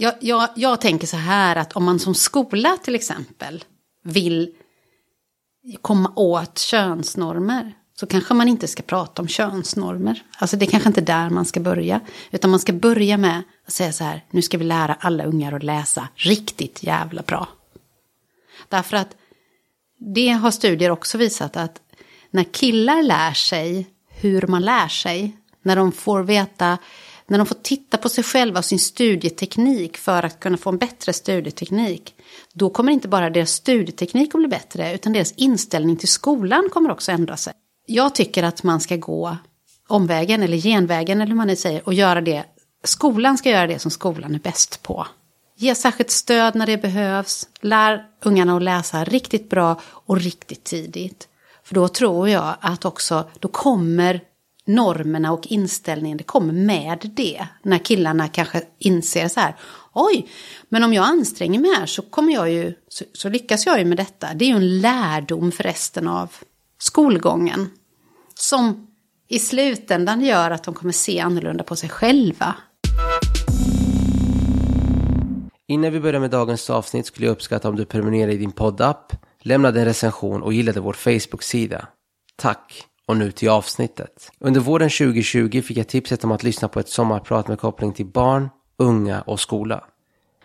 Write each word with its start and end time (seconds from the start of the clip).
Jag, 0.00 0.14
jag, 0.20 0.48
jag 0.54 0.80
tänker 0.80 1.06
så 1.06 1.16
här 1.16 1.56
att 1.56 1.72
om 1.72 1.84
man 1.84 1.98
som 1.98 2.14
skola 2.14 2.78
till 2.82 2.94
exempel 2.94 3.64
vill 4.04 4.54
komma 5.82 6.12
åt 6.16 6.58
könsnormer 6.58 7.72
så 8.00 8.06
kanske 8.06 8.34
man 8.34 8.48
inte 8.48 8.68
ska 8.68 8.82
prata 8.82 9.22
om 9.22 9.28
könsnormer. 9.28 10.22
Alltså 10.38 10.56
det 10.56 10.64
är 10.64 10.70
kanske 10.70 10.88
inte 10.88 11.00
där 11.00 11.30
man 11.30 11.44
ska 11.44 11.60
börja. 11.60 12.00
Utan 12.30 12.50
man 12.50 12.60
ska 12.60 12.72
börja 12.72 13.16
med 13.16 13.42
att 13.66 13.72
säga 13.72 13.92
så 13.92 14.04
här, 14.04 14.24
nu 14.30 14.42
ska 14.42 14.58
vi 14.58 14.64
lära 14.64 14.94
alla 14.94 15.24
ungar 15.24 15.52
att 15.52 15.62
läsa 15.62 16.08
riktigt 16.14 16.82
jävla 16.82 17.22
bra. 17.22 17.48
Därför 18.68 18.96
att 18.96 19.16
det 20.14 20.28
har 20.28 20.50
studier 20.50 20.90
också 20.90 21.18
visat 21.18 21.56
att 21.56 21.80
när 22.30 22.44
killar 22.44 23.02
lär 23.02 23.32
sig 23.32 23.86
hur 24.08 24.46
man 24.46 24.62
lär 24.62 24.88
sig, 24.88 25.36
när 25.62 25.76
de 25.76 25.92
får 25.92 26.22
veta, 26.22 26.78
när 27.28 27.38
de 27.38 27.46
får 27.46 27.54
titta 27.62 27.96
på 27.96 28.08
sig 28.08 28.24
själva 28.24 28.58
och 28.58 28.64
sin 28.64 28.78
studieteknik 28.78 29.96
för 29.96 30.22
att 30.22 30.40
kunna 30.40 30.56
få 30.56 30.70
en 30.70 30.78
bättre 30.78 31.12
studieteknik, 31.12 32.14
då 32.52 32.70
kommer 32.70 32.92
inte 32.92 33.08
bara 33.08 33.30
deras 33.30 33.50
studieteknik 33.50 34.34
att 34.34 34.40
bli 34.40 34.48
bättre, 34.48 34.94
utan 34.94 35.12
deras 35.12 35.32
inställning 35.32 35.96
till 35.96 36.08
skolan 36.08 36.68
kommer 36.72 36.90
också 36.90 37.12
ändra 37.12 37.36
sig. 37.36 37.52
Jag 37.86 38.14
tycker 38.14 38.42
att 38.42 38.62
man 38.62 38.80
ska 38.80 38.96
gå 38.96 39.36
omvägen 39.88 40.42
eller 40.42 40.56
genvägen 40.56 41.20
eller 41.20 41.28
hur 41.28 41.36
man 41.36 41.46
nu 41.46 41.56
säger 41.56 41.86
och 41.86 41.94
göra 41.94 42.20
det. 42.20 42.44
Skolan 42.84 43.38
ska 43.38 43.50
göra 43.50 43.66
det 43.66 43.78
som 43.78 43.90
skolan 43.90 44.34
är 44.34 44.38
bäst 44.38 44.82
på. 44.82 45.06
Ge 45.56 45.74
särskilt 45.74 46.10
stöd 46.10 46.54
när 46.54 46.66
det 46.66 46.78
behövs. 46.78 47.48
Lär 47.60 48.04
ungarna 48.24 48.56
att 48.56 48.62
läsa 48.62 49.04
riktigt 49.04 49.50
bra 49.50 49.80
och 49.84 50.20
riktigt 50.20 50.64
tidigt. 50.64 51.28
För 51.64 51.74
då 51.74 51.88
tror 51.88 52.28
jag 52.28 52.54
att 52.60 52.84
också, 52.84 53.30
då 53.38 53.48
kommer 53.48 54.20
normerna 54.68 55.32
och 55.32 55.46
inställningen, 55.46 56.18
det 56.18 56.24
kommer 56.24 56.52
med 56.52 57.10
det. 57.16 57.46
När 57.62 57.78
killarna 57.78 58.28
kanske 58.28 58.62
inser 58.78 59.28
så 59.28 59.40
här, 59.40 59.56
oj, 59.92 60.28
men 60.68 60.84
om 60.84 60.92
jag 60.92 61.04
anstränger 61.04 61.60
mig 61.60 61.70
här 61.76 61.86
så 61.86 62.02
kommer 62.02 62.32
jag 62.32 62.50
ju, 62.50 62.74
så, 62.88 63.04
så 63.12 63.28
lyckas 63.28 63.66
jag 63.66 63.78
ju 63.78 63.84
med 63.84 63.96
detta. 63.96 64.28
Det 64.34 64.44
är 64.44 64.48
ju 64.48 64.56
en 64.56 64.80
lärdom 64.80 65.52
för 65.52 65.64
resten 65.64 66.08
av 66.08 66.32
skolgången. 66.78 67.70
Som 68.34 68.86
i 69.28 69.38
slutändan 69.38 70.20
gör 70.20 70.50
att 70.50 70.64
de 70.64 70.74
kommer 70.74 70.92
se 70.92 71.20
annorlunda 71.20 71.64
på 71.64 71.76
sig 71.76 71.88
själva. 71.88 72.54
Innan 75.66 75.92
vi 75.92 76.00
börjar 76.00 76.20
med 76.20 76.30
dagens 76.30 76.70
avsnitt 76.70 77.06
skulle 77.06 77.26
jag 77.26 77.32
uppskatta 77.32 77.68
om 77.68 77.76
du 77.76 77.84
prenumererar 77.84 78.30
i 78.30 78.36
din 78.36 78.52
poddapp, 78.52 79.12
lämnade 79.40 79.80
en 79.80 79.86
recension 79.86 80.42
och 80.42 80.52
gillade 80.52 80.80
vår 80.80 80.92
Facebook-sida. 80.92 81.88
Tack! 82.36 82.88
Och 83.08 83.16
nu 83.16 83.32
till 83.32 83.48
avsnittet. 83.48 84.30
Under 84.38 84.60
våren 84.60 84.90
2020 84.90 85.62
fick 85.62 85.76
jag 85.76 85.88
tipset 85.88 86.24
om 86.24 86.32
att 86.32 86.42
lyssna 86.42 86.68
på 86.68 86.80
ett 86.80 86.88
sommarprat 86.88 87.48
med 87.48 87.58
koppling 87.58 87.92
till 87.92 88.06
barn, 88.06 88.48
unga 88.76 89.20
och 89.20 89.40
skola. 89.40 89.84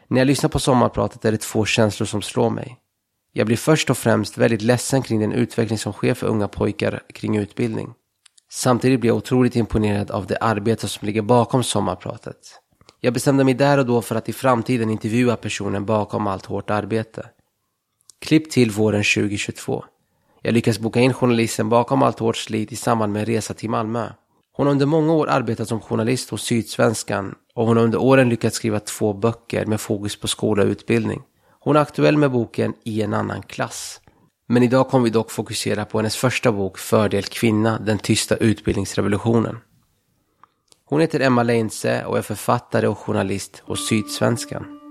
När 0.07 0.19
jag 0.19 0.25
lyssnar 0.25 0.49
på 0.49 0.59
sommarpratet 0.59 1.25
är 1.25 1.31
det 1.31 1.41
två 1.41 1.65
känslor 1.65 2.05
som 2.05 2.21
slår 2.21 2.49
mig. 2.49 2.77
Jag 3.33 3.47
blir 3.47 3.57
först 3.57 3.89
och 3.89 3.97
främst 3.97 4.37
väldigt 4.37 4.61
ledsen 4.61 5.01
kring 5.01 5.19
den 5.19 5.31
utveckling 5.31 5.77
som 5.77 5.93
sker 5.93 6.13
för 6.13 6.27
unga 6.27 6.47
pojkar 6.47 7.01
kring 7.13 7.37
utbildning. 7.37 7.93
Samtidigt 8.51 8.99
blir 8.99 9.09
jag 9.09 9.17
otroligt 9.17 9.55
imponerad 9.55 10.11
av 10.11 10.27
det 10.27 10.37
arbete 10.37 10.87
som 10.87 11.05
ligger 11.05 11.21
bakom 11.21 11.63
sommarpratet. 11.63 12.37
Jag 12.99 13.13
bestämde 13.13 13.43
mig 13.43 13.53
där 13.53 13.77
och 13.77 13.85
då 13.85 14.01
för 14.01 14.15
att 14.15 14.29
i 14.29 14.33
framtiden 14.33 14.89
intervjua 14.89 15.35
personen 15.35 15.85
bakom 15.85 16.27
allt 16.27 16.45
hårt 16.45 16.69
arbete. 16.69 17.25
Klipp 18.19 18.51
till 18.51 18.71
våren 18.71 19.03
2022. 19.03 19.83
Jag 20.45 20.53
lyckas 20.53 20.79
boka 20.79 20.99
in 20.99 21.13
journalisten 21.13 21.69
bakom 21.69 22.03
allt 22.03 22.19
hårt 22.19 22.37
slit 22.37 22.71
i 22.71 22.75
samband 22.75 23.13
med 23.13 23.19
en 23.19 23.25
resa 23.25 23.53
till 23.53 23.69
Malmö. 23.69 24.09
Hon 24.53 24.65
har 24.67 24.71
under 24.71 24.85
många 24.85 25.13
år 25.13 25.29
arbetat 25.29 25.67
som 25.67 25.79
journalist 25.79 26.29
hos 26.29 26.43
Sydsvenskan 26.43 27.35
och 27.55 27.67
hon 27.67 27.77
har 27.77 27.83
under 27.83 28.01
åren 28.01 28.29
lyckats 28.29 28.55
skriva 28.55 28.79
två 28.79 29.13
böcker 29.13 29.65
med 29.65 29.81
fokus 29.81 30.19
på 30.19 30.27
skola 30.27 30.63
och 30.63 30.69
utbildning. 30.69 31.21
Hon 31.59 31.75
är 31.75 31.79
aktuell 31.79 32.17
med 32.17 32.31
boken 32.31 32.73
I 32.83 33.01
en 33.01 33.13
annan 33.13 33.41
klass. 33.41 34.01
Men 34.47 34.63
idag 34.63 34.89
kommer 34.89 35.03
vi 35.03 35.09
dock 35.09 35.31
fokusera 35.31 35.85
på 35.85 35.97
hennes 35.97 36.15
första 36.15 36.51
bok 36.51 36.77
Fördel 36.77 37.23
kvinna, 37.23 37.79
den 37.79 37.99
tysta 37.99 38.35
utbildningsrevolutionen. 38.35 39.57
Hon 40.85 41.01
heter 41.01 41.19
Emma 41.19 41.43
Leinse 41.43 42.05
och 42.05 42.17
är 42.17 42.21
författare 42.21 42.87
och 42.87 42.97
journalist 42.97 43.63
hos 43.65 43.87
Sydsvenskan. 43.87 44.82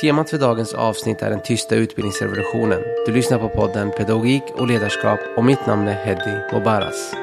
Temat 0.00 0.30
för 0.30 0.38
dagens 0.38 0.74
avsnitt 0.74 1.22
är 1.22 1.30
den 1.30 1.42
tysta 1.42 1.74
utbildningsrevolutionen. 1.74 2.80
Du 3.06 3.12
lyssnar 3.12 3.38
på 3.38 3.48
podden 3.48 3.90
Pedagogik 3.90 4.42
och 4.54 4.66
ledarskap 4.66 5.20
och 5.36 5.44
mitt 5.44 5.66
namn 5.66 5.88
är 5.88 6.04
Heddy 6.04 6.52
Mobaras. 6.52 7.14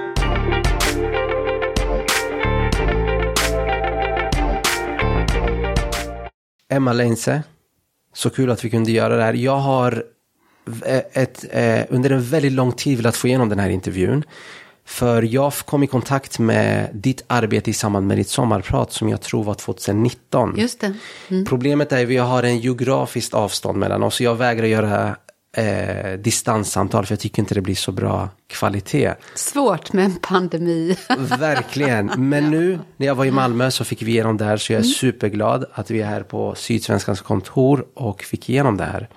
Emma 6.70 6.94
Leinse, 6.94 7.44
så 8.14 8.30
kul 8.30 8.52
att 8.52 8.66
vi 8.66 8.70
kunde 8.70 8.92
göra 8.92 9.18
det 9.18 9.24
här. 9.24 9.34
Jag 9.34 9.58
har 9.58 10.04
ett, 10.86 11.46
ett, 11.52 11.88
under 11.90 12.10
en 12.10 12.22
väldigt 12.22 12.52
lång 12.52 12.72
tid 12.72 12.98
velat 12.98 13.16
få 13.16 13.28
igenom 13.28 13.50
den 13.50 13.60
här 13.60 13.70
intervjun. 13.70 14.24
För 14.86 15.22
jag 15.22 15.54
kom 15.54 15.84
i 15.84 15.88
kontakt 15.88 16.40
med 16.40 16.90
ditt 16.94 17.24
arbete 17.28 17.70
i 17.70 17.74
samband 17.74 18.08
med 18.08 18.18
ditt 18.18 18.30
sommarprat 18.30 18.92
som 18.92 19.10
jag 19.10 19.22
tror 19.22 19.44
var 19.44 19.54
2019. 19.54 20.54
Just 20.58 20.80
det. 20.80 20.94
Mm. 21.30 21.46
Problemet 21.46 21.92
är 21.92 22.04
att 22.04 22.10
vi 22.10 22.18
har 22.18 22.44
en 22.44 22.60
geografiskt 22.60 23.34
avstånd 23.34 23.78
mellan 23.78 24.04
oss. 24.04 24.22
Jag 24.22 24.36
vägrar 24.36 24.66
göra 24.66 25.16
eh, 25.58 26.20
distanssamtal 26.20 27.06
för 27.06 27.14
jag 27.14 27.20
tycker 27.20 27.42
inte 27.42 27.56
det 27.56 27.62
blir 27.62 27.76
så 27.76 27.92
bra 27.92 28.30
kvalitet. 28.48 29.14
Svårt 29.36 29.94
med 29.94 30.06
en 30.06 30.16
pandemi. 30.16 30.98
Verkligen. 31.40 32.12
Men 32.18 32.52
nu 32.52 32.80
när 32.98 33.08
jag 33.08 33.16
var 33.16 33.26
i 33.26 33.32
Malmö 33.32 33.72
så 33.72 33.86
fick 33.86 34.02
vi 34.02 34.12
igenom 34.12 34.38
det 34.38 34.46
här 34.46 34.58
så 34.58 34.74
jag 34.74 34.80
är 34.80 34.84
mm. 34.84 34.94
superglad 34.94 35.66
att 35.74 35.92
vi 35.92 36.02
är 36.02 36.06
här 36.06 36.24
på 36.24 36.56
Sydsvenskans 36.56 37.22
kontor 37.22 37.86
och 37.94 38.22
fick 38.22 38.50
igenom 38.50 38.78
det 38.78 38.84
här. 38.84 39.10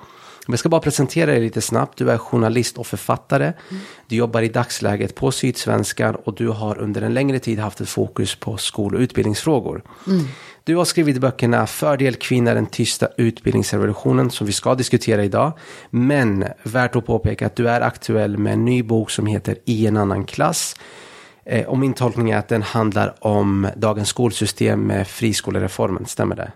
Jag 0.46 0.58
ska 0.58 0.68
bara 0.68 0.80
presentera 0.80 1.30
dig 1.30 1.40
lite 1.40 1.60
snabbt. 1.60 1.98
Du 1.98 2.10
är 2.10 2.18
journalist 2.18 2.78
och 2.78 2.86
författare. 2.86 3.44
Mm. 3.44 3.82
Du 4.08 4.16
jobbar 4.16 4.42
i 4.42 4.48
dagsläget 4.48 5.14
på 5.14 5.32
Sydsvenskan 5.32 6.14
och 6.14 6.34
du 6.34 6.48
har 6.48 6.78
under 6.78 7.02
en 7.02 7.14
längre 7.14 7.38
tid 7.38 7.58
haft 7.58 7.80
ett 7.80 7.88
fokus 7.88 8.34
på 8.34 8.56
skol 8.56 8.94
och 8.94 9.00
utbildningsfrågor. 9.00 9.82
Mm. 10.06 10.24
Du 10.64 10.76
har 10.76 10.84
skrivit 10.84 11.20
böckerna 11.20 11.66
Fördel 11.66 12.14
kvinna, 12.14 12.54
den 12.54 12.66
tysta 12.66 13.08
utbildningsrevolutionen 13.16 14.30
som 14.30 14.46
vi 14.46 14.52
ska 14.52 14.74
diskutera 14.74 15.24
idag. 15.24 15.52
Men 15.90 16.44
värt 16.62 16.96
att 16.96 17.06
påpeka 17.06 17.46
att 17.46 17.56
du 17.56 17.68
är 17.68 17.80
aktuell 17.80 18.38
med 18.38 18.52
en 18.52 18.64
ny 18.64 18.82
bok 18.82 19.10
som 19.10 19.26
heter 19.26 19.56
I 19.64 19.86
en 19.86 19.96
annan 19.96 20.24
klass. 20.24 20.76
Eh, 21.44 21.66
och 21.66 21.78
min 21.78 21.94
tolkning 21.94 22.30
är 22.30 22.38
att 22.38 22.48
den 22.48 22.62
handlar 22.62 23.14
om 23.26 23.68
dagens 23.76 24.08
skolsystem 24.08 24.80
med 24.80 25.08
friskolereformen, 25.08 26.06
stämmer 26.06 26.36
det? 26.36 26.52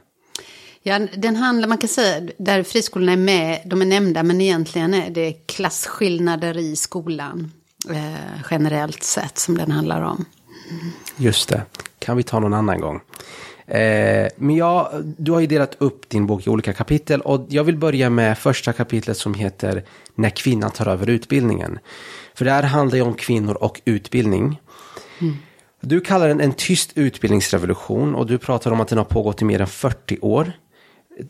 Ja, 0.83 0.99
den 0.99 1.37
handlar, 1.37 1.69
man 1.69 1.79
kan 1.79 1.89
säga, 1.89 2.29
där 2.39 2.63
friskolorna 2.63 3.13
är 3.13 3.17
med, 3.17 3.63
de 3.65 3.83
är 3.83 3.87
nämnda, 3.87 4.23
men 4.23 4.41
egentligen 4.41 4.95
är 4.95 5.11
det 5.11 5.33
klasskillnader 5.33 6.59
i 6.59 6.77
skolan. 6.77 7.53
Eh, 7.91 8.41
generellt 8.51 9.03
sett 9.03 9.39
som 9.39 9.59
den 9.59 9.71
handlar 9.71 10.03
om. 10.03 10.25
Just 11.17 11.49
det, 11.49 11.63
kan 11.99 12.17
vi 12.17 12.23
ta 12.23 12.41
någon 12.41 12.55
annan 12.55 12.81
gång. 12.81 13.01
Eh, 13.67 14.29
men 14.37 14.57
ja, 14.57 14.93
du 15.03 15.33
har 15.33 15.41
ju 15.41 15.47
delat 15.47 15.77
upp 15.79 16.09
din 16.09 16.27
bok 16.27 16.47
i 16.47 16.51
olika 16.51 16.73
kapitel 16.73 17.21
och 17.21 17.47
jag 17.49 17.65
vill 17.65 17.77
börja 17.77 18.11
med 18.11 18.39
första 18.39 18.73
kapitlet 18.73 19.17
som 19.17 19.35
heter 19.35 19.85
När 20.15 20.31
kvinnan 20.31 20.71
tar 20.71 20.87
över 20.87 21.11
utbildningen. 21.11 21.79
För 22.35 22.45
det 22.45 22.51
här 22.51 22.63
handlar 22.63 22.97
ju 22.97 23.03
om 23.03 23.15
kvinnor 23.15 23.55
och 23.55 23.81
utbildning. 23.85 24.61
Mm. 25.21 25.37
Du 25.81 26.01
kallar 26.01 26.29
den 26.29 26.41
en 26.41 26.53
tyst 26.53 26.93
utbildningsrevolution 26.95 28.15
och 28.15 28.27
du 28.27 28.39
pratar 28.39 28.71
om 28.71 28.81
att 28.81 28.89
den 28.89 28.99
har 28.99 29.05
pågått 29.05 29.43
i 29.43 29.45
mer 29.45 29.61
än 29.61 29.67
40 29.67 30.19
år 30.21 30.53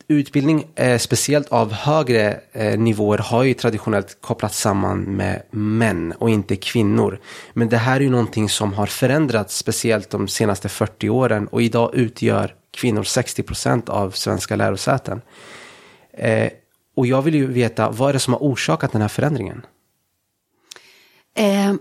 utbildning, 0.07 0.67
eh, 0.75 0.97
speciellt 0.97 1.47
av 1.47 1.71
högre 1.71 2.39
eh, 2.51 2.79
nivåer, 2.79 3.17
har 3.17 3.43
ju 3.43 3.53
traditionellt 3.53 4.17
kopplats 4.21 4.59
samman 4.59 5.01
med 5.01 5.43
män 5.51 6.11
och 6.11 6.29
inte 6.29 6.55
kvinnor. 6.55 7.19
Men 7.53 7.69
det 7.69 7.77
här 7.77 7.95
är 7.95 7.99
ju 7.99 8.09
någonting 8.09 8.49
som 8.49 8.73
har 8.73 8.85
förändrats, 8.85 9.57
speciellt 9.57 10.09
de 10.09 10.27
senaste 10.27 10.69
40 10.69 11.09
åren. 11.09 11.47
Och 11.47 11.61
idag 11.61 11.95
utgör 11.95 12.55
kvinnor 12.71 13.03
60 13.03 13.43
procent 13.43 13.89
av 13.89 14.11
svenska 14.11 14.55
lärosäten. 14.55 15.21
Eh, 16.13 16.51
och 16.95 17.07
jag 17.07 17.21
vill 17.21 17.35
ju 17.35 17.47
veta, 17.47 17.89
vad 17.89 18.09
är 18.09 18.13
det 18.13 18.19
som 18.19 18.33
har 18.33 18.39
orsakat 18.39 18.91
den 18.91 19.01
här 19.01 19.09
förändringen? 19.09 19.65
Eh, 21.35 21.73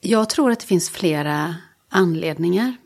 jag 0.00 0.30
tror 0.30 0.50
att 0.50 0.60
det 0.60 0.66
finns 0.66 0.90
flera 0.90 1.56
anledningar. 1.88 2.76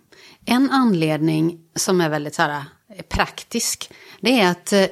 En 0.46 0.70
anledning 0.70 1.60
som 1.74 2.00
är 2.00 2.08
väldigt 2.08 2.34
så 2.34 2.42
här, 2.42 2.64
eh, 2.96 3.02
praktisk 3.02 3.90
det 4.24 4.40
är 4.40 4.50
att 4.50 4.72
eh, 4.72 4.86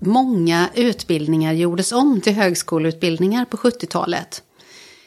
många 0.00 0.68
utbildningar 0.74 1.52
gjordes 1.52 1.92
om 1.92 2.20
till 2.20 2.34
högskoleutbildningar 2.34 3.44
på 3.44 3.56
70-talet. 3.56 4.42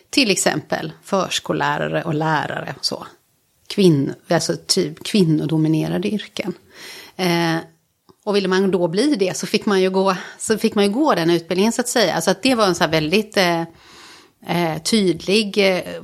Till 0.09 0.31
exempel 0.31 0.91
förskollärare 1.03 2.03
och 2.03 2.13
lärare. 2.13 2.75
Och 2.77 2.85
så. 2.85 3.07
Kvinn, 3.68 4.13
alltså 4.27 4.53
typ 4.68 5.03
kvinnodominerade 5.03 6.07
yrken. 6.07 6.53
Eh, 7.15 7.57
och 8.24 8.35
ville 8.35 8.47
man 8.47 8.71
då 8.71 8.88
bli 8.88 9.15
det 9.15 9.38
så 9.38 9.47
fick 9.47 9.65
man 9.65 9.81
ju 9.81 9.89
gå, 9.89 10.15
så 10.38 10.57
fick 10.57 10.75
man 10.75 10.83
ju 10.83 10.89
gå 10.89 11.15
den 11.15 11.29
utbildningen 11.29 11.71
så 11.71 11.81
att 11.81 11.88
säga. 11.88 12.21
Så 12.21 12.31
att 12.31 12.44
det 12.44 12.56
var 12.56 12.68
en 12.68 12.75
så 12.75 12.88
väldigt 12.88 13.38
eh, 13.38 13.62
eh, 14.47 14.81
tydlig 14.83 15.57
eh, 15.57 16.03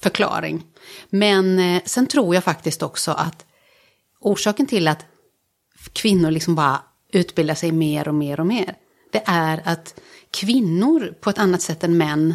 förklaring. 0.00 0.62
Men 1.10 1.58
eh, 1.58 1.82
sen 1.84 2.06
tror 2.06 2.34
jag 2.34 2.44
faktiskt 2.44 2.82
också 2.82 3.10
att 3.10 3.44
orsaken 4.20 4.66
till 4.66 4.88
att 4.88 5.06
kvinnor 5.92 6.30
liksom 6.30 6.54
bara 6.54 6.82
utbildar 7.12 7.54
sig 7.54 7.72
mer 7.72 8.08
och 8.08 8.14
mer 8.14 8.40
och 8.40 8.46
mer. 8.46 8.76
Det 9.12 9.22
är 9.26 9.62
att 9.64 10.00
kvinnor 10.30 11.14
på 11.20 11.30
ett 11.30 11.38
annat 11.38 11.62
sätt 11.62 11.84
än 11.84 11.96
män 11.96 12.34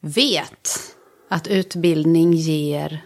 vet 0.00 0.96
att 1.28 1.46
utbildning 1.46 2.32
ger 2.32 3.04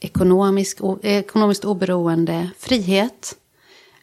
ekonomisk, 0.00 0.78
ekonomiskt 1.02 1.64
oberoende, 1.64 2.50
frihet, 2.58 3.36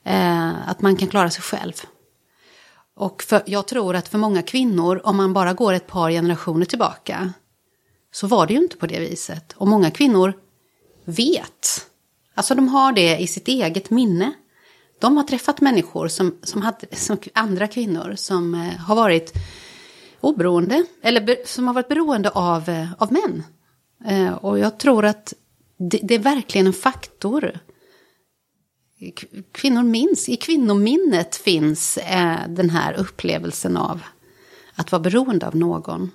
eh, 0.04 0.70
att 0.70 0.82
man 0.82 0.96
kan 0.96 1.08
klara 1.08 1.30
sig 1.30 1.44
själv. 1.44 1.74
Och 2.96 3.24
för, 3.24 3.44
jag 3.46 3.68
tror 3.68 3.96
att 3.96 4.08
för 4.08 4.18
många 4.18 4.42
kvinnor, 4.42 5.02
om 5.04 5.18
man 5.18 5.34
bara 5.34 5.54
går 5.54 5.74
ett 5.74 5.88
par 5.88 6.12
generationer 6.12 6.66
tillbaka, 6.66 7.34
så 8.12 8.28
var 8.28 8.48
det 8.48 8.54
ju 8.54 8.60
inte 8.60 8.78
på 8.78 8.88
det 8.88 9.00
viset. 9.00 9.54
Och 9.54 9.68
många 9.68 9.92
kvinnor 9.92 10.34
vet, 11.06 11.88
alltså 12.36 12.56
de 12.56 12.68
har 12.68 12.92
det 12.92 13.18
i 13.18 13.28
sitt 13.28 13.48
eget 13.48 13.90
minne. 13.90 14.34
De 15.00 15.18
har 15.18 15.24
träffat 15.24 15.62
människor 15.62 16.08
som, 16.08 16.38
som, 16.44 16.62
hade, 16.62 16.96
som 16.96 17.18
andra 17.34 17.68
kvinnor 17.68 18.14
som 18.16 18.56
eh, 18.56 18.80
har 18.80 18.96
varit 18.96 19.34
oberoende, 20.22 20.86
eller 21.02 21.22
be, 21.22 21.38
som 21.46 21.68
har 21.68 21.74
varit 21.74 21.88
beroende 21.88 22.30
av, 22.30 22.70
eh, 22.70 22.94
av 22.98 23.14
män. 23.14 23.44
Eh, 24.06 24.34
och 24.34 24.60
jag 24.60 24.80
tror 24.80 25.06
att 25.06 25.34
det, 25.78 26.00
det, 26.04 26.16
är 26.16 26.20
verkligen 26.20 26.68
en 26.68 26.74
faktor. 26.74 27.60
Kvinnor 29.52 29.84
minns, 29.84 30.30
i 30.30 30.36
kvinnominnet 30.36 31.36
finns 31.36 31.98
eh, 31.98 32.40
den 32.50 32.70
här 32.70 32.94
upplevelsen 32.94 33.78
av 33.78 34.02
att 34.76 34.92
vara 34.92 35.00
beroende 35.02 35.48
av 35.48 35.56
någon. 35.56 36.12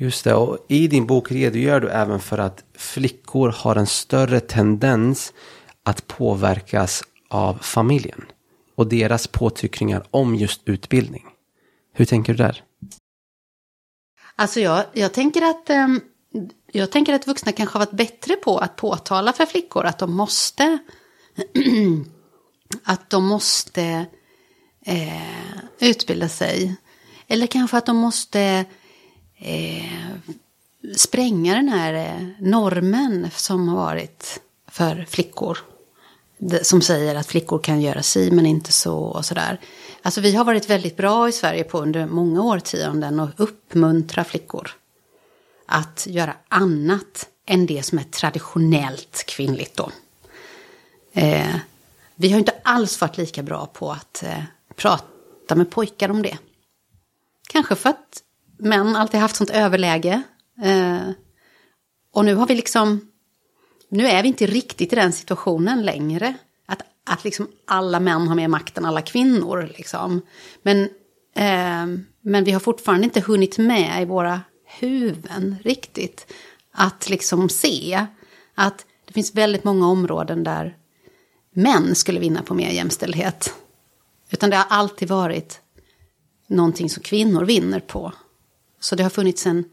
Just 0.00 0.24
det, 0.24 0.34
och 0.34 0.66
i 0.68 0.88
din 0.88 1.06
bok 1.06 1.32
redogör 1.32 1.80
du 1.80 1.88
även 1.88 2.20
för 2.20 2.38
att 2.38 2.64
flickor 2.74 3.48
har 3.48 3.76
en 3.76 3.86
större 3.86 4.40
tendens 4.40 5.32
att 5.82 6.06
påverkas 6.06 7.04
av 7.28 7.58
familjen 7.62 8.24
och 8.74 8.86
deras 8.86 9.26
påtryckningar 9.26 10.06
om 10.10 10.34
just 10.34 10.60
utbildning. 10.64 11.24
Hur 11.92 12.04
tänker 12.04 12.32
du 12.32 12.36
där? 12.36 12.62
Alltså 14.36 14.60
jag, 14.60 14.84
jag 14.92 15.14
tänker 15.14 15.42
att 15.42 15.70
ehm, 15.70 16.00
jag 16.72 16.90
tänker 16.90 17.14
att 17.14 17.26
vuxna 17.26 17.52
kanske 17.52 17.78
har 17.78 17.86
varit 17.86 17.96
bättre 17.96 18.36
på 18.36 18.58
att 18.58 18.76
påtala 18.76 19.32
för 19.32 19.46
flickor 19.46 19.84
att 19.84 19.98
de 19.98 20.16
måste 20.16 20.78
att 22.84 23.10
de 23.10 23.26
måste 23.26 24.06
eh, 24.84 25.58
utbilda 25.80 26.28
sig. 26.28 26.76
Eller 27.26 27.46
kanske 27.46 27.76
att 27.76 27.86
de 27.86 27.96
måste 27.96 28.64
eh, 29.38 29.92
spränga 30.96 31.54
den 31.54 31.68
här 31.68 31.94
eh, 31.94 32.28
normen 32.38 33.30
som 33.36 33.68
har 33.68 33.76
varit 33.76 34.40
för 34.66 35.06
flickor. 35.08 35.58
Som 36.62 36.82
säger 36.82 37.14
att 37.14 37.26
flickor 37.26 37.58
kan 37.58 37.80
göra 37.80 38.02
si 38.02 38.30
men 38.30 38.46
inte 38.46 38.72
så 38.72 38.98
och 38.98 39.24
sådär. 39.24 39.60
Alltså 40.02 40.20
vi 40.20 40.34
har 40.34 40.44
varit 40.44 40.70
väldigt 40.70 40.96
bra 40.96 41.28
i 41.28 41.32
Sverige 41.32 41.64
på 41.64 41.80
under 41.80 42.06
många 42.06 42.42
årtionden 42.42 43.20
att 43.20 43.40
uppmuntra 43.40 44.24
flickor 44.24 44.70
att 45.66 46.06
göra 46.10 46.34
annat 46.48 47.28
än 47.46 47.66
det 47.66 47.82
som 47.82 47.98
är 47.98 48.02
traditionellt 48.02 49.24
kvinnligt 49.26 49.76
då. 49.76 49.90
Eh, 51.12 51.56
vi 52.14 52.30
har 52.30 52.38
inte 52.38 52.54
alls 52.62 53.00
varit 53.00 53.18
lika 53.18 53.42
bra 53.42 53.66
på 53.66 53.92
att 53.92 54.22
eh, 54.22 54.42
prata 54.76 55.54
med 55.54 55.70
pojkar 55.70 56.10
om 56.10 56.22
det. 56.22 56.38
Kanske 57.48 57.74
för 57.74 57.90
att 57.90 58.22
män 58.58 58.96
alltid 58.96 59.20
haft 59.20 59.36
sånt 59.36 59.50
överläge. 59.50 60.22
Eh, 60.62 61.10
och 62.12 62.24
nu 62.24 62.34
har 62.34 62.46
vi 62.46 62.54
liksom, 62.54 63.00
nu 63.88 64.06
är 64.06 64.22
vi 64.22 64.28
inte 64.28 64.46
riktigt 64.46 64.92
i 64.92 64.96
den 64.96 65.12
situationen 65.12 65.82
längre. 65.82 66.34
Att, 66.66 66.82
att 67.04 67.24
liksom 67.24 67.48
alla 67.66 68.00
män 68.00 68.28
har 68.28 68.34
mer 68.34 68.48
makt 68.48 68.78
än 68.78 68.84
alla 68.84 69.02
kvinnor. 69.02 69.70
Liksom. 69.76 70.20
Men, 70.62 70.82
eh, 71.34 72.00
men 72.20 72.44
vi 72.44 72.50
har 72.50 72.60
fortfarande 72.60 73.04
inte 73.04 73.20
hunnit 73.20 73.58
med 73.58 74.02
i 74.02 74.04
våra 74.04 74.40
huvuden 74.64 75.56
riktigt. 75.62 76.32
Att 76.72 77.08
liksom 77.08 77.48
se 77.48 78.06
att 78.54 78.86
det 79.06 79.12
finns 79.12 79.34
väldigt 79.34 79.64
många 79.64 79.88
områden 79.88 80.44
där 80.44 80.76
män 81.50 81.94
skulle 81.94 82.20
vinna 82.20 82.42
på 82.42 82.54
mer 82.54 82.70
jämställdhet. 82.70 83.54
Utan 84.30 84.50
det 84.50 84.56
har 84.56 84.66
alltid 84.68 85.08
varit 85.08 85.60
någonting 86.46 86.90
som 86.90 87.02
kvinnor 87.02 87.44
vinner 87.44 87.80
på. 87.80 88.12
Så 88.80 88.96
det 88.96 89.02
har 89.02 89.10
funnits 89.10 89.46
en, 89.46 89.64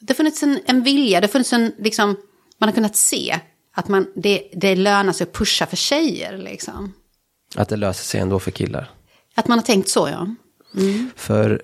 det 0.00 0.10
har 0.12 0.14
funnits 0.14 0.42
en, 0.42 0.60
en 0.66 0.82
vilja, 0.82 1.20
det 1.20 1.26
har 1.26 1.32
funnits 1.32 1.52
en, 1.52 1.72
liksom, 1.78 2.16
man 2.58 2.68
har 2.68 2.74
kunnat 2.74 2.96
se 2.96 3.40
att 3.74 3.88
man, 3.88 4.06
det, 4.14 4.48
det 4.52 4.76
lönar 4.76 5.12
sig 5.12 5.24
att 5.24 5.32
pusha 5.32 5.66
för 5.66 5.76
tjejer. 5.76 6.38
Liksom. 6.38 6.92
Att 7.54 7.68
det 7.68 7.76
löser 7.76 8.04
sig 8.04 8.20
ändå 8.20 8.38
för 8.38 8.50
killar? 8.50 8.90
Att 9.34 9.48
man 9.48 9.58
har 9.58 9.64
tänkt 9.64 9.88
så, 9.88 10.08
ja. 10.08 10.34
Mm. 10.74 11.10
För 11.16 11.62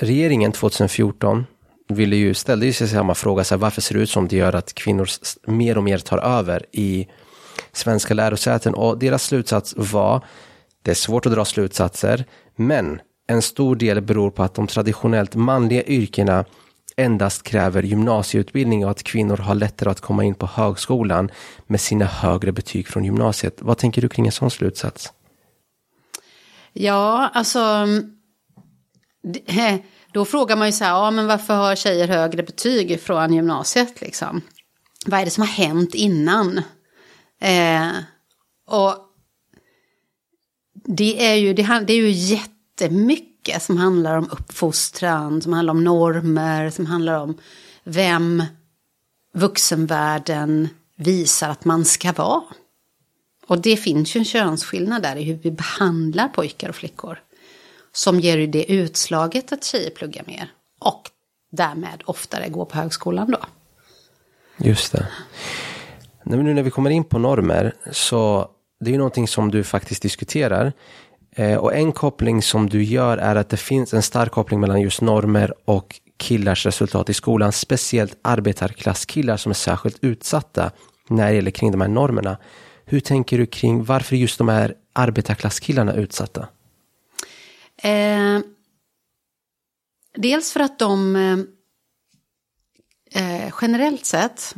regeringen 0.00 0.52
2014 0.52 1.46
ville 1.88 2.16
ju, 2.16 2.34
ställde 2.34 2.66
ju 2.66 2.72
sig 2.72 2.88
samma 2.88 3.14
fråga, 3.14 3.44
så 3.44 3.54
här, 3.54 3.60
varför 3.60 3.80
ser 3.80 3.94
det 3.94 4.00
ut 4.00 4.10
som 4.10 4.28
det 4.28 4.36
gör 4.36 4.54
att 4.54 4.74
kvinnor 4.74 5.08
mer 5.46 5.78
och 5.78 5.84
mer 5.84 5.98
tar 5.98 6.18
över 6.18 6.66
i 6.72 7.08
svenska 7.72 8.14
lärosäten? 8.14 8.74
Och 8.74 8.98
deras 8.98 9.24
slutsats 9.24 9.74
var, 9.76 10.24
det 10.82 10.90
är 10.90 10.94
svårt 10.94 11.26
att 11.26 11.32
dra 11.32 11.44
slutsatser, 11.44 12.24
men 12.56 13.00
en 13.28 13.42
stor 13.42 13.76
del 13.76 14.00
beror 14.00 14.30
på 14.30 14.42
att 14.42 14.54
de 14.54 14.66
traditionellt 14.66 15.34
manliga 15.34 15.82
yrkena 15.82 16.44
endast 16.96 17.42
kräver 17.42 17.82
gymnasieutbildning 17.82 18.84
och 18.84 18.90
att 18.90 19.02
kvinnor 19.02 19.36
har 19.36 19.54
lättare 19.54 19.90
att 19.90 20.00
komma 20.00 20.24
in 20.24 20.34
på 20.34 20.46
högskolan 20.46 21.30
med 21.66 21.80
sina 21.80 22.04
högre 22.04 22.52
betyg 22.52 22.88
från 22.88 23.04
gymnasiet. 23.04 23.56
Vad 23.58 23.78
tänker 23.78 24.02
du 24.02 24.08
kring 24.08 24.26
en 24.26 24.32
sån 24.32 24.50
slutsats? 24.50 25.12
Ja, 26.72 27.30
alltså 27.34 27.86
då 30.12 30.24
frågar 30.24 30.56
man 30.56 30.68
ju 30.68 30.72
så 30.72 30.84
här, 30.84 30.90
ja 30.90 31.10
men 31.10 31.26
varför 31.26 31.54
har 31.54 31.76
tjejer 31.76 32.08
högre 32.08 32.42
betyg 32.42 33.00
från 33.00 33.32
gymnasiet 33.32 34.00
liksom? 34.00 34.40
Vad 35.06 35.20
är 35.20 35.24
det 35.24 35.30
som 35.30 35.42
har 35.42 35.48
hänt 35.48 35.94
innan? 35.94 36.58
Eh, 37.40 37.90
och 38.66 38.94
det 40.84 41.26
är, 41.26 41.34
ju, 41.34 41.54
det, 41.54 41.84
det 41.86 41.92
är 41.92 41.96
ju 41.96 42.10
jättemycket 42.80 43.62
som 43.62 43.76
handlar 43.76 44.18
om 44.18 44.28
uppfostran, 44.30 45.42
som 45.42 45.52
handlar 45.52 45.74
om 45.74 45.84
normer, 45.84 46.70
som 46.70 46.86
handlar 46.86 47.20
om 47.20 47.38
vem 47.84 48.42
vuxenvärlden 49.34 50.68
visar 50.96 51.48
att 51.48 51.64
man 51.64 51.84
ska 51.84 52.12
vara. 52.12 52.42
Och 53.46 53.60
det 53.60 53.76
finns 53.76 54.16
ju 54.16 54.18
en 54.18 54.24
könsskillnad 54.24 55.02
där 55.02 55.16
i 55.16 55.22
hur 55.22 55.34
vi 55.34 55.50
behandlar 55.50 56.28
pojkar 56.28 56.68
och 56.68 56.74
flickor 56.74 57.18
som 57.92 58.20
ger 58.20 58.38
ju 58.38 58.46
det 58.46 58.72
utslaget 58.72 59.52
att 59.52 59.64
tjejer 59.64 59.90
pluggar 59.90 60.24
mer. 60.26 60.52
Och 60.80 61.10
därmed 61.50 62.02
oftare 62.04 62.48
går 62.48 62.64
på 62.64 62.76
högskolan 62.76 63.30
då. 63.30 63.38
Just 64.56 64.92
det. 64.92 65.08
Nu 66.22 66.42
när 66.42 66.62
vi 66.62 66.70
kommer 66.70 66.90
in 66.90 67.04
på 67.04 67.18
normer 67.18 67.74
så 67.92 68.50
det 68.80 68.90
är 68.90 68.92
ju 68.92 68.98
någonting 68.98 69.28
som 69.28 69.50
du 69.50 69.64
faktiskt 69.64 70.02
diskuterar. 70.02 70.72
Eh, 71.38 71.56
och 71.56 71.74
en 71.74 71.92
koppling 71.92 72.42
som 72.42 72.68
du 72.68 72.82
gör 72.82 73.18
är 73.18 73.36
att 73.36 73.48
det 73.48 73.56
finns 73.56 73.94
en 73.94 74.02
stark 74.02 74.32
koppling 74.32 74.60
mellan 74.60 74.80
just 74.80 75.00
normer 75.00 75.54
och 75.64 76.00
killars 76.16 76.66
resultat 76.66 77.10
i 77.10 77.14
skolan. 77.14 77.52
Speciellt 77.52 78.18
arbetarklasskillar 78.22 79.36
som 79.36 79.50
är 79.50 79.54
särskilt 79.54 79.98
utsatta 80.04 80.70
när 81.08 81.28
det 81.28 81.34
gäller 81.34 81.50
kring 81.50 81.72
de 81.72 81.80
här 81.80 81.88
normerna. 81.88 82.36
Hur 82.84 83.00
tänker 83.00 83.38
du 83.38 83.46
kring 83.46 83.84
varför 83.84 84.16
just 84.16 84.38
de 84.38 84.48
här 84.48 84.74
arbetarklasskillarna 84.92 85.92
är 85.92 85.98
utsatta? 85.98 86.48
Eh, 87.82 88.40
dels 90.14 90.52
för 90.52 90.60
att 90.60 90.78
de 90.78 91.16
eh, 91.16 91.38
eh, 93.44 93.54
generellt 93.62 94.06
sett 94.06 94.54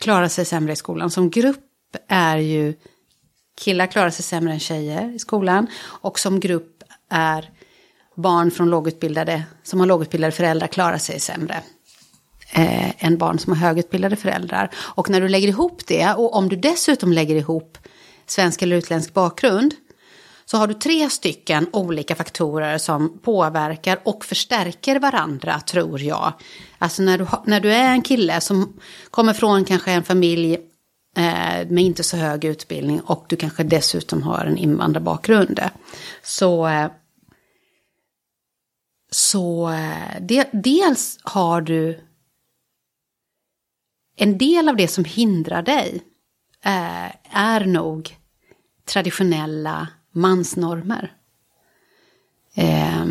klarar 0.00 0.28
sig 0.28 0.44
sämre 0.44 0.72
i 0.72 0.76
skolan. 0.76 1.10
Som 1.10 1.30
grupp 1.30 1.96
är 2.08 2.38
ju 2.38 2.74
killar 3.60 3.86
klarar 3.86 4.10
sig 4.10 4.24
sämre 4.24 4.52
än 4.52 4.60
tjejer 4.60 5.14
i 5.14 5.18
skolan. 5.18 5.66
Och 5.82 6.18
som 6.18 6.40
grupp 6.40 6.82
är 7.10 7.50
barn 8.16 8.50
från 8.50 8.70
lågutbildade, 8.70 9.42
som 9.62 9.80
har 9.80 9.86
lågutbildade 9.86 10.32
föräldrar 10.32 10.66
klarar 10.66 10.98
sig 10.98 11.20
sämre 11.20 11.62
eh, 12.52 13.04
än 13.06 13.18
barn 13.18 13.38
som 13.38 13.52
har 13.52 13.68
högutbildade 13.68 14.16
föräldrar. 14.16 14.70
Och 14.76 15.10
när 15.10 15.20
du 15.20 15.28
lägger 15.28 15.48
ihop 15.48 15.86
det, 15.86 16.14
och 16.14 16.34
om 16.34 16.48
du 16.48 16.56
dessutom 16.56 17.12
lägger 17.12 17.34
ihop 17.34 17.78
svensk 18.26 18.62
eller 18.62 18.76
utländsk 18.76 19.14
bakgrund, 19.14 19.74
så 20.44 20.56
har 20.56 20.66
du 20.66 20.74
tre 20.74 21.10
stycken 21.10 21.66
olika 21.72 22.14
faktorer 22.14 22.78
som 22.78 23.18
påverkar 23.18 24.00
och 24.04 24.24
förstärker 24.24 24.98
varandra, 24.98 25.60
tror 25.60 26.00
jag. 26.00 26.32
Alltså 26.78 27.02
när 27.02 27.18
du, 27.18 27.26
när 27.46 27.60
du 27.60 27.72
är 27.72 27.90
en 27.90 28.02
kille 28.02 28.40
som 28.40 28.80
kommer 29.10 29.32
från 29.32 29.64
kanske 29.64 29.92
en 29.92 30.02
familj 30.02 30.58
Eh, 31.16 31.68
med 31.68 31.84
inte 31.84 32.02
så 32.02 32.16
hög 32.16 32.44
utbildning 32.44 33.00
och 33.00 33.26
du 33.28 33.36
kanske 33.36 33.62
dessutom 33.62 34.22
har 34.22 34.44
en 34.44 34.56
invandrarbakgrund. 34.56 35.60
Så, 36.22 36.66
eh, 36.66 36.90
så 39.10 39.70
eh, 39.70 40.20
de, 40.20 40.44
dels 40.52 41.18
har 41.22 41.60
du 41.60 42.00
en 44.16 44.38
del 44.38 44.68
av 44.68 44.76
det 44.76 44.88
som 44.88 45.04
hindrar 45.04 45.62
dig 45.62 46.02
eh, 46.64 47.36
är 47.36 47.66
nog 47.66 48.16
traditionella 48.84 49.88
mansnormer. 50.12 51.16
Eh, 52.54 53.06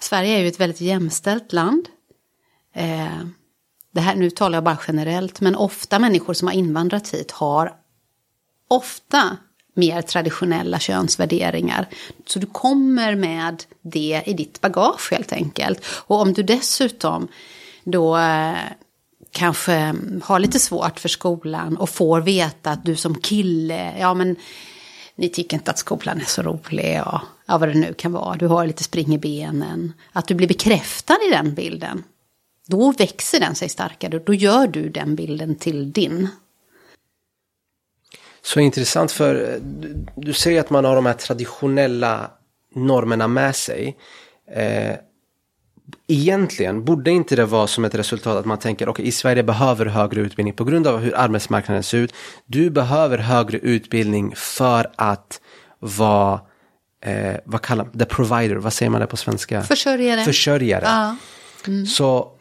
Sverige 0.00 0.36
är 0.36 0.40
ju 0.40 0.48
ett 0.48 0.60
väldigt 0.60 0.80
jämställt 0.80 1.52
land. 1.52 1.88
Eh, 2.72 3.26
det 3.94 4.00
här, 4.00 4.14
nu 4.14 4.30
talar 4.30 4.56
jag 4.56 4.64
bara 4.64 4.78
generellt, 4.86 5.40
men 5.40 5.56
ofta 5.56 5.98
människor 5.98 6.34
som 6.34 6.48
har 6.48 6.54
invandrat 6.54 7.14
hit 7.14 7.30
har 7.30 7.72
ofta 8.68 9.36
mer 9.74 10.02
traditionella 10.02 10.78
könsvärderingar. 10.78 11.88
Så 12.26 12.38
du 12.38 12.46
kommer 12.46 13.14
med 13.14 13.64
det 13.82 14.22
i 14.26 14.32
ditt 14.32 14.60
bagage 14.60 15.10
helt 15.10 15.32
enkelt. 15.32 15.84
Och 15.86 16.20
om 16.20 16.32
du 16.32 16.42
dessutom 16.42 17.28
då 17.84 18.16
eh, 18.16 18.54
kanske 19.30 19.94
har 20.22 20.38
lite 20.38 20.58
svårt 20.58 21.00
för 21.00 21.08
skolan 21.08 21.76
och 21.76 21.90
får 21.90 22.20
veta 22.20 22.70
att 22.70 22.84
du 22.84 22.96
som 22.96 23.14
kille, 23.14 23.94
ja 23.98 24.14
men 24.14 24.36
ni 25.16 25.28
tycker 25.28 25.56
inte 25.56 25.70
att 25.70 25.78
skolan 25.78 26.20
är 26.20 26.24
så 26.24 26.42
rolig 26.42 27.02
och 27.06 27.20
ja, 27.46 27.58
vad 27.58 27.68
det 27.68 27.74
nu 27.74 27.94
kan 27.94 28.12
vara, 28.12 28.36
du 28.36 28.46
har 28.46 28.66
lite 28.66 28.84
spring 28.84 29.14
i 29.14 29.18
benen. 29.18 29.92
Att 30.12 30.26
du 30.26 30.34
blir 30.34 30.48
bekräftad 30.48 31.16
i 31.28 31.30
den 31.30 31.54
bilden. 31.54 32.04
Då 32.68 32.92
växer 32.92 33.40
den 33.40 33.54
sig 33.54 33.68
starkare, 33.68 34.18
då 34.18 34.34
gör 34.34 34.66
du 34.66 34.88
den 34.88 35.14
bilden 35.14 35.54
till 35.54 35.92
din. 35.92 36.28
Så 38.42 38.60
intressant 38.60 39.12
för 39.12 39.60
du, 39.62 40.06
du 40.16 40.32
säger 40.32 40.60
att 40.60 40.70
man 40.70 40.84
har 40.84 40.94
de 40.94 41.06
här 41.06 41.14
traditionella 41.14 42.30
normerna 42.74 43.28
med 43.28 43.56
sig. 43.56 43.96
Eh, 44.52 44.94
egentligen 46.06 46.84
borde 46.84 47.10
inte 47.10 47.36
det 47.36 47.44
vara 47.44 47.66
som 47.66 47.84
ett 47.84 47.94
resultat 47.94 48.36
att 48.36 48.44
man 48.44 48.58
tänker 48.58 48.84
okej 48.84 48.90
okay, 48.90 49.06
i 49.06 49.12
Sverige 49.12 49.42
behöver 49.42 49.86
högre 49.86 50.20
utbildning 50.20 50.54
på 50.54 50.64
grund 50.64 50.86
av 50.86 50.98
hur 50.98 51.16
arbetsmarknaden 51.16 51.82
ser 51.82 51.98
ut. 51.98 52.14
Du 52.46 52.70
behöver 52.70 53.18
högre 53.18 53.58
utbildning 53.58 54.32
för 54.36 54.92
att 54.96 55.40
vara 55.78 56.40
eh, 57.02 57.36
vad 57.44 57.62
kallar 57.62 57.84
man 57.84 57.98
the 57.98 58.04
provider, 58.04 58.56
vad 58.56 58.72
säger 58.72 58.90
man 58.90 59.00
det 59.00 59.06
på 59.06 59.16
svenska? 59.16 59.62
Försörjare. 59.62 60.24
Försörjare. 60.24 60.84
Ja. 60.84 61.16
Mm. 61.66 61.86
Så 61.86 62.37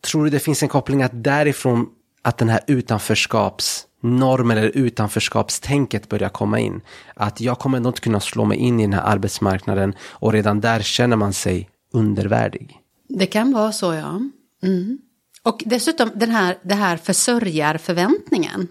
tror 0.00 0.24
du 0.24 0.30
det 0.30 0.40
finns 0.40 0.62
en 0.62 0.68
koppling 0.68 1.02
att 1.02 1.24
därifrån 1.24 1.86
att 2.22 2.38
den 2.38 2.48
här 2.48 2.60
utanförskapsnormen 2.66 4.58
eller 4.58 4.76
utanförskapstänket 4.76 6.08
börjar 6.08 6.28
komma 6.28 6.60
in. 6.60 6.80
Att 7.14 7.40
jag 7.40 7.58
kommer 7.58 7.76
ändå 7.76 7.88
inte 7.88 8.00
kunna 8.00 8.20
slå 8.20 8.44
mig 8.44 8.58
in 8.58 8.80
i 8.80 8.82
den 8.82 8.92
här 8.92 9.02
arbetsmarknaden 9.02 9.94
och 10.00 10.32
redan 10.32 10.60
där 10.60 10.80
känner 10.80 11.16
man 11.16 11.32
sig 11.32 11.70
undervärdig. 11.92 12.80
Det 13.08 13.26
kan 13.26 13.52
vara 13.52 13.72
så 13.72 13.94
ja. 13.94 14.20
Mm. 14.62 14.98
Och 15.42 15.62
dessutom 15.66 16.10
den 16.14 16.30
här, 16.30 16.58
det 16.62 16.74
här 16.74 16.96
försörjarförväntningen. 16.96 18.68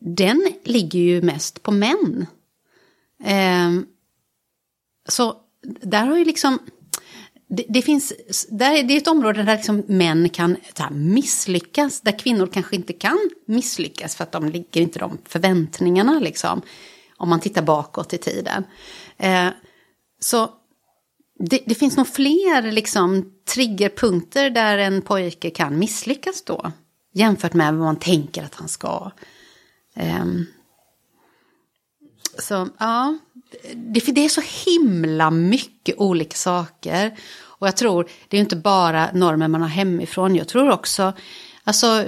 Den 0.00 0.52
ligger 0.64 0.98
ju 0.98 1.22
mest 1.22 1.62
på 1.62 1.70
män. 1.70 2.26
Eh, 3.24 3.70
så 5.08 5.36
där 5.82 6.06
har 6.06 6.16
ju 6.16 6.24
liksom 6.24 6.58
det, 7.56 7.64
det, 7.68 7.82
finns, 7.82 8.12
där, 8.48 8.82
det 8.82 8.94
är 8.94 8.98
ett 8.98 9.08
område 9.08 9.42
där 9.42 9.56
liksom 9.56 9.82
män 9.86 10.28
kan 10.28 10.56
här, 10.78 10.90
misslyckas, 10.90 12.00
där 12.00 12.18
kvinnor 12.18 12.46
kanske 12.46 12.76
inte 12.76 12.92
kan 12.92 13.18
misslyckas 13.46 14.16
för 14.16 14.24
att 14.24 14.32
de 14.32 14.48
ligger 14.48 14.80
inte 14.80 14.98
de 14.98 15.18
förväntningarna 15.24 16.18
liksom. 16.20 16.62
Om 17.16 17.28
man 17.28 17.40
tittar 17.40 17.62
bakåt 17.62 18.12
i 18.12 18.18
tiden. 18.18 18.64
Eh, 19.16 19.48
så 20.20 20.50
det, 21.38 21.62
det, 21.66 21.74
finns 21.74 21.96
nog 21.96 22.08
fler 22.08 22.72
liksom 22.72 23.32
triggerpunkter 23.54 24.50
där 24.50 24.78
en 24.78 25.02
pojke 25.02 25.50
kan 25.50 25.78
misslyckas 25.78 26.42
då. 26.42 26.72
Jämfört 27.12 27.54
med 27.54 27.74
vad 27.74 27.84
man 27.84 27.98
tänker 27.98 28.42
att 28.42 28.54
han 28.54 28.68
ska. 28.68 29.10
Eh, 29.94 30.24
så 32.38 32.68
ja, 32.78 33.18
det, 33.74 34.00
det 34.00 34.24
är 34.24 34.28
så 34.28 34.42
himla 34.66 35.30
mycket 35.30 35.98
olika 35.98 36.36
saker. 36.36 37.18
Och 37.58 37.66
jag 37.66 37.76
tror, 37.76 38.08
det 38.28 38.36
är 38.36 38.40
inte 38.40 38.56
bara 38.56 39.10
normer 39.12 39.48
man 39.48 39.62
har 39.62 39.68
hemifrån. 39.68 40.36
Jag 40.36 40.48
tror 40.48 40.70
också, 40.70 41.12
alltså, 41.64 42.04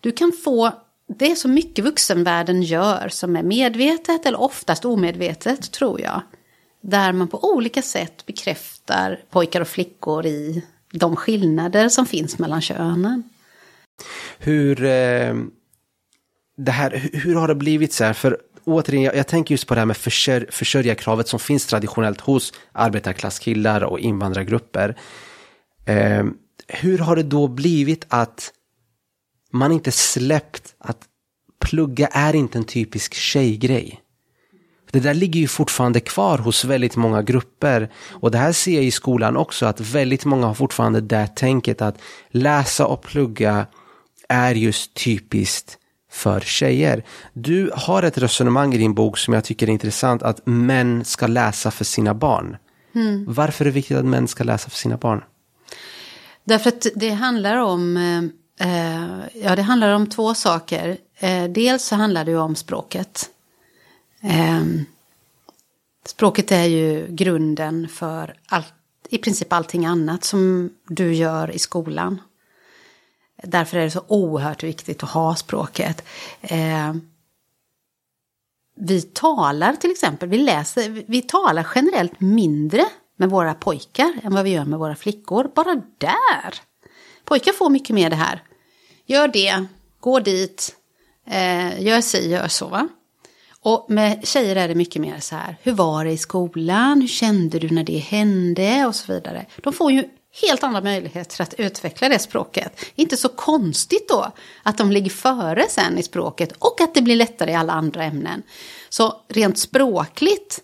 du 0.00 0.12
kan 0.12 0.32
få, 0.44 0.72
det 1.18 1.30
är 1.30 1.34
så 1.34 1.48
mycket 1.48 1.84
vuxenvärlden 1.84 2.62
gör 2.62 3.08
som 3.08 3.36
är 3.36 3.42
medvetet 3.42 4.26
eller 4.26 4.40
oftast 4.40 4.84
omedvetet, 4.84 5.72
tror 5.72 6.00
jag. 6.00 6.22
Där 6.80 7.12
man 7.12 7.28
på 7.28 7.54
olika 7.54 7.82
sätt 7.82 8.26
bekräftar 8.26 9.20
pojkar 9.30 9.60
och 9.60 9.68
flickor 9.68 10.26
i 10.26 10.62
de 10.92 11.16
skillnader 11.16 11.88
som 11.88 12.06
finns 12.06 12.38
mellan 12.38 12.60
könen. 12.60 13.22
Hur, 14.38 14.84
eh, 14.84 15.34
det 16.56 16.72
här, 16.72 17.10
hur 17.12 17.34
har 17.34 17.48
det 17.48 17.54
blivit 17.54 17.92
så 17.92 18.04
här? 18.04 18.12
För 18.12 18.38
återigen, 18.68 19.04
jag, 19.04 19.16
jag, 19.16 19.26
tänker 19.26 19.52
just 19.52 19.66
på 19.66 19.74
det 19.74 19.80
här 19.80 19.86
med 19.86 19.96
försör, 19.96 20.46
försörjarkravet 20.50 21.28
som 21.28 21.38
finns 21.38 21.66
traditionellt 21.66 22.20
hos 22.20 22.52
arbetarklasskillar 22.72 23.84
och 23.84 24.00
invandrargrupper. 24.00 24.98
Eh, 25.86 26.24
hur 26.68 26.98
har 26.98 27.16
det 27.16 27.22
då 27.22 27.48
blivit 27.48 28.06
att 28.08 28.52
man 29.52 29.72
inte 29.72 29.92
släppt 29.92 30.74
att 30.78 30.98
plugga 31.60 32.06
är 32.06 32.34
inte 32.34 32.58
en 32.58 32.64
typisk 32.64 33.14
tjejgrej? 33.14 34.00
Det 34.90 35.00
där 35.00 35.14
ligger 35.14 35.40
ju 35.40 35.48
fortfarande 35.48 36.00
kvar 36.00 36.38
hos 36.38 36.64
väldigt 36.64 36.96
många 36.96 37.22
grupper 37.22 37.90
och 38.10 38.30
det 38.30 38.38
här 38.38 38.52
ser 38.52 38.74
jag 38.74 38.84
i 38.84 38.90
skolan 38.90 39.36
också 39.36 39.66
att 39.66 39.80
väldigt 39.80 40.24
många 40.24 40.46
har 40.46 40.54
fortfarande 40.54 41.00
det 41.00 41.26
tänket 41.26 41.82
att 41.82 41.98
läsa 42.30 42.86
och 42.86 43.02
plugga 43.02 43.66
är 44.28 44.54
just 44.54 44.94
typiskt 44.94 45.78
för 46.10 46.40
tjejer. 46.40 47.04
Du 47.32 47.70
har 47.74 48.02
ett 48.02 48.18
resonemang 48.18 48.74
i 48.74 48.78
din 48.78 48.94
bok 48.94 49.18
som 49.18 49.34
jag 49.34 49.44
tycker 49.44 49.66
är 49.66 49.70
intressant, 49.70 50.22
att 50.22 50.46
män 50.46 51.04
ska 51.04 51.26
läsa 51.26 51.70
för 51.70 51.84
sina 51.84 52.14
barn. 52.14 52.56
Mm. 52.94 53.24
Varför 53.28 53.64
är 53.64 53.66
det 53.66 53.74
viktigt 53.74 53.96
att 53.96 54.04
män 54.04 54.28
ska 54.28 54.44
läsa 54.44 54.70
för 54.70 54.76
sina 54.76 54.96
barn? 54.96 55.24
Därför 56.44 56.68
att 56.68 56.86
det 56.94 57.10
handlar 57.10 57.56
om, 57.56 57.96
eh, 58.60 59.42
ja 59.42 59.56
det 59.56 59.62
handlar 59.62 59.94
om 59.94 60.06
två 60.06 60.34
saker. 60.34 60.96
Eh, 61.18 61.44
dels 61.44 61.84
så 61.84 61.94
handlar 61.96 62.24
det 62.24 62.36
om 62.36 62.56
språket. 62.56 63.30
Eh, 64.20 64.62
språket 66.06 66.52
är 66.52 66.64
ju 66.64 67.06
grunden 67.08 67.88
för 67.88 68.34
allt, 68.46 68.74
i 69.10 69.18
princip 69.18 69.52
allting 69.52 69.86
annat 69.86 70.24
som 70.24 70.70
du 70.86 71.14
gör 71.14 71.50
i 71.50 71.58
skolan. 71.58 72.20
Därför 73.42 73.76
är 73.76 73.84
det 73.84 73.90
så 73.90 74.04
oerhört 74.08 74.62
viktigt 74.62 75.02
att 75.02 75.10
ha 75.10 75.34
språket. 75.36 76.04
Eh, 76.40 76.94
vi 78.76 79.02
talar 79.02 79.72
till 79.72 79.90
exempel, 79.90 80.28
vi, 80.28 80.38
läser, 80.38 81.04
vi 81.06 81.22
talar 81.22 81.68
generellt 81.74 82.20
mindre 82.20 82.84
med 83.16 83.30
våra 83.30 83.54
pojkar 83.54 84.12
än 84.22 84.34
vad 84.34 84.44
vi 84.44 84.50
gör 84.50 84.64
med 84.64 84.78
våra 84.78 84.96
flickor. 84.96 85.50
Bara 85.54 85.82
där! 85.98 86.54
Pojkar 87.24 87.52
får 87.52 87.70
mycket 87.70 87.94
mer 87.94 88.10
det 88.10 88.16
här. 88.16 88.42
Gör 89.06 89.28
det, 89.28 89.64
gå 90.00 90.20
dit, 90.20 90.76
eh, 91.26 91.82
gör 91.82 92.00
si, 92.00 92.30
gör 92.30 92.48
så. 92.48 92.66
Va? 92.66 92.88
Och 93.60 93.86
med 93.88 94.26
tjejer 94.26 94.56
är 94.56 94.68
det 94.68 94.74
mycket 94.74 95.02
mer 95.02 95.20
så 95.20 95.34
här, 95.34 95.56
hur 95.62 95.72
var 95.72 96.04
det 96.04 96.10
i 96.10 96.18
skolan, 96.18 97.00
hur 97.00 97.08
kände 97.08 97.58
du 97.58 97.70
när 97.70 97.84
det 97.84 97.98
hände 97.98 98.86
och 98.86 98.94
så 98.94 99.12
vidare. 99.12 99.46
De 99.56 99.72
får 99.72 99.92
ju 99.92 100.08
helt 100.42 100.64
andra 100.64 100.80
möjligheter 100.80 101.42
att 101.42 101.54
utveckla 101.54 102.08
det 102.08 102.18
språket. 102.18 102.84
Inte 102.94 103.16
så 103.16 103.28
konstigt 103.28 104.08
då 104.08 104.32
att 104.62 104.78
de 104.78 104.92
ligger 104.92 105.10
före 105.10 105.66
sen 105.68 105.98
i 105.98 106.02
språket 106.02 106.52
och 106.58 106.80
att 106.80 106.94
det 106.94 107.02
blir 107.02 107.16
lättare 107.16 107.50
i 107.50 107.54
alla 107.54 107.72
andra 107.72 108.04
ämnen. 108.04 108.42
Så 108.88 109.20
rent 109.28 109.58
språkligt, 109.58 110.60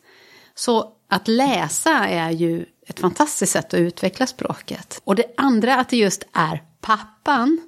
så 0.55 0.93
att 1.09 1.29
läsa 1.29 1.91
är 1.91 2.31
ju 2.31 2.67
ett 2.87 3.01
fantastiskt 3.01 3.53
sätt 3.53 3.75
att 3.75 3.81
utveckla 3.81 4.27
språket. 4.27 5.01
Och 5.05 5.15
det 5.15 5.35
andra 5.37 5.77
att 5.77 5.89
det 5.89 5.97
just 5.97 6.25
är 6.33 6.63
pappan, 6.81 7.61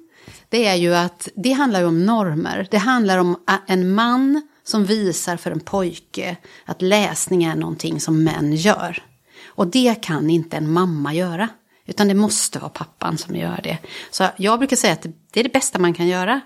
det 0.49 0.65
är 0.65 0.75
ju 0.75 0.95
att 0.95 1.29
det 1.35 1.51
handlar 1.51 1.79
ju 1.79 1.85
om 1.85 2.05
normer. 2.05 2.67
Det 2.71 2.77
handlar 2.77 3.17
om 3.17 3.43
en 3.67 3.95
man 3.95 4.47
som 4.63 4.85
visar 4.85 5.37
för 5.37 5.51
en 5.51 5.59
pojke 5.59 6.37
att 6.65 6.81
läsning 6.81 7.43
är 7.43 7.55
någonting 7.55 7.99
som 7.99 8.23
män 8.23 8.55
gör. 8.55 9.03
Och 9.45 9.67
det 9.67 9.95
kan 10.01 10.29
inte 10.29 10.57
en 10.57 10.71
mamma 10.71 11.13
göra. 11.13 11.49
Utan 11.87 12.07
det 12.07 12.13
måste 12.13 12.59
vara 12.59 12.69
pappan 12.69 13.17
som 13.17 13.35
gör 13.35 13.59
det. 13.63 13.77
Så 14.11 14.27
jag 14.37 14.59
brukar 14.59 14.75
säga 14.75 14.93
att 14.93 15.05
det 15.31 15.39
är 15.39 15.43
det 15.43 15.53
bästa 15.53 15.79
man 15.79 15.93
kan 15.93 16.07
göra 16.07 16.41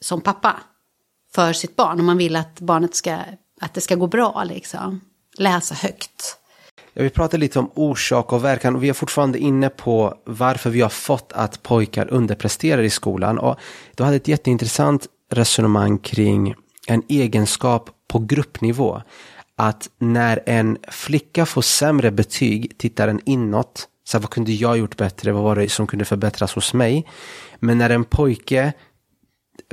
som 0.00 0.20
pappa 0.20 0.56
för 1.34 1.52
sitt 1.52 1.76
barn. 1.76 2.00
Om 2.00 2.06
man 2.06 2.18
vill 2.18 2.36
att 2.36 2.60
barnet 2.60 2.94
ska, 2.94 3.18
att 3.60 3.74
det 3.74 3.80
ska 3.80 3.94
gå 3.94 4.06
bra 4.06 4.44
liksom. 4.44 5.00
Läsa 5.38 5.74
högt. 5.74 6.36
Jag 6.94 7.02
vill 7.02 7.12
prata 7.12 7.36
lite 7.36 7.58
om 7.58 7.70
orsak 7.74 8.32
och 8.32 8.44
verkan 8.44 8.76
och 8.76 8.84
vi 8.84 8.88
är 8.88 8.92
fortfarande 8.92 9.38
inne 9.38 9.68
på 9.68 10.14
varför 10.24 10.70
vi 10.70 10.80
har 10.80 10.88
fått 10.88 11.32
att 11.32 11.62
pojkar 11.62 12.12
underpresterar 12.12 12.82
i 12.82 12.90
skolan. 12.90 13.38
Och 13.38 13.56
du 13.94 14.04
hade 14.04 14.16
ett 14.16 14.28
jätteintressant 14.28 15.06
resonemang 15.30 15.98
kring 15.98 16.54
en 16.86 17.02
egenskap 17.08 17.90
på 18.08 18.18
gruppnivå. 18.18 19.02
Att 19.56 19.90
när 19.98 20.42
en 20.46 20.78
flicka 20.88 21.46
får 21.46 21.62
sämre 21.62 22.10
betyg 22.10 22.78
tittar 22.78 23.06
den 23.06 23.20
inåt 23.24 23.88
så 24.04 24.18
här, 24.18 24.22
vad 24.22 24.30
kunde 24.30 24.52
jag 24.52 24.78
gjort 24.78 24.96
bättre? 24.96 25.32
Vad 25.32 25.42
var 25.42 25.56
det 25.56 25.68
som 25.68 25.86
kunde 25.86 26.04
förbättras 26.04 26.54
hos 26.54 26.74
mig? 26.74 27.08
Men 27.58 27.78
när 27.78 27.90
en 27.90 28.04
pojke 28.04 28.72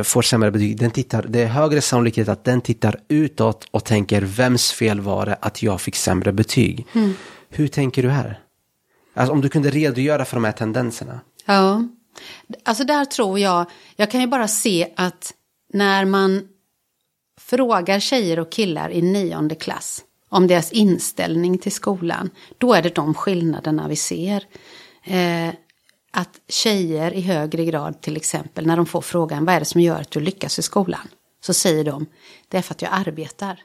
får 0.04 0.22
sämre 0.22 0.52
betyg, 0.52 0.80
den 0.80 0.92
tittar, 0.92 1.26
det 1.30 1.44
är 1.44 1.48
högre 1.48 1.82
sannolikhet 1.82 2.30
att 2.30 2.44
den 2.44 2.62
tittar 2.62 3.00
utåt 3.08 3.66
och 3.72 3.86
tänker 3.86 4.22
vems 4.22 4.72
fel 4.72 5.00
var 5.02 5.26
det 5.26 5.38
att 5.42 5.64
jag 5.64 5.82
fick 5.82 5.96
sämre 5.96 6.34
betyg. 6.34 6.88
Mm. 6.94 7.14
Hur 7.50 7.68
tänker 7.68 8.04
du 8.04 8.10
här? 8.10 8.40
Alltså 9.14 9.34
om 9.34 9.42
du 9.42 9.50
kunde 9.50 9.70
redogöra 9.70 10.26
för 10.26 10.36
de 10.36 10.44
här 10.44 10.52
tendenserna. 10.52 11.20
Ja, 11.46 11.84
alltså 12.66 12.84
där 12.84 13.06
tror 13.06 13.40
jag, 13.40 13.66
jag 13.96 14.12
kan 14.12 14.22
ju 14.22 14.28
bara 14.28 14.48
se 14.48 14.94
att 14.96 15.34
när 15.74 16.06
man 16.06 16.48
frågar 17.42 18.00
tjejer 18.00 18.40
och 18.40 18.52
killar 18.52 18.90
i 18.90 19.02
nionde 19.02 19.56
klass 19.56 20.04
om 20.30 20.48
deras 20.48 20.72
inställning 20.72 21.58
till 21.58 21.72
skolan, 21.72 22.30
då 22.58 22.74
är 22.74 22.82
det 22.82 22.96
de 22.96 23.14
skillnaderna 23.14 23.88
vi 23.88 23.96
ser. 23.96 24.48
Eh, 25.04 25.54
att 26.12 26.40
tjejer 26.48 27.14
i 27.14 27.22
högre 27.22 27.66
grad 27.66 28.02
till 28.02 28.18
exempel, 28.18 28.68
när 28.68 28.78
de 28.78 28.86
får 28.86 29.02
frågan 29.02 29.46
vad 29.46 29.56
är 29.56 29.60
det 29.60 29.66
som 29.66 29.82
gör 29.82 30.02
att 30.02 30.12
du 30.12 30.20
lyckas 30.20 30.60
i 30.60 30.62
skolan? 30.62 31.08
Så 31.42 31.54
säger 31.54 31.84
de, 31.84 32.06
det 32.48 32.58
är 32.58 32.62
för 32.62 32.74
att 32.74 32.82
jag 32.82 32.92
arbetar. 32.94 33.64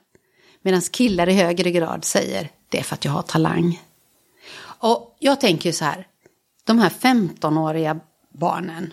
Medan 0.62 0.80
killar 0.80 1.28
i 1.28 1.32
högre 1.32 1.70
grad 1.70 2.04
säger, 2.04 2.50
det 2.68 2.78
är 2.78 2.82
för 2.82 2.94
att 2.94 3.04
jag 3.04 3.12
har 3.12 3.22
talang. 3.22 3.82
Och 4.62 5.16
jag 5.18 5.40
tänker 5.40 5.68
ju 5.68 5.72
så 5.72 5.84
här, 5.84 6.06
de 6.64 6.78
här 6.78 6.90
15-åriga 6.90 8.00
barnen, 8.32 8.92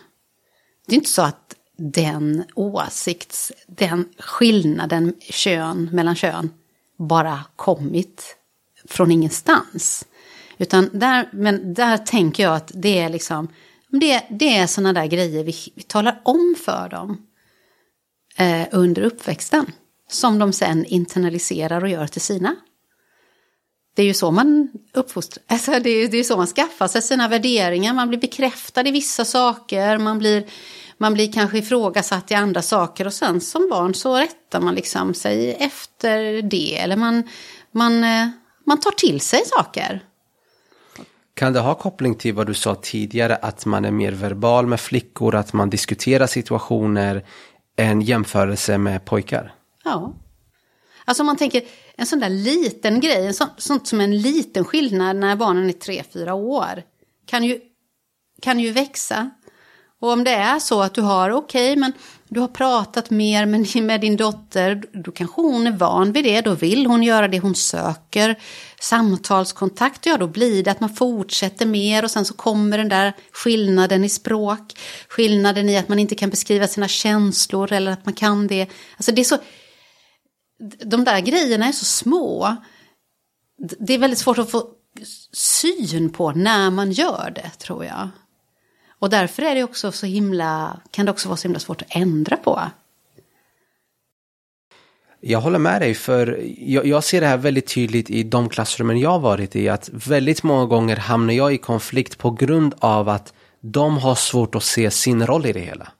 det 0.87 0.95
är 0.95 0.97
inte 0.97 1.09
så 1.09 1.21
att 1.21 1.55
den 1.77 2.43
åsikts, 2.55 3.51
den 3.67 4.09
skillnaden 4.19 5.13
kön 5.19 5.89
mellan 5.91 6.15
kön 6.15 6.49
bara 7.07 7.39
kommit 7.55 8.35
från 8.85 9.11
ingenstans. 9.11 10.05
Utan 10.57 10.89
där, 10.93 11.29
men 11.31 11.73
där 11.73 11.97
tänker 11.97 12.43
jag 12.43 12.55
att 12.55 12.71
det 12.73 12.99
är 12.99 13.09
liksom, 13.09 13.47
det, 13.87 14.23
det 14.29 14.57
är 14.57 14.67
sådana 14.67 14.93
där 14.93 15.05
grejer 15.05 15.43
vi, 15.43 15.55
vi 15.75 15.83
talar 15.83 16.21
om 16.23 16.55
för 16.65 16.89
dem 16.89 17.27
eh, 18.37 18.67
under 18.71 19.01
uppväxten. 19.01 19.65
Som 20.09 20.39
de 20.39 20.53
sen 20.53 20.85
internaliserar 20.85 21.83
och 21.83 21.89
gör 21.89 22.07
till 22.07 22.21
sina. 22.21 22.55
Det 23.95 24.01
är 24.01 24.05
ju 24.05 24.13
så 24.13 24.31
man 24.31 24.71
uppfostrar, 24.93 25.43
alltså 25.47 25.71
det 25.71 25.89
är, 25.89 26.07
det 26.07 26.17
är 26.17 26.23
så 26.23 26.37
man 26.37 26.47
skaffar 26.47 26.87
sig 26.87 27.01
sina 27.01 27.27
värderingar, 27.27 27.93
man 27.93 28.09
blir 28.09 28.19
bekräftad 28.19 28.87
i 28.87 28.91
vissa 28.91 29.25
saker, 29.25 29.97
man 29.97 30.19
blir, 30.19 30.45
man 31.01 31.13
blir 31.13 31.31
kanske 31.31 31.57
ifrågasatt 31.57 32.31
i 32.31 32.33
andra 32.33 32.61
saker 32.61 33.05
och 33.05 33.13
sen 33.13 33.41
som 33.41 33.69
barn 33.69 33.93
så 33.93 34.17
rättar 34.17 34.61
man 34.61 34.75
liksom 34.75 35.13
sig 35.13 35.53
efter 35.53 36.41
det. 36.41 36.77
Eller 36.77 36.95
man, 36.95 37.23
man, 37.71 38.03
eh, 38.03 38.29
man 38.65 38.79
tar 38.79 38.91
till 38.91 39.21
sig 39.21 39.41
saker. 39.45 40.03
Kan 41.33 41.53
det 41.53 41.59
ha 41.59 41.75
koppling 41.75 42.15
till 42.15 42.33
vad 42.33 42.47
du 42.47 42.53
sa 42.53 42.75
tidigare, 42.75 43.35
att 43.35 43.65
man 43.65 43.85
är 43.85 43.91
mer 43.91 44.11
verbal 44.11 44.67
med 44.67 44.79
flickor, 44.79 45.35
att 45.35 45.53
man 45.53 45.69
diskuterar 45.69 46.27
situationer, 46.27 47.25
en 47.75 48.01
jämförelse 48.01 48.77
med 48.77 49.05
pojkar? 49.05 49.53
Ja. 49.83 50.13
Alltså 51.05 51.23
om 51.23 51.27
man 51.27 51.37
tänker 51.37 51.63
en 51.95 52.05
sån 52.05 52.19
där 52.19 52.29
liten 52.29 52.99
grej, 52.99 53.27
en 53.27 53.33
sån, 53.33 53.49
sånt 53.57 53.87
som 53.87 54.01
en 54.01 54.21
liten 54.21 54.65
skillnad 54.65 55.15
när 55.15 55.35
barnen 55.35 55.69
är 55.69 55.73
tre, 55.73 56.03
fyra 56.13 56.33
år, 56.33 56.83
kan 57.25 57.43
ju, 57.43 57.59
kan 58.41 58.59
ju 58.59 58.71
växa. 58.71 59.31
Och 60.01 60.11
om 60.11 60.23
det 60.23 60.31
är 60.31 60.59
så 60.59 60.81
att 60.81 60.93
du 60.93 61.01
har, 61.01 61.29
okej, 61.29 61.71
okay, 61.71 61.79
men 61.79 61.93
du 62.29 62.39
har 62.39 62.47
pratat 62.47 63.09
mer 63.09 63.45
med, 63.45 63.75
med 63.83 64.01
din 64.01 64.17
dotter, 64.17 64.83
då 64.93 65.11
kanske 65.11 65.41
hon 65.41 65.67
är 65.67 65.71
van 65.71 66.11
vid 66.11 66.23
det, 66.23 66.41
då 66.41 66.53
vill 66.53 66.85
hon 66.85 67.03
göra 67.03 67.27
det 67.27 67.39
hon 67.39 67.55
söker. 67.55 68.39
Samtalskontakt, 68.79 70.05
ja 70.05 70.17
då 70.17 70.27
blir 70.27 70.63
det 70.63 70.71
att 70.71 70.79
man 70.79 70.95
fortsätter 70.95 71.65
mer 71.65 72.03
och 72.03 72.11
sen 72.11 72.25
så 72.25 72.33
kommer 72.33 72.77
den 72.77 72.89
där 72.89 73.13
skillnaden 73.31 74.03
i 74.03 74.09
språk, 74.09 74.79
skillnaden 75.09 75.69
i 75.69 75.77
att 75.77 75.89
man 75.89 75.99
inte 75.99 76.15
kan 76.15 76.29
beskriva 76.29 76.67
sina 76.67 76.87
känslor 76.87 77.71
eller 77.71 77.91
att 77.91 78.05
man 78.05 78.13
kan 78.13 78.47
det. 78.47 78.67
Alltså 78.97 79.11
det 79.11 79.21
är 79.21 79.25
så, 79.25 79.37
de 80.85 81.03
där 81.03 81.19
grejerna 81.19 81.67
är 81.67 81.71
så 81.71 81.85
små. 81.85 82.55
Det 83.79 83.93
är 83.93 83.97
väldigt 83.97 84.19
svårt 84.19 84.37
att 84.37 84.51
få 84.51 84.63
syn 85.33 86.09
på 86.09 86.31
när 86.31 86.69
man 86.69 86.91
gör 86.91 87.31
det, 87.35 87.49
tror 87.59 87.85
jag. 87.85 88.09
Och 89.01 89.09
därför 89.09 89.41
är 89.43 89.55
det 89.55 89.63
också 89.63 89.91
så 89.91 90.05
himla, 90.05 90.79
kan 90.91 91.05
det 91.05 91.11
också 91.11 91.29
vara 91.29 91.37
så 91.37 91.47
himla 91.47 91.59
svårt 91.59 91.81
att 91.81 91.95
ändra 91.95 92.37
på. 92.37 92.61
Jag 95.19 95.41
håller 95.41 95.59
med 95.59 95.81
dig, 95.81 95.93
för 95.93 96.39
jag, 96.57 96.85
jag, 96.85 97.03
ser 97.03 97.21
det 97.21 97.27
här 97.27 97.37
väldigt 97.37 97.67
tydligt 97.67 98.09
i 98.09 98.23
de 98.23 98.49
klassrummen 98.49 98.99
jag 98.99 99.19
varit 99.19 99.55
i, 99.55 99.69
att 99.69 99.89
väldigt 99.93 100.43
många 100.43 100.65
gånger 100.65 100.95
hamnar 100.95 101.33
jag 101.33 101.53
i 101.53 101.57
konflikt 101.57 102.17
på 102.17 102.31
grund 102.31 102.75
av 102.79 103.09
att 103.09 103.33
de 103.61 103.97
har 103.97 104.15
svårt 104.15 104.55
att 104.55 104.63
se 104.63 104.91
sin 104.91 105.27
roll 105.27 105.45
i 105.45 105.53
det 105.53 105.59
hela 105.59 105.91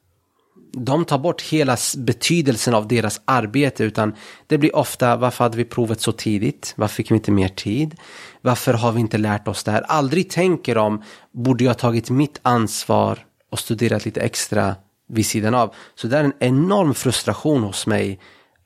de 0.72 1.06
tar 1.06 1.18
bort 1.18 1.42
hela 1.42 1.78
betydelsen 1.98 2.74
av 2.74 2.88
deras 2.88 3.22
arbete 3.26 3.84
utan 3.84 4.16
det 4.48 4.58
blir 4.58 4.76
ofta 4.76 5.16
varför 5.16 5.44
hade 5.44 5.58
vi 5.58 5.66
provet 5.66 6.02
så 6.02 6.12
tidigt? 6.12 6.74
Varför 6.76 6.96
fick 6.96 7.12
vi 7.12 7.16
inte 7.16 7.32
mer 7.32 7.48
tid? 7.48 7.96
Varför 8.42 8.74
har 8.74 8.92
vi 8.92 9.00
inte 9.00 9.18
lärt 9.18 9.48
oss 9.48 9.64
det 9.64 9.72
här? 9.72 9.82
Aldrig 9.82 10.30
tänker 10.30 10.76
de, 10.76 11.04
borde 11.32 11.64
jag 11.64 11.78
tagit 11.78 12.10
mitt 12.10 12.40
ansvar 12.42 13.20
och 13.52 13.60
studerat 13.60 14.06
lite 14.06 14.22
extra 14.22 14.76
vid 15.08 15.26
sidan 15.26 15.56
av? 15.56 15.76
Så 15.96 16.08
det 16.08 16.18
är 16.18 16.24
en 16.24 16.34
enorm 16.40 16.94
frustration 16.94 17.64
hos 17.64 17.88
mig 17.88 18.20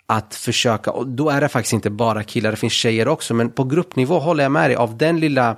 att 0.07 0.35
försöka, 0.35 0.91
och 0.91 1.07
då 1.07 1.29
är 1.29 1.41
det 1.41 1.49
faktiskt 1.49 1.73
inte 1.73 1.89
bara 1.89 2.23
killar, 2.23 2.51
det 2.51 2.57
finns 2.57 2.73
tjejer 2.73 3.07
också, 3.07 3.33
men 3.33 3.49
på 3.49 3.63
gruppnivå 3.63 4.19
håller 4.19 4.43
jag 4.43 4.51
med 4.51 4.69
dig 4.69 4.75
av 4.75 4.97
den 4.97 5.19
lilla 5.19 5.57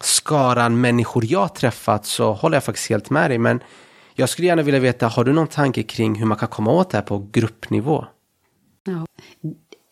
skaran 0.00 0.80
människor 0.80 1.24
jag 1.24 1.54
träffat 1.54 2.06
så 2.06 2.32
håller 2.32 2.56
jag 2.56 2.64
faktiskt 2.64 2.90
helt 2.90 3.10
med 3.10 3.30
dig, 3.30 3.38
men 3.38 3.60
jag 4.14 4.28
skulle 4.28 4.48
gärna 4.48 4.62
vilja 4.62 4.80
veta, 4.80 5.08
har 5.08 5.24
du 5.24 5.32
någon 5.32 5.48
tanke 5.48 5.82
kring 5.82 6.14
hur 6.14 6.26
man 6.26 6.38
kan 6.38 6.48
komma 6.48 6.72
åt 6.72 6.90
det 6.90 6.96
här 6.96 7.04
på 7.04 7.28
gruppnivå? 7.32 8.06
Ja. 8.84 9.06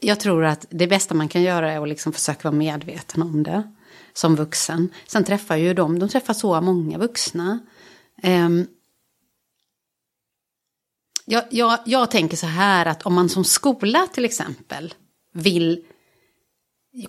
Jag 0.00 0.20
tror 0.20 0.44
att 0.44 0.66
det 0.70 0.86
bästa 0.86 1.14
man 1.14 1.28
kan 1.28 1.42
göra 1.42 1.72
är 1.72 1.82
att 1.82 1.88
liksom 1.88 2.12
försöka 2.12 2.50
vara 2.50 2.58
medveten 2.58 3.22
om 3.22 3.42
det 3.42 3.72
som 4.12 4.36
vuxen. 4.36 4.92
Sen 5.06 5.24
träffar 5.24 5.56
ju 5.56 5.74
de, 5.74 5.98
de 5.98 6.08
träffar 6.08 6.34
så 6.34 6.60
många 6.60 6.98
vuxna. 6.98 7.58
Um, 8.22 8.66
jag, 11.24 11.44
jag, 11.50 11.78
jag 11.84 12.10
tänker 12.10 12.36
så 12.36 12.46
här 12.46 12.86
att 12.86 13.06
om 13.06 13.14
man 13.14 13.28
som 13.28 13.44
skola 13.44 14.06
till 14.12 14.24
exempel 14.24 14.94
vill 15.32 15.84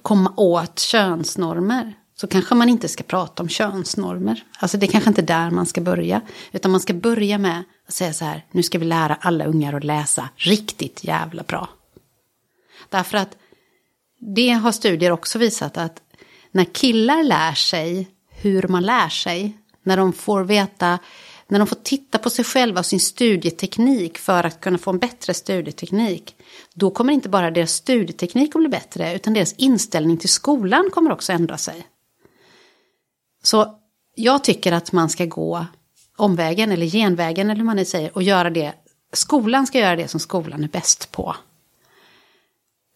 komma 0.01 0.33
åt 0.37 0.79
könsnormer 0.79 1.93
så 2.21 2.27
kanske 2.27 2.55
man 2.55 2.69
inte 2.69 2.87
ska 2.87 3.03
prata 3.03 3.43
om 3.43 3.49
könsnormer. 3.49 4.43
Alltså 4.59 4.77
det 4.77 4.85
är 4.85 4.91
kanske 4.91 5.09
inte 5.09 5.21
där 5.21 5.51
man 5.51 5.65
ska 5.65 5.81
börja. 5.81 6.21
Utan 6.51 6.71
man 6.71 6.79
ska 6.79 6.93
börja 6.93 7.37
med 7.37 7.63
att 7.87 7.93
säga 7.93 8.13
så 8.13 8.25
här, 8.25 8.45
nu 8.51 8.63
ska 8.63 8.79
vi 8.79 8.85
lära 8.85 9.15
alla 9.21 9.45
ungar 9.45 9.73
att 9.73 9.83
läsa 9.83 10.29
riktigt 10.35 11.03
jävla 11.03 11.43
bra. 11.43 11.69
Därför 12.89 13.17
att 13.17 13.37
det 14.35 14.49
har 14.49 14.71
studier 14.71 15.11
också 15.11 15.39
visat 15.39 15.77
att 15.77 16.01
när 16.51 16.63
killar 16.63 17.23
lär 17.23 17.53
sig 17.53 18.07
hur 18.29 18.67
man 18.67 18.83
lär 18.83 19.09
sig, 19.09 19.57
när 19.83 19.97
de 19.97 20.13
får 20.13 20.43
veta, 20.43 20.99
när 21.47 21.59
de 21.59 21.67
får 21.67 21.79
titta 21.83 22.17
på 22.17 22.29
sig 22.29 22.45
själva 22.45 22.79
och 22.79 22.85
sin 22.85 22.99
studieteknik 22.99 24.17
för 24.17 24.43
att 24.43 24.61
kunna 24.61 24.77
få 24.77 24.91
en 24.91 24.99
bättre 24.99 25.33
studieteknik, 25.33 26.35
då 26.73 26.91
kommer 26.91 27.13
inte 27.13 27.29
bara 27.29 27.51
deras 27.51 27.71
studieteknik 27.71 28.55
att 28.55 28.61
bli 28.61 28.69
bättre, 28.69 29.15
utan 29.15 29.33
deras 29.33 29.53
inställning 29.53 30.17
till 30.17 30.29
skolan 30.29 30.89
kommer 30.91 31.11
också 31.11 31.31
ändra 31.31 31.57
sig. 31.57 31.87
Så 33.41 33.79
jag 34.15 34.43
tycker 34.43 34.71
att 34.71 34.91
man 34.91 35.09
ska 35.09 35.25
gå 35.25 35.65
omvägen 36.17 36.71
eller 36.71 36.85
genvägen 36.85 37.49
eller 37.49 37.57
hur 37.57 37.65
man 37.65 37.75
nu 37.75 37.85
säger 37.85 38.15
och 38.15 38.23
göra 38.23 38.49
det. 38.49 38.73
Skolan 39.13 39.67
ska 39.67 39.79
göra 39.79 39.95
det 39.95 40.07
som 40.07 40.19
skolan 40.19 40.63
är 40.63 40.67
bäst 40.67 41.11
på. 41.11 41.35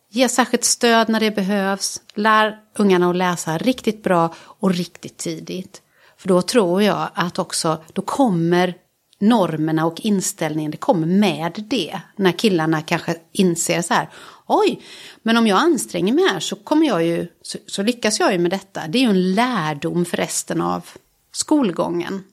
Ge 0.10 0.30
särskilt 0.30 0.64
stöd 0.64 1.10
när 1.10 1.20
det 1.20 1.32
behövs. 1.32 2.02
Lär 2.14 2.60
ungarna 2.76 3.10
att 3.10 3.16
läsa 3.16 3.58
riktigt 3.58 4.04
bra 4.04 4.34
och 4.38 4.74
riktigt 4.74 5.18
tidigt. 5.18 5.82
För 6.18 6.28
då 6.28 6.42
tror 6.42 6.84
jag 6.84 7.10
att 7.14 7.40
också, 7.40 7.84
då 7.94 8.02
kommer 8.02 8.74
normerna 9.20 9.86
och 9.86 10.00
inställningen, 10.00 10.72
det 10.72 10.78
kommer 10.78 11.08
med 11.08 11.64
det. 11.70 12.00
När 12.16 12.32
killarna 12.32 12.82
kanske 12.82 13.16
inser 13.32 13.82
så 13.82 13.94
här, 13.94 14.10
oj, 14.46 14.82
men 15.24 15.38
om 15.38 15.48
jag 15.48 15.60
anstränger 15.60 16.14
mig 16.14 16.28
här 16.32 16.40
så 16.40 16.56
kommer 16.56 16.88
jag 16.88 17.06
ju, 17.06 17.28
så, 17.42 17.58
så 17.68 17.84
lyckas 17.84 18.20
jag 18.20 18.32
ju 18.32 18.40
med 18.40 18.52
detta. 18.52 18.88
Det 18.88 18.98
är 18.98 19.02
ju 19.02 19.10
en 19.10 19.34
lärdom 19.34 20.06
för 20.06 20.18
resten 20.18 20.62
av 20.62 20.90
skolgången. 21.32 22.24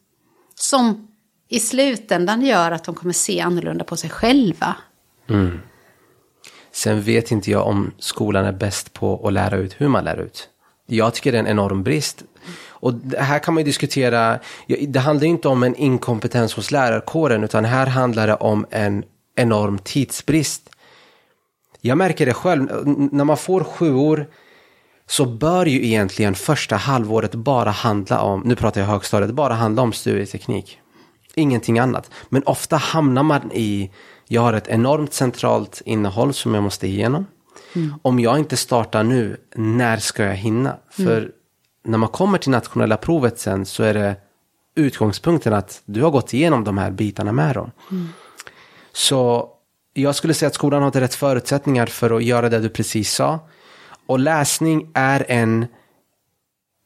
Som 0.55 1.09
i 1.49 1.61
slutändan 1.61 2.43
gör 2.43 2.71
att 2.71 2.85
de 2.85 2.95
kommer 2.95 3.13
se 3.13 3.41
annorlunda 3.41 3.85
på 3.85 3.97
sig 3.97 4.11
själva. 4.11 4.77
Mm. 5.29 5.61
Sen 6.73 7.03
vet 7.03 7.31
inte 7.31 7.51
jag 7.51 7.67
om 7.67 7.95
skolan 7.99 8.45
är 8.45 8.53
bäst 8.53 8.93
på 8.93 9.27
att 9.27 9.33
lära 9.33 9.57
ut 9.57 9.81
hur 9.81 9.89
man 9.89 10.05
lär 10.05 10.17
ut. 10.17 10.49
Jag 10.97 11.15
tycker 11.15 11.33
det 11.33 11.39
är 11.39 11.43
en 11.43 11.49
enorm 11.49 11.83
brist. 11.83 12.23
Och 12.69 12.93
här 13.19 13.39
kan 13.39 13.55
man 13.55 13.61
ju 13.61 13.65
diskutera, 13.65 14.39
det 14.89 14.99
handlar 14.99 15.25
ju 15.25 15.31
inte 15.31 15.49
om 15.49 15.63
en 15.63 15.75
inkompetens 15.75 16.55
hos 16.55 16.71
lärarkåren 16.71 17.45
utan 17.45 17.65
här 17.65 17.87
handlar 17.87 18.27
det 18.27 18.35
om 18.35 18.67
en 18.71 19.05
enorm 19.37 19.79
tidsbrist. 19.79 20.71
Jag 21.81 21.99
märker 21.99 22.27
det 22.27 22.35
själv, 22.35 22.69
när 23.13 23.25
man 23.25 23.37
får 23.37 23.65
sju 23.65 23.95
år 23.95 24.27
så 25.07 25.25
bör 25.25 25.67
ju 25.67 25.87
egentligen 25.87 26.35
första 26.35 26.77
halvåret 26.77 27.35
bara 27.35 27.71
handla 27.71 28.21
om, 28.21 28.41
nu 28.45 28.57
pratar 28.57 28.81
jag 28.81 28.89
högstadiet, 28.89 29.31
bara 29.31 29.55
handla 29.55 29.83
om 29.83 29.93
studieteknik. 29.93 30.79
Ingenting 31.35 31.79
annat. 31.79 32.11
Men 32.29 32.43
ofta 32.43 32.77
hamnar 32.77 33.23
man 33.23 33.53
i, 33.53 33.91
jag 34.29 34.43
har 34.43 34.53
ett 34.53 34.69
enormt 34.69 35.13
centralt 35.13 35.83
innehåll 35.85 36.35
som 36.35 36.55
jag 36.55 36.63
måste 36.63 36.87
igenom. 36.87 37.27
Mm. 37.75 37.95
Om 38.03 38.21
jag 38.21 38.39
inte 38.39 38.57
startar 38.57 39.03
nu, 39.03 39.37
när 39.55 39.97
ska 39.97 40.25
jag 40.25 40.35
hinna? 40.35 40.77
För 40.91 41.19
mm. 41.19 41.33
när 41.85 41.99
man 41.99 42.09
kommer 42.09 42.39
till 42.39 42.51
nationella 42.51 42.97
provet 42.97 43.39
sen 43.39 43.67
så 43.67 43.83
är 43.83 43.95
det 43.95 44.17
utgångspunkten 44.75 45.53
att 45.53 45.83
du 45.85 46.03
har 46.03 46.11
gått 46.11 46.35
igenom 46.35 46.65
de 46.65 46.79
här 46.79 46.91
bitarna 46.91 47.33
med 47.33 47.55
dem. 47.55 47.71
Mm. 47.91 48.09
Så 48.93 49.49
jag 49.95 50.15
skulle 50.15 50.35
säga 50.35 50.47
att 50.47 50.55
skolan 50.55 50.83
har 50.83 50.91
rätt 50.91 51.15
förutsättningar 51.15 51.87
för 51.87 52.17
att 52.17 52.25
göra 52.25 52.49
det 52.49 52.59
du 52.59 52.69
precis 52.69 53.13
sa. 53.13 53.39
Och 54.07 54.19
läsning 54.19 54.91
är 54.95 55.25
en 55.29 55.67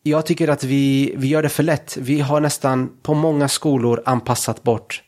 jag 0.03 0.27
tycker 0.27 0.49
att 0.49 0.65
vi, 0.65 1.15
vi 1.17 1.29
gör 1.29 1.43
det 1.43 1.49
för 1.49 1.63
lätt. 1.63 1.97
Vi 1.97 2.21
har 2.21 2.41
nästan 2.41 2.91
på 3.03 3.15
många 3.15 3.49
skolor 3.49 4.03
anpassat 4.07 4.63
bort, 4.63 5.03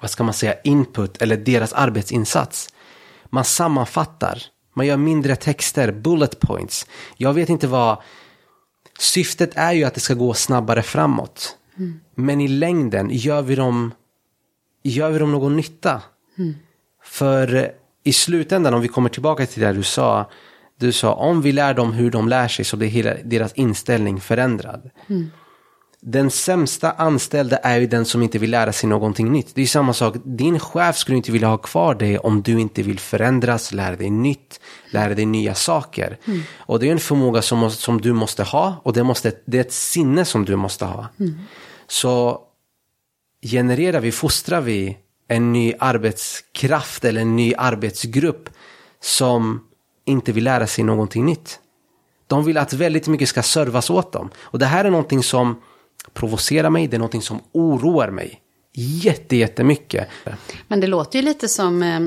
vad 0.00 0.10
ska 0.10 0.24
man 0.24 0.34
säga, 0.34 0.54
input 0.64 1.22
eller 1.22 1.36
deras 1.36 1.72
arbetsinsats. 1.72 2.68
Man 3.24 3.44
sammanfattar, 3.44 4.42
man 4.74 4.86
gör 4.86 4.96
mindre 4.96 5.36
texter, 5.36 5.92
bullet 5.92 6.40
points. 6.40 6.86
Jag 7.16 7.32
vet 7.32 7.48
inte 7.48 7.66
vad, 7.66 7.98
syftet 8.98 9.50
är 9.54 9.72
ju 9.72 9.84
att 9.84 9.94
det 9.94 10.00
ska 10.00 10.14
gå 10.14 10.34
snabbare 10.34 10.82
framåt. 10.82 11.56
Mm. 11.76 12.00
Men 12.14 12.40
i 12.40 12.48
längden, 12.48 13.08
gör 13.12 13.42
vi 13.42 13.54
dem, 13.54 13.94
gör 14.82 15.10
vi 15.10 15.18
dem 15.18 15.32
någon 15.32 15.56
nytta? 15.56 16.02
Mm. 16.38 16.54
För 17.02 17.72
i 18.04 18.12
slutändan, 18.12 18.74
om 18.74 18.80
vi 18.80 18.88
kommer 18.88 19.08
tillbaka 19.08 19.46
till 19.46 19.62
det 19.62 19.72
du 19.72 19.82
sa, 19.82 20.30
du 20.78 20.92
sa 20.92 21.14
om 21.14 21.42
vi 21.42 21.52
lär 21.52 21.74
dem 21.74 21.92
hur 21.92 22.10
de 22.10 22.28
lär 22.28 22.48
sig 22.48 22.64
så 22.64 22.76
blir 22.76 22.88
hela 22.88 23.14
deras 23.24 23.52
inställning 23.52 24.20
förändrad. 24.20 24.90
Mm. 25.06 25.30
Den 26.06 26.30
sämsta 26.30 26.90
anställda 26.92 27.56
är 27.56 27.78
ju 27.78 27.86
den 27.86 28.04
som 28.04 28.22
inte 28.22 28.38
vill 28.38 28.50
lära 28.50 28.72
sig 28.72 28.88
någonting 28.88 29.32
nytt. 29.32 29.54
Det 29.54 29.62
är 29.62 29.66
samma 29.66 29.92
sak, 29.92 30.16
din 30.24 30.58
chef 30.58 30.96
skulle 30.96 31.16
inte 31.16 31.32
vilja 31.32 31.48
ha 31.48 31.56
kvar 31.56 31.94
dig 31.94 32.18
om 32.18 32.42
du 32.42 32.60
inte 32.60 32.82
vill 32.82 32.98
förändras, 32.98 33.72
lära 33.72 33.96
dig 33.96 34.10
nytt, 34.10 34.60
lära 34.90 35.14
dig 35.14 35.26
nya 35.26 35.54
saker. 35.54 36.18
Mm. 36.24 36.42
Och 36.56 36.78
det 36.78 36.88
är 36.88 36.92
en 36.92 36.98
förmåga 36.98 37.42
som, 37.42 37.70
som 37.70 38.00
du 38.00 38.12
måste 38.12 38.42
ha 38.42 38.80
och 38.82 38.92
det, 38.92 39.04
måste, 39.04 39.32
det 39.44 39.56
är 39.56 39.60
ett 39.60 39.72
sinne 39.72 40.24
som 40.24 40.44
du 40.44 40.56
måste 40.56 40.84
ha. 40.84 41.08
Mm. 41.20 41.38
Så 41.86 42.40
genererar 43.42 44.00
vi, 44.00 44.12
fostrar 44.12 44.60
vi 44.60 44.98
en 45.28 45.52
ny 45.52 45.74
arbetskraft 45.78 47.04
eller 47.04 47.20
en 47.20 47.36
ny 47.36 47.54
arbetsgrupp 47.54 48.50
som 49.00 49.60
inte 50.04 50.32
vill 50.32 50.44
lära 50.44 50.66
sig 50.66 50.84
någonting 50.84 51.26
nytt. 51.26 51.60
De 52.26 52.44
vill 52.44 52.58
att 52.58 52.72
väldigt 52.72 53.06
mycket 53.06 53.28
ska 53.28 53.42
servas 53.42 53.90
åt 53.90 54.12
dem. 54.12 54.30
Och 54.38 54.58
det 54.58 54.66
här 54.66 54.84
är 54.84 54.90
någonting 54.90 55.22
som 55.22 55.60
provocerar 56.12 56.70
mig, 56.70 56.86
det 56.86 56.96
är 56.96 56.98
någonting 56.98 57.22
som 57.22 57.40
oroar 57.52 58.10
mig. 58.10 58.40
Jätte, 58.76 59.36
jättemycket. 59.36 60.08
Men 60.68 60.80
det 60.80 60.86
låter 60.86 61.18
ju 61.18 61.24
lite 61.24 61.48
som 61.48 61.82
eh, 61.82 62.00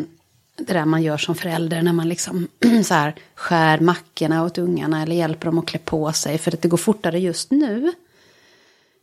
det 0.58 0.74
där 0.74 0.86
man 0.86 1.04
gör 1.04 1.18
som 1.18 1.36
förälder 1.36 1.82
när 1.82 1.94
man 1.94 2.10
liksom 2.10 2.48
så 2.84 2.94
här 2.94 3.16
skär 3.36 3.80
mackorna 3.80 4.44
åt 4.44 4.58
ungarna 4.58 5.04
eller 5.04 5.16
hjälper 5.16 5.46
dem 5.46 5.60
att 5.60 5.66
klä 5.66 5.80
på 5.80 6.14
sig 6.14 6.38
för 6.38 6.52
att 6.54 6.62
det 6.62 6.68
går 6.68 6.78
fortare 6.78 7.20
just 7.20 7.52
nu. 7.52 7.94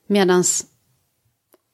Medan 0.06 0.44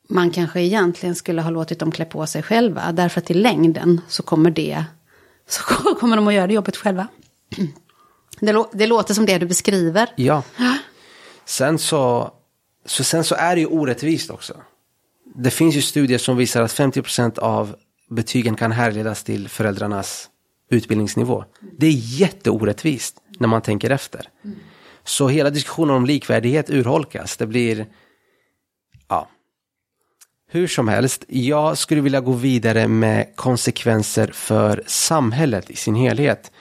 man 0.09 0.30
kanske 0.30 0.61
egentligen 0.61 1.14
skulle 1.14 1.42
ha 1.42 1.50
låtit 1.50 1.78
dem 1.78 1.92
klä 1.92 2.04
på 2.04 2.26
sig 2.26 2.42
själva 2.42 2.92
därför 2.92 3.20
att 3.20 3.30
i 3.30 3.35
längden 3.35 4.00
så 4.09 4.22
kommer 4.22 4.50
det 4.50 4.85
så 5.48 5.62
kommer 5.94 6.16
de 6.16 6.28
att 6.28 6.35
göra 6.35 6.46
det 6.46 6.54
jobbet 6.54 6.76
själva. 6.76 7.09
Det, 8.42 8.52
lå 8.52 8.70
det 8.72 8.87
låter 8.87 9.14
som 9.14 9.26
det 9.26 9.38
du 9.38 9.46
beskriver. 9.46 10.12
Ja. 10.16 10.42
Sen 11.44 11.78
så, 11.78 12.33
så, 12.84 13.04
sen 13.04 13.24
så 13.24 13.34
är 13.34 13.54
det 13.54 13.60
ju 13.60 13.66
orättvist 13.66 14.30
också. 14.30 14.54
Det 15.34 15.50
finns 15.50 15.76
ju 15.76 15.82
studier 15.82 16.18
som 16.18 16.36
visar 16.36 16.62
att 16.62 16.74
50% 16.74 17.38
av 17.38 17.76
betygen 18.10 18.54
kan 18.54 18.72
härledas 18.72 19.24
till 19.24 19.48
föräldrarnas 19.48 20.30
utbildningsnivå. 20.70 21.44
Det 21.78 21.86
är 21.86 21.92
jätteorättvist 21.92 23.16
när 23.38 23.48
man 23.48 23.62
tänker 23.62 23.90
efter. 23.90 24.28
Så 25.04 25.28
hela 25.28 25.50
diskussionen 25.50 25.96
om 25.96 26.06
likvärdighet 26.06 26.70
urholkas. 26.70 27.36
Det 27.36 27.46
blir, 27.46 27.86
ja, 29.08 29.28
hur 30.50 30.66
som 30.66 30.88
helst, 30.88 31.24
jag 31.28 31.78
skulle 31.78 32.00
vilja 32.00 32.20
gå 32.20 32.32
vidare 32.32 32.88
med 32.88 33.36
konsekvenser 33.36 34.30
för 34.32 34.82
samhället 34.86 35.70
i 35.70 35.76
sin 35.76 35.94
helhet. 35.94 36.52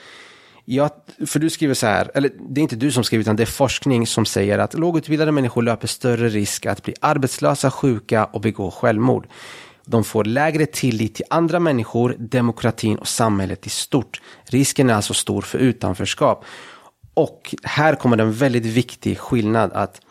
Jag, 0.71 0.91
för 1.27 1.39
du 1.39 1.49
skriver 1.49 1.73
så 1.73 1.87
här, 1.87 2.11
eller 2.13 2.31
det 2.49 2.61
är 2.61 2.63
inte 2.63 2.75
du 2.75 2.91
som 2.91 3.03
skriver 3.03 3.21
utan 3.21 3.35
det 3.35 3.43
är 3.43 3.45
forskning 3.45 4.07
som 4.07 4.25
säger 4.25 4.59
att 4.59 4.73
lågutbildade 4.73 5.31
människor 5.31 5.61
löper 5.61 5.87
större 5.87 6.29
risk 6.29 6.65
att 6.65 6.83
bli 6.83 6.93
arbetslösa, 7.01 7.71
sjuka 7.71 8.25
och 8.25 8.41
begå 8.41 8.71
självmord. 8.71 9.27
De 9.85 10.03
får 10.03 10.23
lägre 10.23 10.65
tillit 10.65 11.15
till 11.15 11.25
andra 11.29 11.59
människor, 11.59 12.15
demokratin 12.19 12.97
och 12.97 13.07
samhället 13.07 13.65
i 13.65 13.69
stort. 13.69 14.21
Risken 14.43 14.89
är 14.89 14.93
alltså 14.93 15.13
stor 15.13 15.41
för 15.41 15.57
utanförskap. 15.57 16.45
Och 17.13 17.55
här 17.63 17.95
kommer 17.95 18.17
en 18.17 18.33
väldigt 18.33 18.65
viktig 18.65 19.19
skillnad 19.19 19.71
att 19.73 20.01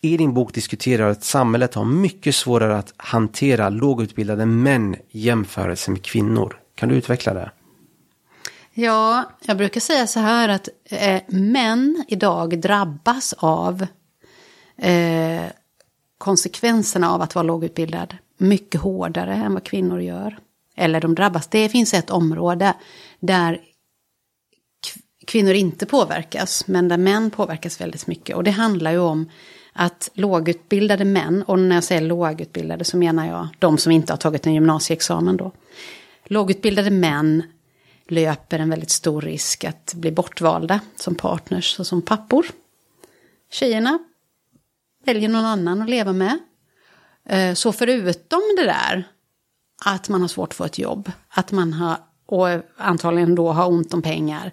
i 0.00 0.16
din 0.16 0.34
bok 0.34 0.54
diskuterar 0.54 1.10
att 1.10 1.24
samhället 1.24 1.74
har 1.74 1.84
mycket 1.84 2.34
svårare 2.34 2.78
att 2.78 2.94
hantera 2.96 3.68
lågutbildade 3.68 4.46
män 4.46 4.84
jämfört 4.84 5.06
jämförelse 5.10 5.90
med 5.90 6.02
kvinnor. 6.02 6.60
Kan 6.74 6.88
du 6.88 6.94
utveckla 6.94 7.34
det? 7.34 7.50
Ja, 8.74 9.30
jag 9.44 9.56
brukar 9.56 9.80
säga 9.80 10.06
så 10.06 10.20
här 10.20 10.48
att 10.48 10.68
eh, 10.84 11.22
män 11.26 12.04
idag 12.08 12.60
drabbas 12.60 13.32
av 13.38 13.86
eh, 14.76 15.44
konsekvenserna 16.18 17.10
av 17.10 17.22
att 17.22 17.34
vara 17.34 17.42
lågutbildad 17.42 18.16
mycket 18.38 18.80
hårdare 18.80 19.34
än 19.34 19.54
vad 19.54 19.64
kvinnor 19.64 20.00
gör. 20.00 20.38
Eller 20.76 21.00
de 21.00 21.14
drabbas, 21.14 21.46
det 21.46 21.68
finns 21.68 21.94
ett 21.94 22.10
område 22.10 22.74
där 23.20 23.60
kvinnor 25.26 25.52
inte 25.52 25.86
påverkas, 25.86 26.66
men 26.66 26.88
där 26.88 26.96
män 26.96 27.30
påverkas 27.30 27.80
väldigt 27.80 28.06
mycket. 28.06 28.36
Och 28.36 28.44
det 28.44 28.50
handlar 28.50 28.90
ju 28.92 28.98
om 28.98 29.30
att 29.72 30.10
lågutbildade 30.14 31.04
män, 31.04 31.42
och 31.42 31.58
när 31.58 31.76
jag 31.76 31.84
säger 31.84 32.00
lågutbildade 32.00 32.84
så 32.84 32.96
menar 32.96 33.26
jag 33.26 33.48
de 33.58 33.78
som 33.78 33.92
inte 33.92 34.12
har 34.12 34.18
tagit 34.18 34.46
en 34.46 34.54
gymnasieexamen 34.54 35.36
då. 35.36 35.52
Lågutbildade 36.24 36.90
män 36.90 37.42
löper 38.12 38.58
en 38.58 38.70
väldigt 38.70 38.90
stor 38.90 39.20
risk 39.20 39.64
att 39.64 39.94
bli 39.94 40.12
bortvalda 40.12 40.80
som 40.96 41.14
partners 41.14 41.80
och 41.80 41.86
som 41.86 42.02
pappor. 42.02 42.46
Tjejerna 43.50 43.98
väljer 45.04 45.28
någon 45.28 45.44
annan 45.44 45.82
att 45.82 45.90
leva 45.90 46.12
med. 46.12 46.38
Eh, 47.28 47.54
så 47.54 47.72
förutom 47.72 48.40
det 48.56 48.64
där 48.64 49.08
att 49.84 50.08
man 50.08 50.20
har 50.20 50.28
svårt 50.28 50.48
att 50.48 50.56
få 50.56 50.64
ett 50.64 50.78
jobb, 50.78 51.12
att 51.28 51.52
man 51.52 51.72
har, 51.72 51.96
och 52.26 52.48
antagligen 52.76 53.34
då 53.34 53.52
har 53.52 53.68
ont 53.68 53.94
om 53.94 54.02
pengar, 54.02 54.52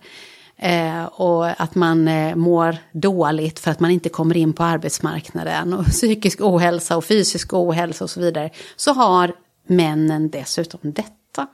eh, 0.58 1.06
och 1.06 1.62
att 1.62 1.76
man 1.76 2.08
eh, 2.08 2.36
mår 2.36 2.78
dåligt 2.92 3.60
för 3.60 3.72
att 3.72 3.80
man 3.80 3.92
inte 3.92 4.10
kommer 4.10 4.38
in 4.38 4.54
på 4.54 4.64
arbetsmarknaden 4.64 5.74
och 5.74 5.86
psykisk 5.92 6.42
ohälsa 6.42 6.98
och 6.98 7.06
fysisk 7.06 7.54
ohälsa 7.54 8.04
och 8.04 8.10
så 8.10 8.20
vidare. 8.20 8.50
Så 8.76 8.94
har 8.94 9.36
männen 9.68 10.30
dessutom 10.30 10.80
detta. 10.84 11.48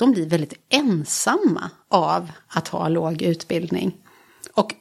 De 0.00 0.12
blir 0.12 0.26
väldigt 0.26 0.54
ensamma 0.68 1.70
av 1.88 2.30
att 2.48 2.68
ha 2.68 2.88
låg 2.88 3.22
utbildning. 3.22 3.96
Och 4.54 4.74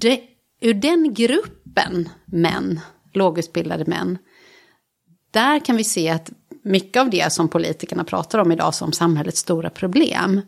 det, 0.00 0.20
ur 0.60 0.74
den 0.74 1.14
gruppen 1.14 2.08
män, 2.24 2.80
lågutbildade 3.12 3.84
män, 3.84 4.18
där 5.30 5.64
kan 5.64 5.76
vi 5.76 5.84
se 5.84 6.08
att 6.08 6.30
mycket 6.62 7.00
av 7.00 7.10
det 7.10 7.32
som 7.32 7.48
politikerna 7.48 8.04
pratar 8.04 8.38
om 8.38 8.52
idag 8.52 8.74
som 8.74 8.92
samhällets 8.92 9.40
stora 9.40 9.70
problem 9.70 10.40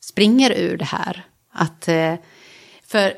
springer 0.00 0.50
ur 0.50 0.76
det 0.76 0.84
här. 0.84 1.26
Att, 1.52 1.88
eh, 1.88 2.14
för 2.82 3.14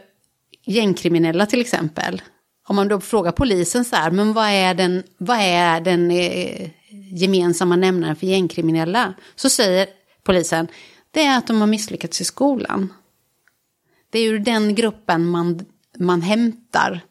gängkriminella 0.66 1.46
till 1.46 1.60
exempel, 1.60 2.22
om 2.68 2.76
man 2.76 2.88
då 2.88 3.00
frågar 3.00 3.32
polisen 3.32 3.84
så 3.84 3.96
här, 3.96 4.10
men 4.10 4.32
vad 4.32 4.48
är 4.48 4.74
den, 4.74 5.02
vad 5.18 5.38
är 5.40 5.80
den 5.80 6.10
eh, 6.10 6.70
gemensamma 7.12 7.76
nämnaren 7.76 8.16
för 8.16 8.26
gängkriminella? 8.26 9.14
Så 9.36 9.50
säger 9.50 9.86
polisen, 10.22 10.68
det 11.10 11.22
är 11.22 11.38
att 11.38 11.46
de 11.46 11.60
har 11.60 11.66
misslyckats 11.66 12.20
i 12.20 12.24
skolan. 12.24 12.92
Det 14.10 14.18
är 14.18 14.30
ur 14.30 14.38
den 14.38 14.74
gruppen 14.74 15.26
man, 15.26 15.64
man 15.98 16.22
hämtar 16.22 17.02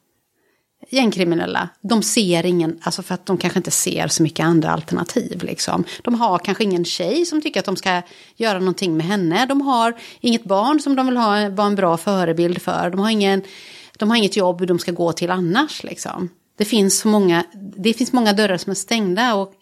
gängkriminella, 0.90 1.70
de 1.82 2.04
ser 2.04 2.46
ingen, 2.46 2.80
alltså 2.82 3.04
för 3.04 3.14
att 3.14 3.26
de 3.26 3.38
kanske 3.38 3.60
inte 3.60 3.72
ser 3.72 4.08
så 4.08 4.24
mycket 4.24 4.46
andra 4.46 4.72
alternativ. 4.72 5.44
Liksom. 5.44 5.84
De 6.02 6.16
har 6.16 6.40
kanske 6.40 6.64
ingen 6.64 6.86
tjej 6.86 7.26
som 7.26 7.42
tycker 7.42 7.60
att 7.60 7.66
de 7.66 7.76
ska 7.76 8.02
göra 8.36 8.60
någonting 8.60 8.98
med 8.98 9.06
henne. 9.06 9.46
De 9.46 9.62
har 9.62 9.98
inget 10.20 10.44
barn 10.44 10.80
som 10.80 10.96
de 10.96 11.06
vill 11.06 11.18
ha, 11.18 11.50
vara 11.50 11.68
en 11.68 11.76
bra 11.76 11.98
förebild 11.98 12.62
för. 12.62 12.90
De 12.90 13.00
har, 13.00 13.10
ingen, 13.10 13.42
de 13.98 14.10
har 14.10 14.18
inget 14.18 14.38
jobb 14.38 14.68
de 14.68 14.80
ska 14.80 14.92
gå 14.92 15.14
till 15.14 15.32
annars. 15.32 15.84
Liksom. 15.84 16.30
Det, 16.58 16.66
finns 16.66 17.06
många, 17.06 17.44
det 17.78 17.94
finns 17.94 18.14
många 18.14 18.34
dörrar 18.34 18.58
som 18.58 18.72
är 18.72 18.76
stängda. 18.76 19.36
Och 19.36 19.54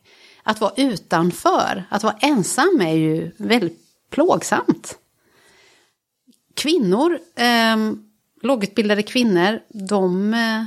att 0.44 0.62
vara 0.62 0.74
utanför, 0.78 1.84
att 1.90 2.04
vara 2.04 2.18
ensam 2.22 2.82
är 2.82 2.96
ju 2.96 3.32
väldigt 3.38 3.80
plågsamt. 4.10 4.98
Kvinnor, 6.54 7.20
eh, 7.36 7.78
lågutbildade 8.42 9.04
kvinnor, 9.04 9.60
de... 9.70 10.34
Eh, 10.34 10.66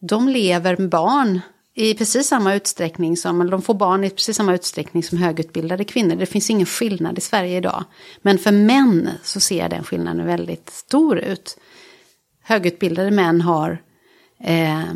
de 0.00 0.28
lever 0.28 0.76
med 0.76 0.88
barn 0.88 1.40
i 1.74 1.94
precis 1.94 2.28
samma 2.28 2.54
utsträckning 2.54 3.16
som, 3.16 3.50
de 3.50 3.62
får 3.62 3.74
barn 3.74 4.04
i 4.04 4.10
precis 4.10 4.36
samma 4.36 4.54
utsträckning 4.54 5.02
som 5.02 5.18
högutbildade 5.18 5.84
kvinnor. 5.84 6.16
Det 6.16 6.26
finns 6.26 6.50
ingen 6.50 6.66
skillnad 6.66 7.18
i 7.18 7.20
Sverige 7.20 7.56
idag. 7.56 7.84
Men 8.22 8.38
för 8.38 8.52
män 8.52 9.10
så 9.22 9.40
ser 9.40 9.68
den 9.68 9.84
skillnaden 9.84 10.26
väldigt 10.26 10.70
stor 10.70 11.18
ut. 11.18 11.58
Högutbildade 12.42 13.10
män 13.10 13.40
har, 13.40 13.82
eh, 14.40 14.92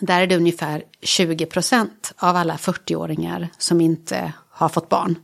där 0.00 0.20
är 0.20 0.26
det 0.26 0.36
ungefär 0.36 0.84
20 1.02 1.46
procent 1.46 2.12
av 2.16 2.36
alla 2.36 2.56
40-åringar 2.56 3.48
som 3.58 3.80
inte 3.80 4.32
har 4.50 4.68
fått 4.68 4.88
barn. 4.88 5.18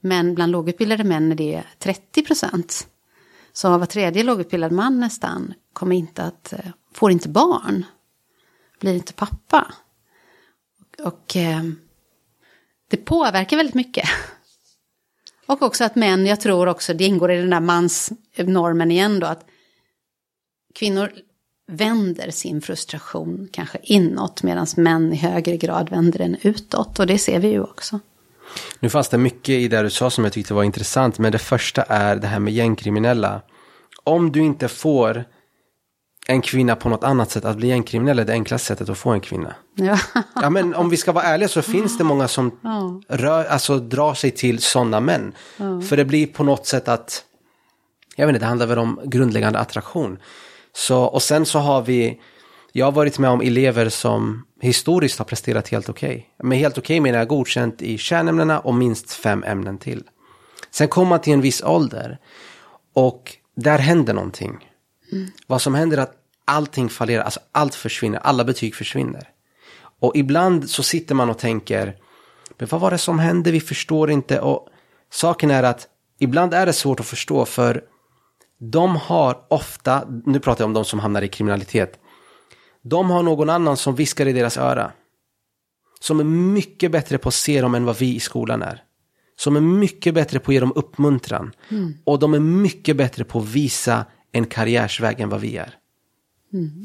Men 0.00 0.34
bland 0.34 0.52
lågutbildade 0.52 1.04
män 1.04 1.32
är 1.32 1.36
det 1.36 1.64
30 1.78 2.22
procent. 2.22 2.86
Så 3.52 3.78
var 3.78 3.86
tredje 3.86 4.22
lågutbildad 4.22 4.72
man 4.72 5.00
nästan 5.00 5.54
kommer 5.72 5.96
inte 5.96 6.22
att, 6.22 6.52
eh, 6.52 6.70
får 6.94 7.10
inte 7.10 7.28
barn. 7.28 7.84
Blir 8.80 8.94
inte 8.94 9.12
pappa. 9.12 9.74
Och 11.04 11.36
eh, 11.36 11.62
det 12.90 12.96
påverkar 12.96 13.56
väldigt 13.56 13.74
mycket. 13.74 14.08
Och 15.46 15.62
också 15.62 15.84
att 15.84 15.96
män, 15.96 16.26
jag 16.26 16.40
tror 16.40 16.66
också, 16.66 16.94
det 16.94 17.04
ingår 17.04 17.30
i 17.30 17.36
den 17.36 17.50
där 17.50 17.60
mansnormen 17.60 18.90
igen 18.90 19.20
då, 19.20 19.26
att 19.26 19.46
kvinnor 20.74 21.12
vänder 21.68 22.30
sin 22.30 22.60
frustration 22.60 23.48
kanske 23.52 23.78
inåt 23.82 24.42
medan 24.42 24.66
män 24.76 25.12
i 25.12 25.16
högre 25.16 25.56
grad 25.56 25.90
vänder 25.90 26.18
den 26.18 26.36
utåt. 26.42 26.98
Och 26.98 27.06
det 27.06 27.18
ser 27.18 27.40
vi 27.40 27.48
ju 27.48 27.62
också. 27.62 28.00
Nu 28.80 28.88
fanns 28.90 29.08
det 29.08 29.18
mycket 29.18 29.48
i 29.48 29.68
det 29.68 29.82
du 29.82 29.90
sa 29.90 30.10
som 30.10 30.24
jag 30.24 30.32
tyckte 30.32 30.54
var 30.54 30.64
intressant, 30.64 31.18
men 31.18 31.32
det 31.32 31.38
första 31.38 31.82
är 31.82 32.16
det 32.16 32.26
här 32.26 32.38
med 32.38 32.52
gängkriminella. 32.52 33.40
Om 34.04 34.32
du 34.32 34.40
inte 34.40 34.68
får 34.68 35.24
en 36.28 36.42
kvinna 36.42 36.76
på 36.76 36.88
något 36.88 37.04
annat 37.04 37.30
sätt 37.30 37.44
att 37.44 37.56
bli 37.56 37.68
gängkriminell 37.68 38.18
är 38.18 38.24
det 38.24 38.32
enklaste 38.32 38.66
sättet 38.66 38.88
att 38.88 38.98
få 38.98 39.10
en 39.10 39.20
kvinna. 39.20 39.54
Ja. 39.74 39.98
ja 40.34 40.50
men 40.50 40.74
om 40.74 40.90
vi 40.90 40.96
ska 40.96 41.12
vara 41.12 41.24
ärliga 41.24 41.48
så 41.48 41.62
finns 41.62 41.98
det 41.98 42.04
många 42.04 42.28
som 42.28 42.58
ja. 42.62 43.00
rör, 43.08 43.44
alltså, 43.44 43.78
drar 43.78 44.14
sig 44.14 44.30
till 44.30 44.58
sådana 44.58 45.00
män. 45.00 45.32
Ja. 45.56 45.80
För 45.80 45.96
det 45.96 46.04
blir 46.04 46.26
på 46.26 46.44
något 46.44 46.66
sätt 46.66 46.88
att, 46.88 47.24
jag 48.16 48.26
vet 48.26 48.34
inte, 48.34 48.44
det 48.44 48.48
handlar 48.48 48.66
väl 48.66 48.78
om 48.78 49.00
grundläggande 49.04 49.58
attraktion. 49.58 50.18
Så, 50.76 51.02
och 51.02 51.22
sen 51.22 51.46
så 51.46 51.58
har 51.58 51.82
vi, 51.82 52.20
jag 52.72 52.86
har 52.86 52.92
varit 52.92 53.18
med 53.18 53.30
om 53.30 53.40
elever 53.40 53.88
som 53.88 54.46
historiskt 54.60 55.18
har 55.18 55.24
presterat 55.24 55.68
helt 55.68 55.88
okej. 55.88 56.10
Okay. 56.10 56.48
Men 56.48 56.58
helt 56.58 56.78
okej 56.78 56.94
okay 56.94 57.00
menar 57.00 57.18
jag 57.18 57.28
godkänt 57.28 57.82
i 57.82 57.98
kärnämnena 57.98 58.60
och 58.60 58.74
minst 58.74 59.12
fem 59.12 59.44
ämnen 59.44 59.78
till. 59.78 60.04
Sen 60.70 60.88
kommer 60.88 61.08
man 61.08 61.20
till 61.20 61.32
en 61.32 61.40
viss 61.40 61.62
ålder 61.62 62.18
och 62.92 63.36
där 63.56 63.78
händer 63.78 64.14
någonting. 64.14 64.70
Mm. 65.12 65.30
Vad 65.46 65.62
som 65.62 65.74
händer 65.74 65.98
är 65.98 66.02
att 66.02 66.14
allting 66.44 66.88
fallerar, 66.88 67.22
alltså 67.22 67.40
allt 67.52 67.74
försvinner, 67.74 68.18
alla 68.18 68.44
betyg 68.44 68.74
försvinner. 68.74 69.28
Och 70.00 70.16
ibland 70.16 70.70
så 70.70 70.82
sitter 70.82 71.14
man 71.14 71.30
och 71.30 71.38
tänker, 71.38 71.96
men 72.58 72.68
vad 72.70 72.80
var 72.80 72.90
det 72.90 72.98
som 72.98 73.18
hände, 73.18 73.50
vi 73.50 73.60
förstår 73.60 74.10
inte. 74.10 74.40
Och 74.40 74.68
saken 75.10 75.50
är 75.50 75.62
att 75.62 75.88
ibland 76.18 76.54
är 76.54 76.66
det 76.66 76.72
svårt 76.72 77.00
att 77.00 77.06
förstå 77.06 77.44
för 77.44 77.82
de 78.58 78.96
har 78.96 79.46
ofta, 79.48 80.08
nu 80.24 80.40
pratar 80.40 80.62
jag 80.62 80.66
om 80.66 80.72
de 80.72 80.84
som 80.84 80.98
hamnar 80.98 81.22
i 81.22 81.28
kriminalitet, 81.28 81.98
de 82.82 83.10
har 83.10 83.22
någon 83.22 83.50
annan 83.50 83.76
som 83.76 83.94
viskar 83.94 84.26
i 84.26 84.32
deras 84.32 84.56
öra. 84.56 84.92
Som 86.00 86.20
är 86.20 86.24
mycket 86.24 86.92
bättre 86.92 87.18
på 87.18 87.28
att 87.28 87.34
se 87.34 87.60
dem 87.60 87.74
än 87.74 87.84
vad 87.84 87.98
vi 87.98 88.14
i 88.14 88.20
skolan 88.20 88.62
är. 88.62 88.82
Som 89.36 89.56
är 89.56 89.60
mycket 89.60 90.14
bättre 90.14 90.38
på 90.38 90.50
att 90.50 90.54
ge 90.54 90.60
dem 90.60 90.72
uppmuntran. 90.74 91.52
Mm. 91.68 91.94
Och 92.04 92.18
de 92.18 92.34
är 92.34 92.40
mycket 92.40 92.96
bättre 92.96 93.24
på 93.24 93.38
att 93.38 93.48
visa 93.48 94.04
en 94.32 94.46
karriärsväg 94.46 95.20
än 95.20 95.28
vad 95.28 95.40
vi 95.40 95.56
är. 95.56 95.74
Mm. 96.52 96.82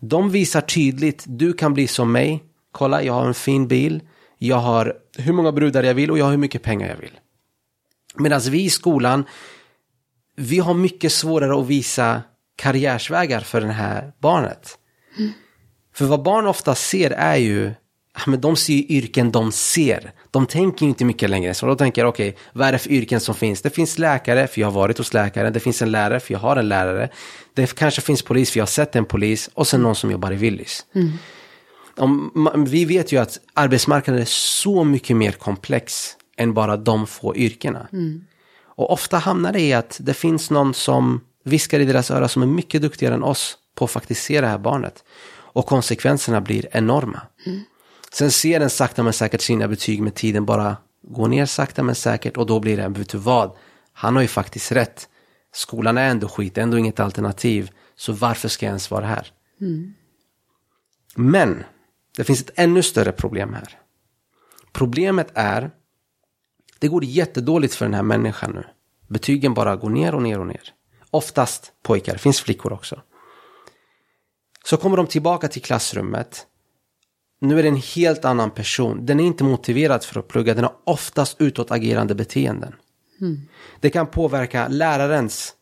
De 0.00 0.30
visar 0.30 0.60
tydligt, 0.60 1.24
du 1.26 1.52
kan 1.52 1.74
bli 1.74 1.86
som 1.86 2.12
mig. 2.12 2.44
Kolla, 2.72 3.02
jag 3.02 3.12
har 3.12 3.26
en 3.26 3.34
fin 3.34 3.68
bil. 3.68 4.02
Jag 4.38 4.56
har 4.56 4.94
hur 5.16 5.32
många 5.32 5.52
brudar 5.52 5.82
jag 5.82 5.94
vill 5.94 6.10
och 6.10 6.18
jag 6.18 6.24
har 6.24 6.30
hur 6.30 6.38
mycket 6.38 6.62
pengar 6.62 6.88
jag 6.88 6.96
vill. 6.96 7.20
Medan 8.16 8.40
vi 8.40 8.64
i 8.64 8.70
skolan, 8.70 9.24
vi 10.36 10.58
har 10.58 10.74
mycket 10.74 11.12
svårare 11.12 11.60
att 11.60 11.66
visa 11.66 12.22
karriärsvägar 12.56 13.40
för 13.40 13.60
det 13.60 13.72
här 13.72 14.12
barnet. 14.18 14.78
Mm. 15.18 15.32
För 15.94 16.04
vad 16.04 16.22
barn 16.22 16.46
ofta 16.46 16.74
ser 16.74 17.10
är 17.10 17.36
ju, 17.36 17.72
men 18.26 18.40
de 18.40 18.56
ser 18.56 18.72
ju 18.72 18.82
yrken 18.96 19.32
de 19.32 19.52
ser. 19.52 20.12
De 20.30 20.46
tänker 20.46 20.86
inte 20.86 21.04
mycket 21.04 21.30
längre. 21.30 21.54
Så 21.54 21.66
då 21.66 21.74
tänker 21.74 22.02
jag, 22.02 22.08
okej, 22.08 22.28
okay, 22.28 22.42
vad 22.52 22.68
är 22.68 22.72
det 22.72 22.78
för 22.78 22.90
yrken 22.90 23.20
som 23.20 23.34
finns? 23.34 23.62
Det 23.62 23.70
finns 23.70 23.98
läkare, 23.98 24.46
för 24.46 24.60
jag 24.60 24.66
har 24.66 24.72
varit 24.72 24.98
hos 24.98 25.14
läkaren. 25.14 25.52
Det 25.52 25.60
finns 25.60 25.82
en 25.82 25.90
lärare, 25.90 26.20
för 26.20 26.34
jag 26.34 26.40
har 26.40 26.56
en 26.56 26.68
lärare. 26.68 27.08
Det 27.54 27.74
kanske 27.74 28.00
finns 28.00 28.22
polis, 28.22 28.50
för 28.50 28.58
jag 28.58 28.62
har 28.62 28.70
sett 28.70 28.96
en 28.96 29.04
polis. 29.04 29.50
Och 29.54 29.66
sen 29.66 29.82
någon 29.82 29.94
som 29.94 30.10
jobbar 30.10 30.32
i 30.32 30.36
Willys. 30.36 30.86
Mm. 30.94 31.12
Om, 31.96 32.64
vi 32.68 32.84
vet 32.84 33.12
ju 33.12 33.18
att 33.18 33.38
arbetsmarknaden 33.54 34.22
är 34.22 34.26
så 34.26 34.84
mycket 34.84 35.16
mer 35.16 35.32
komplex 35.32 36.16
än 36.36 36.54
bara 36.54 36.76
de 36.76 37.06
få 37.06 37.36
yrkena. 37.36 37.88
Mm. 37.92 38.24
Och 38.80 38.92
ofta 38.92 39.18
hamnar 39.18 39.52
det 39.52 39.60
i 39.60 39.72
att 39.72 40.00
det 40.00 40.14
finns 40.14 40.50
någon 40.50 40.74
som 40.74 41.20
viskar 41.44 41.80
i 41.80 41.84
deras 41.84 42.10
öra 42.10 42.28
som 42.28 42.42
är 42.42 42.46
mycket 42.46 42.82
duktigare 42.82 43.14
än 43.14 43.22
oss 43.22 43.58
på 43.74 43.84
att 43.84 43.90
faktiskt 43.90 44.22
se 44.22 44.40
det 44.40 44.46
här 44.46 44.58
barnet. 44.58 45.04
Och 45.30 45.66
konsekvenserna 45.66 46.40
blir 46.40 46.68
enorma. 46.72 47.20
Mm. 47.46 47.60
Sen 48.12 48.30
ser 48.30 48.60
den 48.60 48.70
sakta 48.70 49.02
men 49.02 49.12
säkert 49.12 49.40
sina 49.40 49.68
betyg 49.68 50.02
med 50.02 50.14
tiden 50.14 50.44
bara 50.44 50.76
gå 51.02 51.26
ner 51.26 51.46
sakta 51.46 51.82
men 51.82 51.94
säkert 51.94 52.36
och 52.36 52.46
då 52.46 52.60
blir 52.60 52.76
det, 52.76 52.88
vet 52.88 53.08
du 53.08 53.18
vad, 53.18 53.56
han 53.92 54.14
har 54.14 54.22
ju 54.22 54.28
faktiskt 54.28 54.72
rätt. 54.72 55.08
Skolan 55.52 55.98
är 55.98 56.08
ändå 56.08 56.28
skit, 56.28 56.58
ändå 56.58 56.78
inget 56.78 57.00
alternativ. 57.00 57.70
Så 57.96 58.12
varför 58.12 58.48
ska 58.48 58.66
jag 58.66 58.70
ens 58.70 58.90
vara 58.90 59.06
här? 59.06 59.32
Mm. 59.60 59.94
Men 61.14 61.64
det 62.16 62.24
finns 62.24 62.40
ett 62.40 62.50
ännu 62.54 62.82
större 62.82 63.12
problem 63.12 63.54
här. 63.54 63.78
Problemet 64.72 65.28
är, 65.34 65.70
det 66.80 66.88
går 66.88 67.04
jättedåligt 67.04 67.74
för 67.74 67.84
den 67.84 67.94
här 67.94 68.02
människan 68.02 68.50
nu. 68.54 68.64
Betygen 69.08 69.54
bara 69.54 69.76
går 69.76 69.90
ner 69.90 70.14
och 70.14 70.22
ner 70.22 70.38
och 70.38 70.46
ner. 70.46 70.74
Oftast 71.10 71.72
pojkar, 71.82 72.16
finns 72.16 72.40
flickor 72.40 72.72
också. 72.72 73.02
Så 74.64 74.76
kommer 74.76 74.96
de 74.96 75.06
tillbaka 75.06 75.48
till 75.48 75.62
klassrummet 75.62 76.46
nu 77.40 77.58
är 77.58 77.62
det 77.62 77.68
en 77.68 77.76
helt 77.76 78.24
annan 78.24 78.50
person. 78.50 79.06
Den 79.06 79.20
är 79.20 79.24
inte 79.24 79.44
motiverad 79.44 80.04
för 80.04 80.20
att 80.20 80.28
plugga. 80.28 80.54
Den 80.54 80.64
har 80.64 80.76
oftast 80.84 81.40
utåtagerande 81.40 82.14
beteenden. 82.14 82.74
Mm. 83.20 83.40
Det 83.80 83.90
kan 83.90 84.06
påverka 84.06 84.68
lärarens 84.68 85.54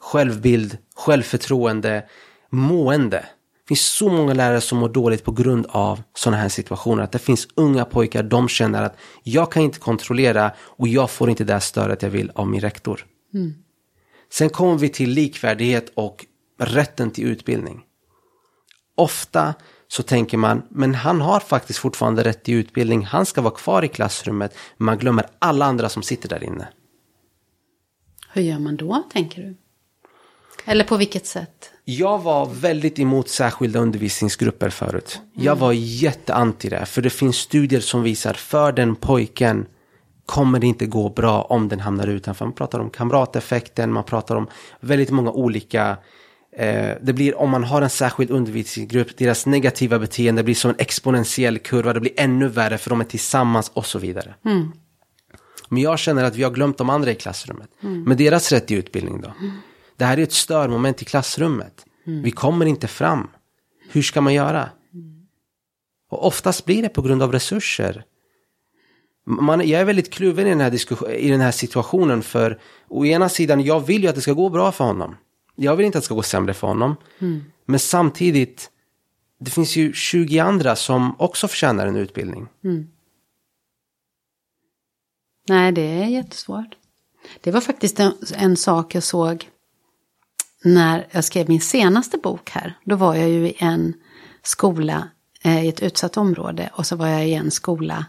självbild, 0.00 0.78
självförtroende, 0.96 2.08
mående. 2.50 3.26
Det 3.68 3.74
finns 3.74 3.86
så 3.86 4.08
många 4.08 4.34
lärare 4.34 4.60
som 4.60 4.78
mår 4.78 4.88
dåligt 4.88 5.24
på 5.24 5.32
grund 5.32 5.66
av 5.68 6.02
sådana 6.14 6.36
här 6.36 6.48
situationer. 6.48 7.02
Att 7.02 7.12
det 7.12 7.18
finns 7.18 7.48
unga 7.54 7.84
pojkar, 7.84 8.22
de 8.22 8.48
känner 8.48 8.82
att 8.82 8.96
jag 9.22 9.52
kan 9.52 9.62
inte 9.62 9.78
kontrollera 9.78 10.52
och 10.58 10.88
jag 10.88 11.10
får 11.10 11.30
inte 11.30 11.44
det 11.44 11.60
stödet 11.60 12.02
jag 12.02 12.10
vill 12.10 12.30
av 12.34 12.48
min 12.48 12.60
rektor. 12.60 13.06
Mm. 13.34 13.54
Sen 14.32 14.50
kommer 14.50 14.78
vi 14.78 14.88
till 14.88 15.10
likvärdighet 15.10 15.92
och 15.94 16.26
rätten 16.58 17.10
till 17.10 17.24
utbildning. 17.24 17.84
Ofta 18.94 19.54
så 19.88 20.02
tänker 20.02 20.36
man, 20.36 20.62
men 20.70 20.94
han 20.94 21.20
har 21.20 21.40
faktiskt 21.40 21.78
fortfarande 21.78 22.24
rätt 22.24 22.42
till 22.42 22.54
utbildning, 22.54 23.04
han 23.04 23.26
ska 23.26 23.40
vara 23.40 23.54
kvar 23.54 23.84
i 23.84 23.88
klassrummet, 23.88 24.56
man 24.76 24.98
glömmer 24.98 25.26
alla 25.38 25.64
andra 25.64 25.88
som 25.88 26.02
sitter 26.02 26.28
där 26.28 26.44
inne. 26.44 26.68
Hur 28.32 28.42
gör 28.42 28.58
man 28.58 28.76
då, 28.76 29.02
tänker 29.12 29.42
du? 29.42 29.56
Eller 30.64 30.84
på 30.84 30.96
vilket 30.96 31.26
sätt? 31.26 31.72
Jag 31.90 32.18
var 32.18 32.46
väldigt 32.46 32.98
emot 32.98 33.28
särskilda 33.28 33.78
undervisningsgrupper 33.78 34.70
förut. 34.70 35.20
Mm. 35.34 35.46
Jag 35.46 35.56
var 35.56 35.72
jätteanti 35.72 36.68
det, 36.68 36.86
för 36.86 37.02
det 37.02 37.10
finns 37.10 37.36
studier 37.36 37.80
som 37.80 38.02
visar 38.02 38.34
för 38.34 38.72
den 38.72 38.96
pojken 38.96 39.66
kommer 40.26 40.58
det 40.58 40.66
inte 40.66 40.86
gå 40.86 41.08
bra 41.08 41.42
om 41.42 41.68
den 41.68 41.80
hamnar 41.80 42.06
utanför. 42.06 42.44
Man 42.44 42.54
pratar 42.54 42.78
om 42.78 42.90
kamrateffekten, 42.90 43.92
man 43.92 44.04
pratar 44.04 44.36
om 44.36 44.46
väldigt 44.80 45.10
många 45.10 45.30
olika 45.30 45.96
Eh, 46.56 46.96
det 47.00 47.12
blir 47.12 47.38
om 47.38 47.50
man 47.50 47.64
har 47.64 47.82
en 47.82 47.90
särskild 47.90 48.30
undervisningsgrupp, 48.30 49.16
deras 49.16 49.46
negativa 49.46 49.98
beteende 49.98 50.42
blir 50.42 50.54
som 50.54 50.70
en 50.70 50.76
exponentiell 50.78 51.58
kurva, 51.58 51.92
det 51.92 52.00
blir 52.00 52.12
ännu 52.16 52.48
värre 52.48 52.78
för 52.78 52.90
de 52.90 53.00
är 53.00 53.04
tillsammans 53.04 53.70
och 53.74 53.86
så 53.86 53.98
vidare. 53.98 54.34
Mm. 54.44 54.72
Men 55.68 55.82
jag 55.82 55.98
känner 55.98 56.24
att 56.24 56.36
vi 56.36 56.42
har 56.42 56.50
glömt 56.50 56.78
de 56.78 56.90
andra 56.90 57.10
i 57.10 57.14
klassrummet. 57.14 57.68
Mm. 57.82 58.02
Med 58.02 58.16
deras 58.16 58.52
rätt 58.52 58.66
till 58.66 58.78
utbildning 58.78 59.20
då. 59.20 59.32
Det 59.98 60.04
här 60.04 60.18
är 60.18 60.22
ett 60.22 60.32
störmoment 60.32 61.02
i 61.02 61.04
klassrummet. 61.04 61.86
Mm. 62.06 62.22
Vi 62.22 62.30
kommer 62.30 62.66
inte 62.66 62.88
fram. 62.88 63.28
Hur 63.90 64.02
ska 64.02 64.20
man 64.20 64.34
göra? 64.34 64.70
Och 66.10 66.26
oftast 66.26 66.64
blir 66.64 66.82
det 66.82 66.88
på 66.88 67.02
grund 67.02 67.22
av 67.22 67.32
resurser. 67.32 68.04
Man, 69.26 69.68
jag 69.68 69.80
är 69.80 69.84
väldigt 69.84 70.12
kluven 70.12 70.46
i 70.46 70.50
den, 70.50 70.60
här 70.60 71.10
i 71.10 71.30
den 71.30 71.40
här 71.40 71.50
situationen 71.50 72.22
för 72.22 72.58
å 72.88 73.04
ena 73.04 73.28
sidan, 73.28 73.60
jag 73.60 73.86
vill 73.86 74.02
ju 74.02 74.08
att 74.08 74.14
det 74.14 74.20
ska 74.20 74.32
gå 74.32 74.48
bra 74.48 74.72
för 74.72 74.84
honom 74.84 75.16
jag 75.60 75.76
vill 75.76 75.86
inte 75.86 75.98
att 75.98 76.02
det 76.02 76.06
ska 76.06 76.14
gå 76.14 76.22
sämre 76.22 76.54
för 76.54 76.66
honom. 76.66 76.96
Mm. 77.18 77.44
Men 77.64 77.80
samtidigt, 77.80 78.70
det 79.40 79.50
finns 79.50 79.76
ju 79.76 79.92
20 79.92 80.38
andra 80.38 80.76
som 80.76 81.16
också 81.18 81.48
förtjänar 81.48 81.86
en 81.86 81.96
utbildning. 81.96 82.48
Mm. 82.64 82.88
Nej, 85.48 85.72
det 85.72 85.82
är 85.82 86.06
jättesvårt. 86.06 86.76
Det 87.40 87.50
var 87.50 87.60
faktiskt 87.60 88.00
en, 88.00 88.12
en, 88.34 88.56
sak 88.56 88.94
jag 88.94 89.02
såg 89.02 89.48
när 90.64 91.06
jag 91.10 91.24
skrev 91.24 91.48
min 91.48 91.60
senaste 91.60 92.18
bok 92.18 92.50
här. 92.50 92.78
Då 92.84 92.96
var 92.96 93.14
jag 93.14 93.28
ju 93.28 93.48
i 93.48 93.56
en 93.58 93.94
skola 94.42 95.08
eh, 95.42 95.64
i 95.64 95.68
ett 95.68 95.80
utsatt 95.80 96.16
område 96.16 96.70
och 96.74 96.86
så 96.86 96.96
var 96.96 97.06
jag 97.06 97.28
i 97.28 97.34
en 97.34 97.50
skola 97.50 98.06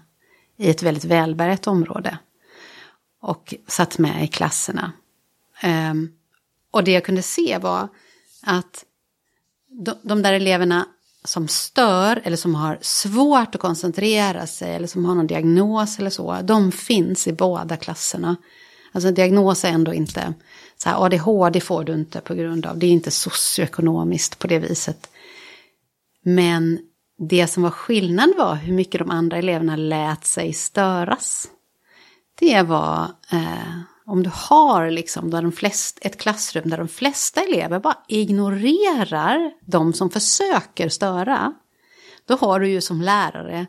i 0.58 0.70
ett 0.70 0.84
väldigt 0.84 1.06
välbärgat 1.06 1.68
område. 1.68 2.18
Och 3.22 3.54
satt 3.68 3.98
med 3.98 4.24
i 4.24 4.28
klasserna. 4.28 4.92
Um, 5.64 6.12
och 6.72 6.84
det 6.84 6.92
jag 6.92 7.06
kunde 7.06 7.22
se 7.22 7.58
var 7.58 7.88
att 8.42 8.86
de, 9.70 9.96
de, 10.02 10.22
där 10.22 10.34
eleverna 10.34 10.86
som 11.24 11.48
stör 11.48 12.22
eller 12.24 12.38
som 12.38 12.56
har 12.56 12.78
svårt 12.82 13.56
att 13.56 13.62
koncentrera 13.62 14.48
sig 14.48 14.76
eller 14.76 14.88
som 14.88 15.06
har 15.06 15.16
någon 15.16 15.28
diagnos 15.28 16.00
eller 16.00 16.10
så, 16.10 16.42
de 16.44 16.72
finns 16.72 17.28
i 17.28 17.34
båda 17.34 17.78
klasserna. 17.78 18.36
Alltså 18.92 19.08
en 19.08 19.14
diagnos 19.14 19.66
är 19.66 19.70
ändå 19.70 19.94
inte, 19.94 20.34
så 20.78 20.90
här, 20.90 21.06
ADHD 21.06 21.60
får 21.62 21.84
du 21.84 21.94
inte 21.94 22.22
på 22.22 22.34
grund 22.34 22.66
av, 22.66 22.78
det 22.78 22.86
är 22.86 22.92
inte 22.92 23.12
socioekonomiskt 23.12 24.40
på 24.40 24.48
det 24.48 24.60
viset. 24.60 25.10
Men 26.24 26.80
det 27.18 27.48
som 27.48 27.64
var 27.64 27.72
skillnad 27.72 28.30
var 28.38 28.56
hur 28.56 28.74
mycket 28.74 29.00
de 29.00 29.10
andra 29.10 29.38
eleverna 29.38 29.76
lät 29.76 30.26
sig 30.26 30.54
störas. 30.54 31.48
Det 32.40 32.62
var 32.62 33.12
eh, 33.32 33.80
om 34.06 34.24
du 34.24 34.32
har 34.34 34.90
liksom 34.90 35.30
där 35.30 35.42
de 35.42 35.52
flest, 35.52 36.00
ett 36.02 36.18
klassrum 36.18 36.70
där 36.70 36.78
de 36.78 36.88
flesta 36.88 37.42
elever 37.42 37.80
bara 37.80 37.98
ignorerar 38.08 39.52
de 39.62 39.94
som 39.94 40.10
försöker 40.10 40.90
störa. 40.90 41.54
Då 42.26 42.36
har 42.36 42.60
du 42.60 42.70
ju 42.70 42.82
som 42.82 43.02
lärare 43.02 43.68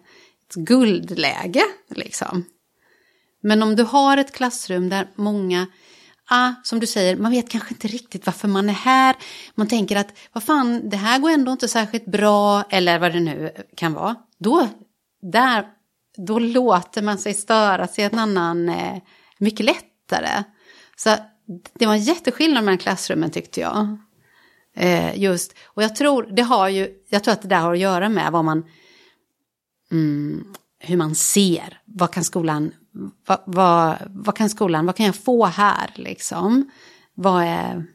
ett 0.49 0.55
guldläge 0.55 1.63
liksom. 1.89 2.45
Men 3.41 3.63
om 3.63 3.77
du 3.77 3.83
har 3.83 4.17
ett 4.17 4.33
klassrum 4.33 4.89
där 4.89 5.09
många 5.15 5.67
ah, 6.31 6.53
som 6.63 6.81
du 6.81 6.87
säger, 6.87 7.17
man 7.17 7.33
vet 7.33 7.49
kanske 7.49 7.75
inte 7.75 7.89
riktigt 7.89 8.27
varför 8.27 8.49
man 8.49 8.69
är 8.69 8.73
här. 8.73 9.17
Man 9.55 9.69
tänker 9.69 9.97
att, 9.97 10.19
vad 10.33 10.43
fan, 10.43 10.89
det 10.89 10.97
här 10.97 11.19
går 11.19 11.31
ändå 11.31 11.53
inte 11.53 11.69
särskilt 11.69 12.07
bra, 12.07 12.63
eller 12.71 12.99
vad 12.99 13.13
det 13.13 13.21
nu 13.21 13.53
kan 13.77 13.93
vara. 13.93 14.17
Då, 14.39 14.69
där, 15.23 15.67
då 16.17 16.39
låter 16.39 17.03
man 17.03 17.19
sig 17.19 17.35
störas 17.35 17.99
i 17.99 18.03
en 18.03 18.19
annan, 18.19 18.69
eh, 18.69 18.99
mycket 19.39 19.67
lättare. 19.67 20.45
Så 20.97 21.17
det 21.73 21.87
var 21.87 21.95
en 21.95 22.03
jätteskillnad 22.03 22.65
mellan 22.65 22.79
klassrummen 22.79 23.31
tyckte 23.31 23.61
jag. 23.61 23.99
Eh, 24.77 25.21
just, 25.21 25.55
och 25.65 25.83
jag 25.83 25.97
tror, 25.97 26.23
det 26.23 26.43
har 26.43 26.69
ju, 26.69 26.95
jag 27.09 27.25
tror 27.25 27.33
att 27.33 27.43
det 27.43 27.49
där 27.49 27.61
har 27.61 27.73
att 27.73 27.79
göra 27.79 28.09
med 28.09 28.33
vad 28.33 28.45
man, 28.45 28.65
mm, 29.91 30.55
hur 30.79 30.97
man 30.97 31.15
ser. 31.15 31.81
Vad 31.85 32.11
kan 32.11 32.25
skolan 32.25 32.73
vad, 33.27 33.39
vad, 33.47 33.97
vad, 34.07 34.37
kan 34.37 34.51
skolan, 34.51 34.87
vad 34.87 34.97
kan 34.97 35.07
jag 35.07 35.17
få 35.17 35.47
här 35.47 35.91
liksom? 35.95 36.71
Vad, 37.15 37.43
är, 37.43 37.87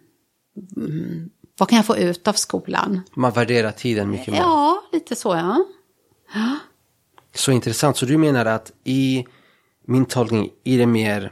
mm, 0.77 1.29
vad 1.57 1.69
kan 1.69 1.75
jag 1.75 1.85
få 1.85 1.97
ut 1.97 2.27
av 2.27 2.33
skolan? 2.33 3.01
Man 3.15 3.31
värderar 3.31 3.71
tiden 3.71 4.09
mycket 4.09 4.27
mer. 4.27 4.37
Ja, 4.37 4.83
lite 4.91 5.15
så 5.15 5.29
ja. 5.35 5.65
ja. 6.33 6.57
Så 7.33 7.51
intressant, 7.51 7.97
så 7.97 8.05
du 8.05 8.17
menar 8.17 8.45
att 8.45 8.71
i 8.83 9.25
min 9.85 10.05
tolkning, 10.05 10.49
i 10.63 10.77
det 10.77 10.85
mer, 10.85 11.31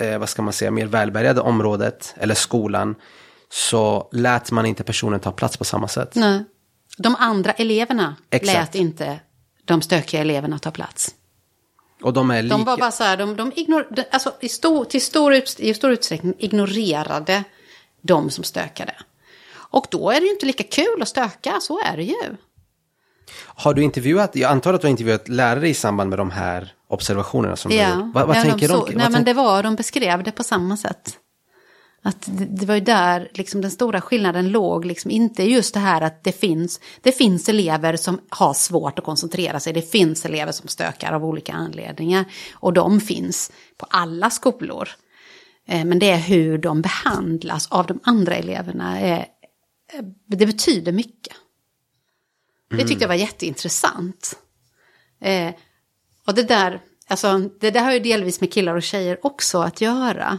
eh, 0.00 0.18
vad 0.18 0.28
ska 0.28 0.42
man 0.42 0.52
säga, 0.52 0.70
mer 0.70 0.86
välbärgade 0.86 1.40
området, 1.40 2.14
eller 2.16 2.34
skolan, 2.34 2.94
så 3.48 4.08
lät 4.12 4.50
man 4.50 4.66
inte 4.66 4.84
personen 4.84 5.20
ta 5.20 5.32
plats 5.32 5.56
på 5.56 5.64
samma 5.64 5.88
sätt. 5.88 6.14
Nej. 6.14 6.44
De 6.98 7.16
andra 7.18 7.52
eleverna 7.52 8.16
Exakt. 8.30 8.56
lät 8.56 8.74
inte 8.74 9.20
de 9.64 9.82
stökiga 9.82 10.20
eleverna 10.20 10.58
ta 10.58 10.70
plats. 10.70 11.14
Och 12.04 12.12
de 12.12 12.30
är 12.30 12.42
lika... 12.42 12.56
De 12.56 12.64
var 12.64 12.76
bara 12.76 12.90
så 12.90 13.04
här, 13.04 13.16
de, 13.16 13.36
de 13.36 13.52
ignor, 13.56 13.86
alltså 14.10 14.32
i 14.40 14.48
stor, 14.48 14.84
till 14.84 15.02
stor, 15.02 15.34
ut, 15.34 15.60
i 15.60 15.74
stor 15.74 15.90
utsträckning 15.90 16.34
ignorerade 16.38 17.44
de 18.02 18.30
som 18.30 18.44
stökade. 18.44 18.94
Och 19.54 19.86
då 19.90 20.10
är 20.10 20.20
det 20.20 20.26
ju 20.26 20.32
inte 20.32 20.46
lika 20.46 20.62
kul 20.62 21.02
att 21.02 21.08
stöka, 21.08 21.60
så 21.60 21.80
är 21.80 21.96
det 21.96 22.02
ju. 22.02 22.36
Har 23.36 23.74
du 23.74 23.82
intervjuat, 23.82 24.36
jag 24.36 24.50
antar 24.50 24.74
att 24.74 24.80
du 24.80 24.86
har 24.86 24.90
intervjuat 24.90 25.28
lärare 25.28 25.68
i 25.68 25.74
samband 25.74 26.10
med 26.10 26.18
de 26.18 26.30
här 26.30 26.72
observationerna 26.88 27.56
som 27.56 27.72
ja. 27.72 27.94
du. 27.94 28.12
Vad, 28.14 28.26
vad 28.26 28.36
ja, 28.36 28.42
tänker 28.42 28.68
de? 28.68 28.80
Så, 28.80 28.88
nej, 28.94 29.10
men 29.10 29.24
det 29.24 29.34
var, 29.34 29.62
de 29.62 29.74
beskrev 29.74 30.22
det 30.22 30.32
på 30.32 30.42
samma 30.42 30.76
sätt. 30.76 31.18
Att 32.06 32.26
det, 32.26 32.44
det, 32.44 32.66
var 32.66 32.74
ju 32.74 32.80
där 32.80 33.30
liksom 33.34 33.60
den 33.60 33.70
stora 33.70 34.00
skillnaden 34.00 34.48
låg, 34.48 34.84
liksom 34.84 35.10
inte 35.10 35.42
just 35.42 35.74
det 35.74 35.80
här 35.80 36.00
att 36.00 36.24
det 36.24 36.32
finns, 36.32 36.80
det 37.00 37.12
finns 37.12 37.48
elever 37.48 37.96
som 37.96 38.20
har 38.28 38.54
svårt 38.54 38.98
att 38.98 39.04
koncentrera 39.04 39.60
sig, 39.60 39.72
det 39.72 39.90
finns 39.90 40.24
elever 40.24 40.52
som 40.52 40.68
stökar 40.68 41.12
av 41.12 41.24
olika 41.24 41.52
anledningar 41.52 42.24
och 42.54 42.72
de 42.72 43.00
finns 43.00 43.52
på 43.76 43.86
alla 43.90 44.30
skolor. 44.30 44.88
Eh, 45.68 45.84
men 45.84 45.98
det 45.98 46.10
är 46.10 46.18
hur 46.18 46.58
de 46.58 46.82
behandlas 46.82 47.66
av 47.70 47.86
de 47.86 48.00
andra 48.02 48.34
eleverna, 48.34 49.00
eh, 49.00 49.24
det 50.26 50.46
betyder 50.46 50.92
mycket. 50.92 51.36
Det 52.70 52.84
tyckte 52.84 53.04
jag 53.04 53.08
var 53.08 53.14
jätteintressant. 53.14 54.38
Eh, 55.20 55.54
och 56.26 56.34
det 56.34 56.42
där, 56.42 56.80
alltså, 57.08 57.38
det 57.38 57.70
där 57.70 57.84
har 57.84 57.92
ju 57.92 58.00
delvis 58.00 58.40
med 58.40 58.52
killar 58.52 58.74
och 58.74 58.82
tjejer 58.82 59.26
också 59.26 59.58
att 59.58 59.80
göra. 59.80 60.38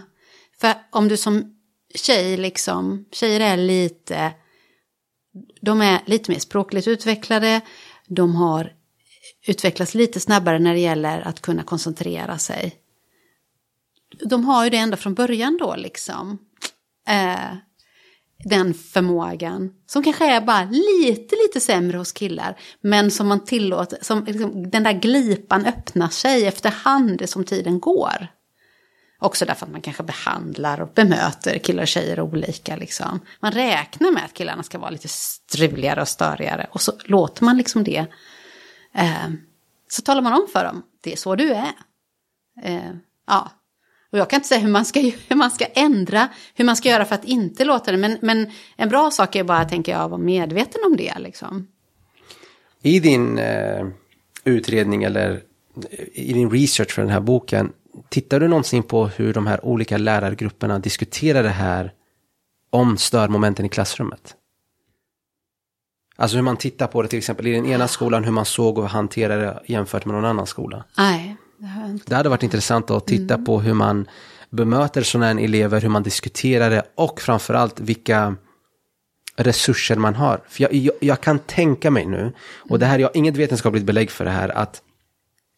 För 0.60 0.74
om 0.92 1.08
du 1.08 1.18
som 1.18 1.55
tjej 1.96 2.38
liksom, 2.38 3.06
tjejer 3.12 3.40
är 3.40 3.58
lite, 3.58 4.34
de 5.62 5.82
är 5.82 6.00
lite 6.06 6.32
mer 6.32 6.40
språkligt 6.40 6.88
utvecklade, 6.88 7.62
de 8.08 8.36
har 8.36 8.74
utvecklats 9.48 9.96
lite 9.96 10.20
snabbare 10.20 10.60
när 10.60 10.74
det 10.74 10.80
gäller 10.80 11.22
att 11.22 11.42
kunna 11.42 11.64
koncentrera 11.64 12.38
sig. 12.38 12.76
De 14.20 14.46
har 14.46 14.64
ju 14.64 14.70
det 14.70 14.78
ända 14.78 14.98
från 14.98 15.14
början 15.14 15.58
då 15.58 15.76
liksom. 15.76 16.38
Eh, 17.08 17.56
den 18.44 18.74
förmågan. 18.74 19.72
Som 19.88 20.04
kanske 20.04 20.26
är 20.26 20.42
bara 20.42 20.64
lite, 20.64 21.36
lite 21.36 21.60
sämre 21.60 21.98
hos 21.98 22.12
killar. 22.12 22.60
Men 22.82 23.12
som 23.12 23.28
man 23.28 23.46
tillåter, 23.46 23.98
som 24.02 24.26
liksom, 24.26 24.70
den 24.70 24.84
där 24.84 24.94
glipan 24.94 25.66
öppnar 25.66 26.10
sig 26.10 26.46
efterhand 26.46 27.30
som 27.30 27.44
tiden 27.44 27.80
går. 27.80 28.28
Också 29.26 29.46
därför 29.46 29.66
att 29.66 29.72
man 29.72 29.82
kanske 29.82 30.04
behandlar 30.04 30.82
och 30.82 30.90
bemöter 30.94 31.58
killar 31.58 31.84
och 31.84 31.88
tjejer 31.88 32.20
olika. 32.20 32.76
Liksom. 32.76 33.20
Man 33.40 33.52
räknar 33.52 34.12
med 34.12 34.26
att 34.26 34.34
killarna 34.34 34.64
ska 34.64 34.78
vara 34.78 34.90
lite 34.90 35.08
struligare 35.08 36.02
och 36.02 36.08
störigare. 36.08 36.68
Och 36.72 36.82
så 36.82 36.92
låter 37.06 37.44
man 37.44 37.58
liksom 37.58 37.84
det. 37.84 38.06
Eh, 38.96 39.30
så 39.88 40.02
talar 40.02 40.22
man 40.22 40.34
om 40.34 40.48
för 40.54 40.64
dem, 40.64 40.84
det 41.02 41.14
är 41.14 41.18
så 41.18 41.36
du 41.36 41.54
är. 41.54 41.74
Eh, 42.64 42.92
ja. 43.28 43.52
Och 44.12 44.18
jag 44.18 44.30
kan 44.30 44.38
inte 44.38 44.48
säga 44.48 44.62
hur 44.62 44.72
man, 44.72 44.86
ska, 44.86 45.00
hur 45.00 45.36
man 45.36 45.52
ska 45.52 45.66
ändra, 45.66 46.28
hur 46.56 46.66
man 46.66 46.76
ska 46.76 46.90
göra 46.90 47.06
för 47.06 47.16
att 47.16 47.26
inte 47.26 47.66
låta 47.66 47.92
det. 47.92 47.98
Men, 47.98 48.18
men 48.22 48.52
en 48.76 48.90
bra 48.90 49.12
sak 49.12 49.36
är 49.36 49.44
bara, 49.44 49.66
tänker 49.66 49.92
jag, 49.92 50.02
att 50.02 50.12
vara 50.12 50.22
medveten 50.22 50.82
om 50.86 50.98
det. 50.98 51.20
Liksom. 51.20 51.68
I 52.82 53.00
din 53.00 53.38
eh, 53.38 53.88
utredning 54.44 55.04
eller 55.04 55.42
i 56.14 56.34
din 56.34 56.52
research 56.52 56.92
för 56.92 57.02
den 57.02 57.12
här 57.12 57.20
boken, 57.20 57.74
tittar 58.10 58.40
du 58.40 58.48
någonsin 58.48 58.84
på 58.84 59.08
hur 59.08 59.34
de 59.34 59.48
här 59.48 59.66
olika 59.66 59.98
lärargrupperna 59.98 60.80
diskuterar 60.80 61.44
det 61.44 61.50
här 61.50 61.94
om 62.70 62.98
störmomenten 62.98 63.66
i 63.66 63.70
klassrummet? 63.70 64.36
Alltså 66.18 66.38
hur 66.38 66.44
man 66.44 66.58
tittar 66.58 66.88
på 66.88 67.02
det 67.02 67.08
till 67.08 67.18
exempel 67.20 67.48
i 67.48 67.52
den 67.52 67.66
ena 67.66 67.88
skolan, 67.88 68.24
hur 68.24 68.32
man 68.32 68.46
såg 68.46 68.78
och 68.78 68.90
hanterade 68.90 69.42
det 69.42 69.62
jämfört 69.66 70.06
med 70.06 70.16
någon 70.16 70.26
annan 70.26 70.48
skola. 70.48 70.84
Nej, 70.98 71.36
det 71.58 71.68
har 71.68 71.82
jag 71.82 71.90
inte. 71.90 72.06
Det 72.08 72.16
hade 72.16 72.30
varit 72.30 72.44
intressant 72.44 72.92
att 72.92 73.08
titta 73.08 73.34
mm. 73.34 73.46
på 73.46 73.62
hur 73.62 73.74
man 73.74 74.08
bemöter 74.50 75.02
sådana 75.02 75.42
elever, 75.42 75.82
hur 75.82 75.90
man 75.90 76.04
diskuterar 76.04 76.70
det 76.70 76.84
och 76.96 77.22
framförallt 77.22 77.80
vilka 77.80 78.36
resurser 79.36 79.96
man 79.96 80.16
har. 80.16 80.42
För 80.48 80.64
jag, 80.64 80.74
jag, 80.74 80.96
jag 81.00 81.22
kan 81.22 81.40
tänka 81.40 81.92
mig 81.92 82.06
nu, 82.06 82.34
och 82.70 82.80
det 82.80 82.86
här, 82.86 83.00
jag 83.00 83.08
har 83.08 83.18
inget 83.18 83.38
vetenskapligt 83.38 83.86
belägg 83.86 84.12
för 84.12 84.26
det 84.26 84.32
här, 84.32 84.50
att 84.50 84.82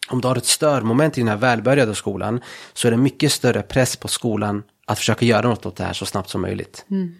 om 0.09 0.21
du 0.21 0.27
har 0.27 0.35
ett 0.35 0.45
störmoment 0.45 1.17
i 1.17 1.21
den 1.21 1.27
här 1.27 1.37
välbörjade 1.37 1.95
skolan 1.95 2.41
så 2.73 2.87
är 2.87 2.91
det 2.91 2.97
mycket 2.97 3.31
större 3.31 3.61
press 3.61 3.95
på 3.95 4.07
skolan 4.07 4.63
att 4.85 4.97
försöka 4.97 5.25
göra 5.25 5.49
något 5.49 5.65
åt 5.65 5.75
det 5.75 5.83
här 5.83 5.93
så 5.93 6.05
snabbt 6.05 6.29
som 6.29 6.41
möjligt. 6.41 6.85
Mm. 6.91 7.15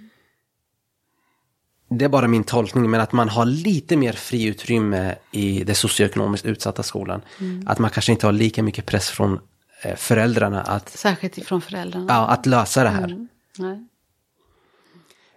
Det 1.89 2.06
är 2.06 2.10
bara 2.10 2.28
min 2.28 2.43
tolkning, 2.43 2.89
men 2.89 3.02
att 3.02 3.12
man 3.12 3.30
har 3.30 3.45
lite 3.45 3.98
mer 3.98 4.13
friutrymme 4.13 5.15
i 5.31 5.63
det 5.63 5.75
socioekonomiskt 5.75 6.46
utsatta 6.46 6.83
skolan. 6.83 7.21
Mm. 7.40 7.67
Att 7.67 7.79
man 7.79 7.90
kanske 7.90 8.12
inte 8.12 8.27
har 8.27 8.33
lika 8.33 8.63
mycket 8.63 8.85
press 8.85 9.10
från 9.10 9.40
eh, 9.83 9.96
föräldrarna 9.96 10.62
att... 10.62 10.90
Särskilt 10.90 11.38
ifrån 11.38 11.62
föräldrarna. 11.62 12.06
Ja, 12.10 12.27
att 12.27 12.46
lösa 12.46 12.83
det 12.83 12.90
här. 12.90 13.27
Mm. 13.60 13.88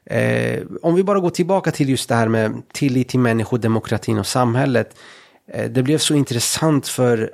Eh, 0.04 0.62
om 0.82 0.94
vi 0.94 1.04
bara 1.04 1.20
går 1.20 1.30
tillbaka 1.30 1.70
till 1.70 1.88
just 1.88 2.08
det 2.08 2.14
här 2.14 2.28
med 2.28 2.62
tillit 2.72 3.08
till 3.08 3.20
människor, 3.20 3.58
demokratin 3.58 4.18
och 4.18 4.26
samhället. 4.26 4.96
Eh, 5.52 5.70
det 5.70 5.82
blev 5.82 5.98
så 5.98 6.14
intressant 6.14 6.88
för 6.88 7.30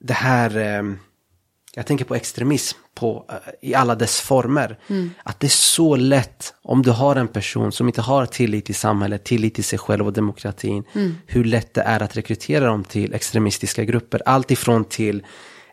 det 0.00 0.14
här, 0.14 0.56
eh, 0.56 0.82
jag 1.74 1.86
tänker 1.86 2.04
på 2.04 2.14
extremism 2.14 2.78
på, 2.94 3.24
eh, 3.28 3.70
i 3.70 3.74
alla 3.74 3.94
dess 3.94 4.20
former. 4.20 4.78
Mm. 4.88 5.10
Att 5.22 5.40
det 5.40 5.46
är 5.46 5.48
så 5.48 5.96
lätt 5.96 6.54
om 6.62 6.82
du 6.82 6.90
har 6.90 7.16
en 7.16 7.28
person 7.28 7.72
som 7.72 7.86
inte 7.86 8.00
har 8.00 8.26
tillit 8.26 8.64
till 8.64 8.74
samhället, 8.74 9.24
tillit 9.24 9.54
till 9.54 9.64
sig 9.64 9.78
själv 9.78 10.06
och 10.06 10.12
demokratin. 10.12 10.84
Mm. 10.92 11.16
Hur 11.26 11.44
lätt 11.44 11.74
det 11.74 11.82
är 11.82 12.02
att 12.02 12.16
rekrytera 12.16 12.66
dem 12.66 12.84
till 12.84 13.14
extremistiska 13.14 13.84
grupper. 13.84 14.22
Allt 14.26 14.50
ifrån 14.50 14.84
till 14.84 15.22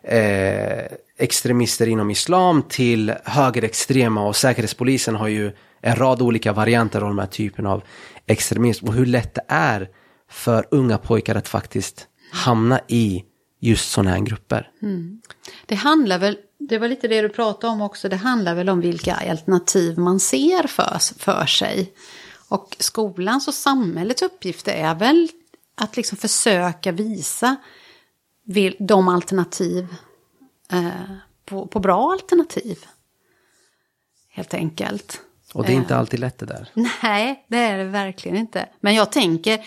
eh, 0.04 0.84
extremister 1.18 1.88
inom 1.88 2.12
islam 2.12 2.64
till 2.70 3.14
högerextrema 3.24 4.28
och 4.28 4.36
säkerhetspolisen 4.36 5.16
har 5.16 5.28
ju 5.28 5.52
en 5.82 5.96
rad 5.96 6.22
olika 6.22 6.54
varianter 6.54 7.02
av 7.02 7.08
de 7.08 7.20
här 7.20 7.28
typen 7.28 7.66
av 7.66 7.84
extremism 8.28 8.88
och 8.88 8.94
hur 8.94 9.06
lätt 9.06 9.36
det 9.36 9.44
är 9.48 9.90
för 10.30 10.66
unga 10.72 10.98
pojkar 10.98 11.36
att 11.36 11.48
faktiskt 11.48 12.08
hamna 12.32 12.80
i 12.88 13.24
just 13.60 13.92
sådana 13.92 14.10
här 14.10 14.20
grupper. 14.20 14.72
Mm. 14.82 15.22
Det 15.66 15.76
handlar 15.76 16.20
väl, 16.20 16.38
det 16.58 16.78
var 16.78 16.88
lite 16.88 17.08
det 17.08 17.22
du 17.22 17.30
pratade 17.30 17.74
om 17.74 17.82
också, 17.82 18.10
det 18.10 18.16
handlar 18.16 18.56
väl 18.56 18.70
om 18.70 18.82
vilka 18.82 19.16
alternativ 19.16 19.98
man 19.98 20.20
ser 20.20 20.68
för, 20.68 21.20
för 21.20 21.46
sig. 21.46 21.94
Och 22.50 22.76
skolans 22.80 23.48
och 23.48 23.54
samhällets 23.54 24.22
uppgift 24.22 24.68
är 24.68 24.96
väl 24.96 25.30
att 25.76 25.98
liksom 25.98 26.18
försöka 26.18 26.92
visa 26.92 27.56
de 28.80 29.08
alternativ, 29.08 29.96
eh, 30.72 30.90
på, 31.46 31.68
på 31.68 31.80
bra 31.80 32.12
alternativ. 32.12 32.86
Helt 34.30 34.54
enkelt. 34.54 35.22
Och 35.54 35.66
det 35.66 35.72
är 35.72 35.76
inte 35.76 35.94
eh. 35.94 36.00
alltid 36.00 36.20
lätt 36.20 36.38
det 36.38 36.46
där. 36.46 36.70
Nej, 37.04 37.46
det 37.48 37.58
är 37.58 37.78
det 37.78 37.84
verkligen 37.84 38.38
inte. 38.38 38.70
Men 38.80 38.96
jag 38.96 39.12
tänker, 39.12 39.66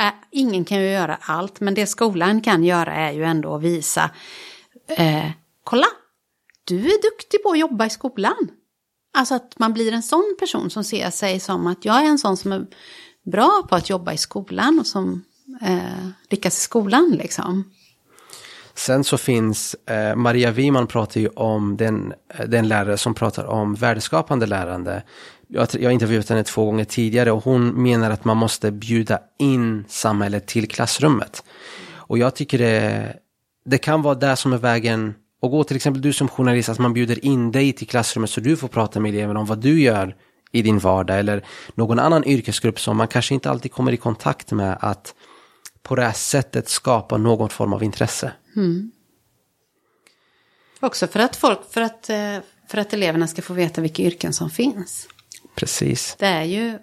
äh, 0.00 0.12
ingen 0.30 0.64
kan 0.64 0.78
ju 0.78 0.90
göra 0.90 1.18
allt, 1.20 1.60
men 1.60 1.74
det 1.74 1.86
skolan 1.86 2.40
kan 2.40 2.64
göra 2.64 2.94
är 2.94 3.12
ju 3.12 3.24
ändå 3.24 3.54
att 3.54 3.62
visa, 3.62 4.10
eh, 4.96 5.30
kolla, 5.64 5.86
du 6.64 6.78
är 6.78 7.02
duktig 7.02 7.42
på 7.42 7.50
att 7.50 7.58
jobba 7.58 7.86
i 7.86 7.90
skolan. 7.90 8.50
Alltså 9.14 9.34
att 9.34 9.58
man 9.58 9.72
blir 9.72 9.92
en 9.92 10.02
sån 10.02 10.36
person 10.38 10.70
som 10.70 10.84
ser 10.84 11.10
sig 11.10 11.40
som 11.40 11.66
att 11.66 11.84
jag 11.84 11.96
är 11.96 12.04
en 12.04 12.18
sån 12.18 12.36
som 12.36 12.52
är 12.52 12.66
bra 13.32 13.66
på 13.68 13.76
att 13.76 13.90
jobba 13.90 14.12
i 14.12 14.18
skolan 14.18 14.78
och 14.78 14.86
som 14.86 15.24
eh, 15.62 16.08
lyckas 16.30 16.58
i 16.58 16.60
skolan 16.60 17.16
liksom. 17.18 17.64
Sen 18.74 19.04
så 19.04 19.18
finns, 19.18 19.74
eh, 19.74 20.16
Maria 20.16 20.50
Wiman 20.50 20.86
pratar 20.86 21.20
ju 21.20 21.28
om 21.28 21.76
den, 21.76 22.14
eh, 22.34 22.48
den 22.48 22.68
lärare 22.68 22.96
som 22.96 23.14
pratar 23.14 23.44
om 23.44 23.74
värdeskapande 23.74 24.46
lärande. 24.46 25.02
Jag, 25.52 25.68
jag 25.72 25.84
har 25.84 25.90
intervjuat 25.90 26.28
henne 26.28 26.44
två 26.44 26.64
gånger 26.64 26.84
tidigare 26.84 27.32
och 27.32 27.44
hon 27.44 27.82
menar 27.82 28.10
att 28.10 28.24
man 28.24 28.36
måste 28.36 28.70
bjuda 28.70 29.18
in 29.38 29.84
samhället 29.88 30.46
till 30.46 30.68
klassrummet. 30.68 31.44
Och 31.92 32.18
jag 32.18 32.34
tycker 32.34 32.58
det, 32.58 33.16
det 33.64 33.78
kan 33.78 34.02
vara 34.02 34.14
det 34.14 34.36
som 34.36 34.52
är 34.52 34.58
vägen 34.58 35.14
att 35.42 35.50
gå. 35.50 35.64
Till 35.64 35.76
exempel 35.76 36.02
du 36.02 36.12
som 36.12 36.28
journalist, 36.28 36.68
att 36.68 36.78
man 36.78 36.92
bjuder 36.92 37.24
in 37.24 37.52
dig 37.52 37.72
till 37.72 37.88
klassrummet 37.88 38.30
så 38.30 38.40
du 38.40 38.56
får 38.56 38.68
prata 38.68 39.00
med 39.00 39.08
eleverna 39.14 39.40
om 39.40 39.46
vad 39.46 39.58
du 39.58 39.80
gör 39.80 40.16
i 40.52 40.62
din 40.62 40.78
vardag. 40.78 41.18
Eller 41.18 41.44
någon 41.74 41.98
annan 41.98 42.24
yrkesgrupp 42.24 42.80
som 42.80 42.96
man 42.96 43.08
kanske 43.08 43.34
inte 43.34 43.50
alltid 43.50 43.72
kommer 43.72 43.92
i 43.92 43.96
kontakt 43.96 44.52
med. 44.52 44.78
Att 44.80 45.14
på 45.82 45.94
det 45.96 46.02
här 46.02 46.12
sättet 46.12 46.68
skapa 46.68 47.16
någon 47.16 47.48
form 47.48 47.72
av 47.72 47.82
intresse. 47.82 48.32
Mm. 48.56 48.90
Också 50.80 51.06
för 51.06 51.20
att, 51.20 51.36
folk, 51.36 51.58
för, 51.70 51.80
att, 51.80 52.10
eh, 52.10 52.36
för 52.68 52.78
att 52.78 52.92
eleverna 52.92 53.26
ska 53.26 53.42
få 53.42 53.54
veta 53.54 53.80
vilka 53.80 54.02
yrken 54.02 54.32
som 54.32 54.50
finns. 54.50 55.08
Precis. 55.60 56.16
Det 56.18 56.26
är 56.26 56.44
ju, 56.44 56.78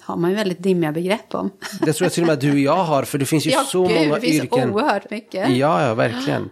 har 0.00 0.16
man 0.16 0.30
ju 0.30 0.36
väldigt 0.36 0.62
dimmiga 0.62 0.92
begrepp 0.92 1.34
om. 1.34 1.50
Det 1.80 1.92
tror 1.92 2.06
jag 2.06 2.12
till 2.12 2.22
och 2.22 2.26
med 2.26 2.38
du 2.38 2.52
och 2.52 2.58
jag 2.58 2.84
har, 2.84 3.02
för 3.02 3.18
det 3.18 3.26
finns 3.26 3.46
ju 3.46 3.50
ja, 3.50 3.64
så 3.64 3.86
gud, 3.86 3.96
många 3.96 4.14
det 4.14 4.20
finns 4.20 4.44
yrken. 4.44 4.70
oerhört 4.70 5.10
mycket. 5.10 5.56
Ja, 5.56 5.86
ja, 5.86 5.94
verkligen. 5.94 6.50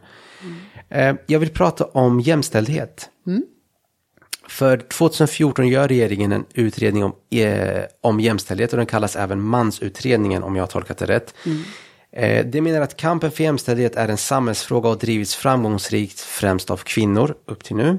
Mm. 0.90 1.16
Jag 1.26 1.38
vill 1.38 1.50
prata 1.50 1.84
om 1.84 2.20
jämställdhet. 2.20 3.10
Mm. 3.26 3.42
För 4.48 4.76
2014 4.76 5.68
gör 5.68 5.88
regeringen 5.88 6.32
en 6.32 6.44
utredning 6.54 7.04
om, 7.04 7.12
eh, 7.30 7.82
om 8.00 8.20
jämställdhet 8.20 8.72
och 8.72 8.76
den 8.76 8.86
kallas 8.86 9.16
även 9.16 9.40
mansutredningen 9.40 10.42
om 10.42 10.56
jag 10.56 10.62
har 10.62 10.68
tolkat 10.68 10.98
det 10.98 11.06
rätt. 11.06 11.34
Mm. 11.46 11.62
Eh, 12.12 12.46
det 12.46 12.60
menar 12.60 12.80
att 12.80 12.96
kampen 12.96 13.30
för 13.30 13.42
jämställdhet 13.44 13.96
är 13.96 14.08
en 14.08 14.16
samhällsfråga 14.16 14.88
och 14.88 14.98
drivits 14.98 15.36
framgångsrikt 15.36 16.20
främst 16.20 16.70
av 16.70 16.76
kvinnor 16.76 17.34
upp 17.46 17.64
till 17.64 17.76
nu. 17.76 17.98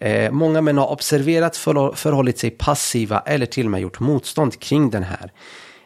Eh, 0.00 0.30
många 0.30 0.60
män 0.60 0.78
har 0.78 0.90
observerat, 0.90 1.56
förhållit 1.56 2.38
sig 2.38 2.50
passiva 2.50 3.22
eller 3.26 3.46
till 3.46 3.66
och 3.66 3.70
med 3.70 3.80
gjort 3.80 4.00
motstånd 4.00 4.60
kring 4.60 4.90
den 4.90 5.02
här. 5.02 5.32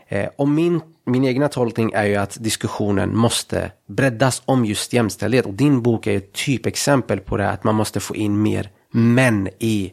Eh, 0.08 0.28
och 0.36 0.48
min, 0.48 0.80
min 1.06 1.24
egna 1.24 1.48
tolkning 1.48 1.92
är 1.92 2.04
ju 2.04 2.16
att 2.16 2.36
diskussionen 2.40 3.16
måste 3.16 3.72
breddas 3.88 4.42
om 4.44 4.64
just 4.64 4.92
jämställdhet. 4.92 5.46
Och 5.46 5.54
din 5.54 5.82
bok 5.82 6.06
är 6.06 6.16
ett 6.16 6.32
typexempel 6.32 7.20
på 7.20 7.36
det, 7.36 7.50
att 7.50 7.64
man 7.64 7.74
måste 7.74 8.00
få 8.00 8.16
in 8.16 8.42
mer 8.42 8.70
män 8.90 9.48
i 9.58 9.92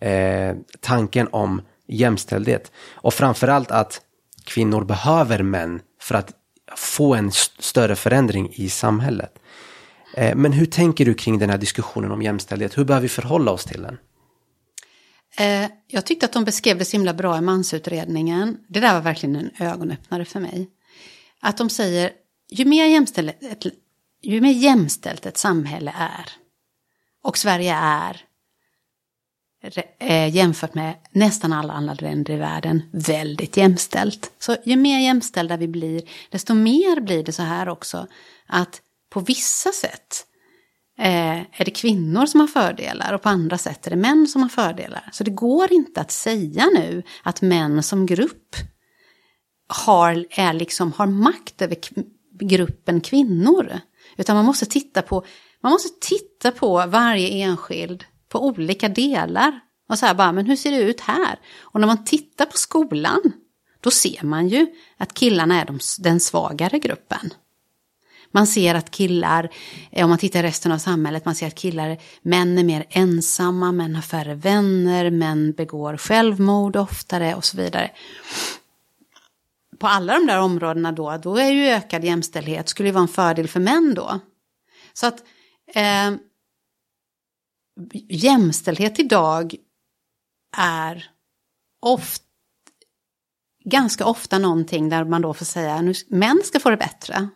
eh, 0.00 0.56
tanken 0.80 1.28
om 1.32 1.62
jämställdhet. 1.86 2.72
Och 2.92 3.14
framförallt 3.14 3.70
att 3.70 4.00
kvinnor 4.44 4.84
behöver 4.84 5.42
män 5.42 5.80
för 6.00 6.14
att 6.14 6.30
få 6.76 7.14
en 7.14 7.32
större 7.58 7.96
förändring 7.96 8.50
i 8.52 8.68
samhället. 8.68 9.38
Eh, 10.16 10.36
men 10.36 10.52
hur 10.52 10.66
tänker 10.66 11.04
du 11.04 11.14
kring 11.14 11.38
den 11.38 11.50
här 11.50 11.58
diskussionen 11.58 12.10
om 12.10 12.22
jämställdhet? 12.22 12.78
Hur 12.78 12.84
bör 12.84 13.00
vi 13.00 13.08
förhålla 13.08 13.50
oss 13.50 13.64
till 13.64 13.82
den? 13.82 13.98
Eh, 15.38 15.70
jag 15.86 16.06
tyckte 16.06 16.26
att 16.26 16.32
de 16.32 16.44
beskrev 16.44 16.78
det 16.78 16.84
så 16.84 16.96
himla 16.96 17.14
bra 17.14 17.38
i 17.38 17.40
mansutredningen. 17.40 18.58
Det 18.68 18.80
där 18.80 18.94
var 18.94 19.00
verkligen 19.00 19.36
en 19.36 19.50
ögonöppnare 19.58 20.24
för 20.24 20.40
mig. 20.40 20.70
Att 21.40 21.56
de 21.56 21.70
säger, 21.70 22.10
ju 22.50 22.64
mer, 22.64 22.86
jämställt, 22.86 23.36
ju 24.22 24.40
mer 24.40 24.52
jämställt 24.52 25.26
ett 25.26 25.36
samhälle 25.36 25.94
är, 25.98 26.30
och 27.22 27.38
Sverige 27.38 27.74
är, 27.74 28.20
eh, 29.98 30.34
jämfört 30.34 30.74
med 30.74 30.94
nästan 31.10 31.52
alla 31.52 31.72
andra 31.72 31.94
länder 31.94 32.34
i 32.34 32.36
världen, 32.36 32.82
väldigt 32.92 33.56
jämställt. 33.56 34.30
Så 34.38 34.56
ju 34.64 34.76
mer 34.76 34.98
jämställda 34.98 35.56
vi 35.56 35.68
blir, 35.68 36.02
desto 36.30 36.54
mer 36.54 37.00
blir 37.00 37.24
det 37.24 37.32
så 37.32 37.42
här 37.42 37.68
också, 37.68 38.06
att 38.46 38.80
på 39.14 39.20
vissa 39.20 39.72
sätt 39.72 40.26
eh, 40.98 41.38
är 41.38 41.64
det 41.64 41.70
kvinnor 41.70 42.26
som 42.26 42.40
har 42.40 42.46
fördelar 42.46 43.12
och 43.12 43.22
på 43.22 43.28
andra 43.28 43.58
sätt 43.58 43.86
är 43.86 43.90
det 43.90 43.96
män 43.96 44.26
som 44.26 44.42
har 44.42 44.48
fördelar. 44.48 45.08
Så 45.12 45.24
det 45.24 45.30
går 45.30 45.72
inte 45.72 46.00
att 46.00 46.10
säga 46.10 46.66
nu 46.74 47.02
att 47.22 47.42
män 47.42 47.82
som 47.82 48.06
grupp 48.06 48.56
har, 49.68 50.26
är 50.30 50.52
liksom, 50.52 50.92
har 50.92 51.06
makt 51.06 51.62
över 51.62 51.76
gruppen 52.40 53.00
kvinnor. 53.00 53.80
Utan 54.16 54.36
man 54.36 54.44
måste 54.44 54.66
titta 54.66 55.02
på, 55.02 55.24
man 55.60 55.72
måste 55.72 55.88
titta 56.00 56.50
på 56.50 56.86
varje 56.86 57.28
enskild 57.28 58.04
på 58.28 58.46
olika 58.46 58.88
delar. 58.88 59.60
Och 59.88 59.98
så 59.98 60.06
här 60.06 60.14
bara, 60.14 60.32
men 60.32 60.46
hur 60.46 60.56
ser 60.56 60.70
det 60.70 60.82
ut 60.82 61.00
här? 61.00 61.38
Och 61.60 61.80
när 61.80 61.86
man 61.86 62.04
tittar 62.04 62.46
på 62.46 62.56
skolan, 62.56 63.32
då 63.80 63.90
ser 63.90 64.24
man 64.24 64.48
ju 64.48 64.66
att 64.98 65.14
killarna 65.14 65.60
är 65.60 65.66
de, 65.66 65.78
den 65.98 66.20
svagare 66.20 66.78
gruppen. 66.78 67.30
Man 68.34 68.46
ser 68.46 68.74
att 68.74 68.90
killar, 68.90 69.50
eh, 69.90 70.04
om 70.04 70.10
man 70.10 70.18
tittar 70.18 70.40
i 70.40 70.42
resten 70.42 70.72
av 70.72 70.78
samhället, 70.78 71.24
man 71.24 71.34
ser 71.34 71.46
att 71.46 71.54
killar, 71.54 71.98
män 72.22 72.58
är 72.58 72.64
mer 72.64 72.86
ensamma, 72.88 73.72
män 73.72 73.94
har 73.94 74.02
färre 74.02 74.34
vänner, 74.34 75.10
män 75.10 75.52
begår 75.52 75.96
självmord 75.96 76.76
oftare 76.76 77.34
och 77.34 77.44
så 77.44 77.56
vidare. 77.56 77.90
På 79.78 79.86
alla 79.86 80.12
de 80.12 80.26
där 80.26 80.40
områdena 80.40 80.92
då, 80.92 81.16
då 81.16 81.36
är 81.36 81.50
ju 81.50 81.66
ökad 81.66 82.04
jämställdhet, 82.04 82.68
skulle 82.68 82.88
ju 82.88 82.92
vara 82.92 83.02
en 83.02 83.08
fördel 83.08 83.48
för 83.48 83.60
män 83.60 83.94
då. 83.94 84.20
Så 84.92 85.06
att 85.06 85.24
eh, 85.74 86.14
jämställdhet 88.08 88.98
idag 88.98 89.54
är 90.56 91.10
ofta 91.80 92.24
ganska 93.64 94.06
ofta 94.06 94.38
någonting 94.38 94.88
där 94.88 95.04
man 95.04 95.22
då 95.22 95.34
får 95.34 95.44
säga 95.44 95.74
att 95.74 95.96
män 96.08 96.40
ska 96.44 96.60
få 96.60 96.70
det 96.70 96.76
bättre. 96.76 97.28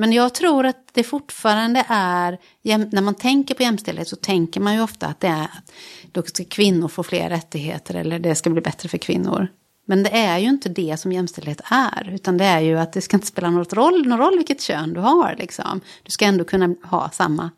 Men 0.00 0.12
jag 0.12 0.34
tror 0.34 0.66
att 0.66 0.88
det 0.92 1.02
fortfarande 1.02 1.84
är, 1.88 2.38
när 2.62 3.02
man 3.02 3.14
tänker 3.14 3.54
på 3.54 3.62
jämställdhet 3.62 4.08
så 4.08 4.16
tänker 4.16 4.60
man 4.60 4.74
ju 4.74 4.82
ofta 4.82 5.06
att 5.06 5.20
det 5.20 5.28
är 5.28 5.42
att 5.42 5.72
då 6.12 6.22
ska 6.22 6.44
kvinnor 6.44 6.88
få 6.88 7.02
fler 7.02 7.28
rättigheter 7.28 7.94
eller 7.94 8.18
det 8.18 8.34
ska 8.34 8.50
bli 8.50 8.60
bättre 8.60 8.88
för 8.88 8.98
kvinnor. 8.98 9.48
Men 9.86 10.02
det 10.02 10.10
är 10.10 10.38
ju 10.38 10.48
inte 10.48 10.68
det 10.68 11.00
som 11.00 11.12
jämställdhet 11.12 11.60
är, 11.64 12.10
utan 12.14 12.38
det 12.38 12.44
är 12.44 12.60
ju 12.60 12.78
att 12.78 12.92
det 12.92 13.00
ska 13.00 13.16
inte 13.16 13.26
spela 13.26 13.50
någon 13.50 13.64
roll, 13.64 14.06
någon 14.06 14.18
roll 14.18 14.36
vilket 14.36 14.60
kön 14.60 14.92
du 14.92 15.00
har. 15.00 15.36
Liksom. 15.38 15.80
Du 16.02 16.10
ska 16.10 16.24
ändå 16.24 16.44
kunna 16.44 16.74
ha 16.82 17.10
samma 17.10 17.50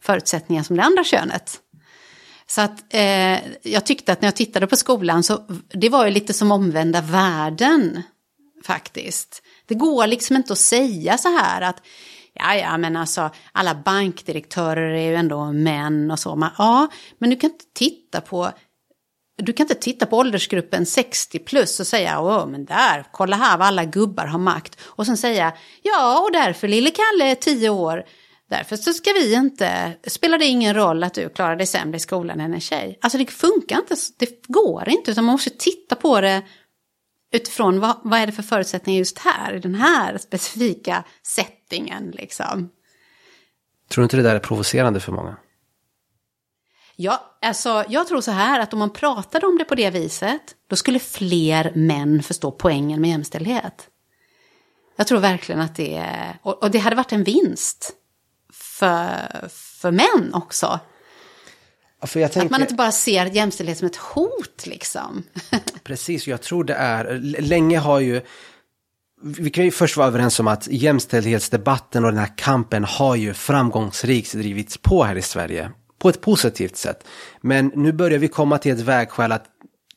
förutsättningar 0.00 0.62
som 0.62 0.76
det 0.76 0.82
andra 0.82 1.04
könet. 1.04 1.60
Så 2.46 2.60
att 2.60 2.94
eh, 2.94 3.38
jag 3.62 3.86
tyckte 3.86 4.12
att 4.12 4.20
när 4.20 4.26
jag 4.26 4.36
tittade 4.36 4.66
på 4.66 4.76
skolan 4.76 5.22
så 5.22 5.44
det 5.68 5.88
var 5.88 6.06
ju 6.06 6.10
lite 6.10 6.32
som 6.32 6.52
omvända 6.52 7.00
världen 7.00 8.02
faktiskt. 8.64 9.42
Det 9.66 9.74
går 9.74 10.06
liksom 10.06 10.36
inte 10.36 10.52
att 10.52 10.58
säga 10.58 11.18
så 11.18 11.28
här 11.28 11.60
att 11.60 11.82
ja, 12.32 12.54
ja, 12.54 12.78
men 12.78 12.96
alltså 12.96 13.30
alla 13.52 13.74
bankdirektörer 13.74 14.90
är 14.90 15.10
ju 15.10 15.14
ändå 15.14 15.52
män 15.52 16.10
och 16.10 16.18
så. 16.18 16.36
Men, 16.36 16.50
ja, 16.58 16.88
men 17.18 17.30
du 17.30 17.36
kan 17.36 17.50
inte 17.50 17.64
titta 17.74 18.20
på 18.20 18.50
du 19.42 19.52
kan 19.52 19.64
inte 19.64 19.74
titta 19.74 20.06
på 20.06 20.16
åldersgruppen 20.16 20.86
60 20.86 21.38
plus 21.38 21.80
och 21.80 21.86
säga 21.86 22.20
åh 22.20 22.46
men 22.46 22.64
där, 22.64 23.04
kolla 23.12 23.36
här 23.36 23.58
vad 23.58 23.66
alla 23.66 23.84
gubbar 23.84 24.26
har 24.26 24.38
makt. 24.38 24.80
Och 24.84 25.06
sen 25.06 25.16
säga 25.16 25.52
ja 25.82 26.20
och 26.20 26.32
därför 26.32 26.68
lille 26.68 26.90
Kalle 26.90 27.30
är 27.30 27.34
10 27.34 27.68
år. 27.68 28.04
Därför 28.50 28.76
så 28.76 28.92
ska 28.92 29.12
vi 29.12 29.34
inte, 29.34 29.92
spelar 30.06 30.38
det 30.38 30.44
ingen 30.44 30.74
roll 30.74 31.04
att 31.04 31.14
du 31.14 31.28
klarar 31.28 31.56
dig 31.56 31.66
sämre 31.66 31.96
i 31.96 32.00
skolan 32.00 32.40
än 32.40 32.54
en 32.54 32.60
tjej. 32.60 32.98
Alltså 33.00 33.18
det 33.18 33.30
funkar 33.30 33.76
inte, 33.76 33.94
det 34.18 34.42
går 34.48 34.88
inte 34.88 35.10
utan 35.10 35.24
man 35.24 35.32
måste 35.32 35.50
titta 35.50 35.94
på 35.94 36.20
det 36.20 36.42
utifrån 37.34 37.80
vad, 37.80 37.96
vad 38.02 38.18
är 38.18 38.26
det 38.26 38.32
för 38.32 38.42
förutsättningar 38.42 38.98
just 38.98 39.18
här, 39.18 39.54
i 39.54 39.58
den 39.58 39.74
här 39.74 40.18
specifika 40.18 41.04
settingen 41.22 42.10
liksom. 42.10 42.70
Tror 43.88 44.02
du 44.02 44.04
inte 44.04 44.16
det 44.16 44.22
där 44.22 44.34
är 44.34 44.38
provocerande 44.38 45.00
för 45.00 45.12
många? 45.12 45.36
Ja, 46.96 47.36
alltså, 47.42 47.84
jag 47.88 48.08
tror 48.08 48.20
så 48.20 48.30
här 48.30 48.60
att 48.60 48.72
om 48.72 48.78
man 48.78 48.90
pratade 48.90 49.46
om 49.46 49.58
det 49.58 49.64
på 49.64 49.74
det 49.74 49.90
viset, 49.90 50.42
då 50.68 50.76
skulle 50.76 50.98
fler 50.98 51.72
män 51.74 52.22
förstå 52.22 52.50
poängen 52.50 53.00
med 53.00 53.10
jämställdhet. 53.10 53.88
Jag 54.96 55.06
tror 55.06 55.20
verkligen 55.20 55.60
att 55.60 55.76
det 55.76 55.96
är, 55.96 56.38
och, 56.42 56.62
och 56.62 56.70
det 56.70 56.78
hade 56.78 56.96
varit 56.96 57.12
en 57.12 57.24
vinst 57.24 57.92
för, 58.52 59.48
för 59.50 59.90
män 59.90 60.34
också. 60.34 60.80
Tänker, 62.00 62.40
Att 62.40 62.50
man 62.50 62.60
inte 62.60 62.74
bara 62.74 62.92
ser 62.92 63.26
jämställdhet 63.26 63.78
som 63.78 63.86
ett 63.86 63.96
hot 63.96 64.66
liksom. 64.66 65.22
Precis, 65.84 66.26
jag 66.26 66.42
tror 66.42 66.64
det 66.64 66.74
är, 66.74 67.18
länge 67.40 67.78
har 67.78 68.00
ju, 68.00 68.20
vi 69.22 69.50
kan 69.50 69.64
ju 69.64 69.70
först 69.70 69.96
vara 69.96 70.06
överens 70.06 70.40
om 70.40 70.48
att 70.48 70.68
jämställdhetsdebatten 70.70 72.04
och 72.04 72.10
den 72.10 72.20
här 72.20 72.36
kampen 72.36 72.84
har 72.84 73.16
ju 73.16 73.34
framgångsrikt 73.34 74.32
drivits 74.32 74.78
på 74.78 75.04
här 75.04 75.16
i 75.16 75.22
Sverige. 75.22 75.70
På 75.98 76.08
ett 76.08 76.20
positivt 76.20 76.76
sätt. 76.76 77.06
Men 77.40 77.72
nu 77.74 77.92
börjar 77.92 78.18
vi 78.18 78.28
komma 78.28 78.58
till 78.58 78.72
ett 78.72 78.80
vägskäl 78.80 79.32
att, 79.32 79.44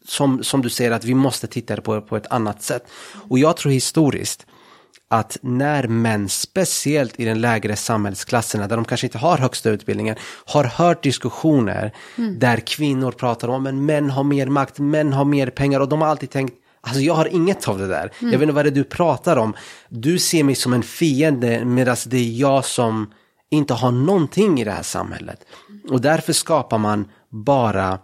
som, 0.08 0.44
som 0.44 0.62
du 0.62 0.70
säger, 0.70 0.92
att 0.92 1.06
vi 1.06 1.14
måste 1.14 1.48
titta 1.48 1.82
på 1.82 1.96
det 1.96 2.02
på 2.02 2.18
ett 2.18 2.28
annat 2.28 2.64
sätt. 2.64 2.88
Och 3.30 3.40
jag 3.40 3.58
tror 3.58 3.72
historiskt 3.72 4.46
att 5.10 5.38
när 5.42 5.88
män, 5.88 6.30
speciellt 6.30 7.20
i 7.20 7.26
den 7.26 7.42
lägre 7.42 7.76
samhällsklasserna, 7.76 8.68
där 8.68 8.76
de 8.76 8.86
kanske 8.86 9.08
inte 9.08 9.18
har 9.18 9.38
högsta 9.38 9.70
utbildningen, 9.70 10.16
har 10.46 10.64
hört 10.64 11.04
diskussioner 11.04 11.94
där 12.38 12.58
kvinnor 12.58 13.12
pratar 13.12 13.48
om 13.48 13.68
att 13.68 13.74
män 13.74 14.10
har 14.10 14.24
mer 14.24 14.48
makt, 14.48 14.80
män 14.80 15.14
har 15.14 15.26
mer 15.26 15.50
pengar 15.50 15.80
och 15.80 15.90
de 15.90 16.02
har 16.02 16.08
alltid 16.08 16.30
tänkt 16.30 16.54
Alltså 16.82 17.02
jag 17.02 17.14
har 17.14 17.26
inget 17.26 17.68
av 17.68 17.78
det 17.78 17.88
där. 17.88 18.12
Jag 18.20 18.32
vet 18.32 18.42
inte 18.42 18.54
vad 18.54 18.66
det 18.66 18.70
är 18.70 18.72
du 18.72 18.84
pratar 18.84 19.38
om. 19.38 19.54
Du 19.90 20.20
ser 20.20 20.44
mig 20.44 20.56
som 20.56 20.74
en 20.74 20.84
fiende 20.84 21.66
medan 21.66 21.96
det 22.06 22.18
är 22.18 22.40
jag 22.40 22.66
som 22.66 23.14
inte 23.50 23.74
har 23.74 23.92
någonting 23.92 24.62
i 24.62 24.64
det 24.64 24.72
här 24.72 24.84
samhället. 24.84 25.40
Och 25.90 26.02
därför 26.02 26.34
skapar 26.34 26.78
man 26.78 27.08
bara 27.30 28.00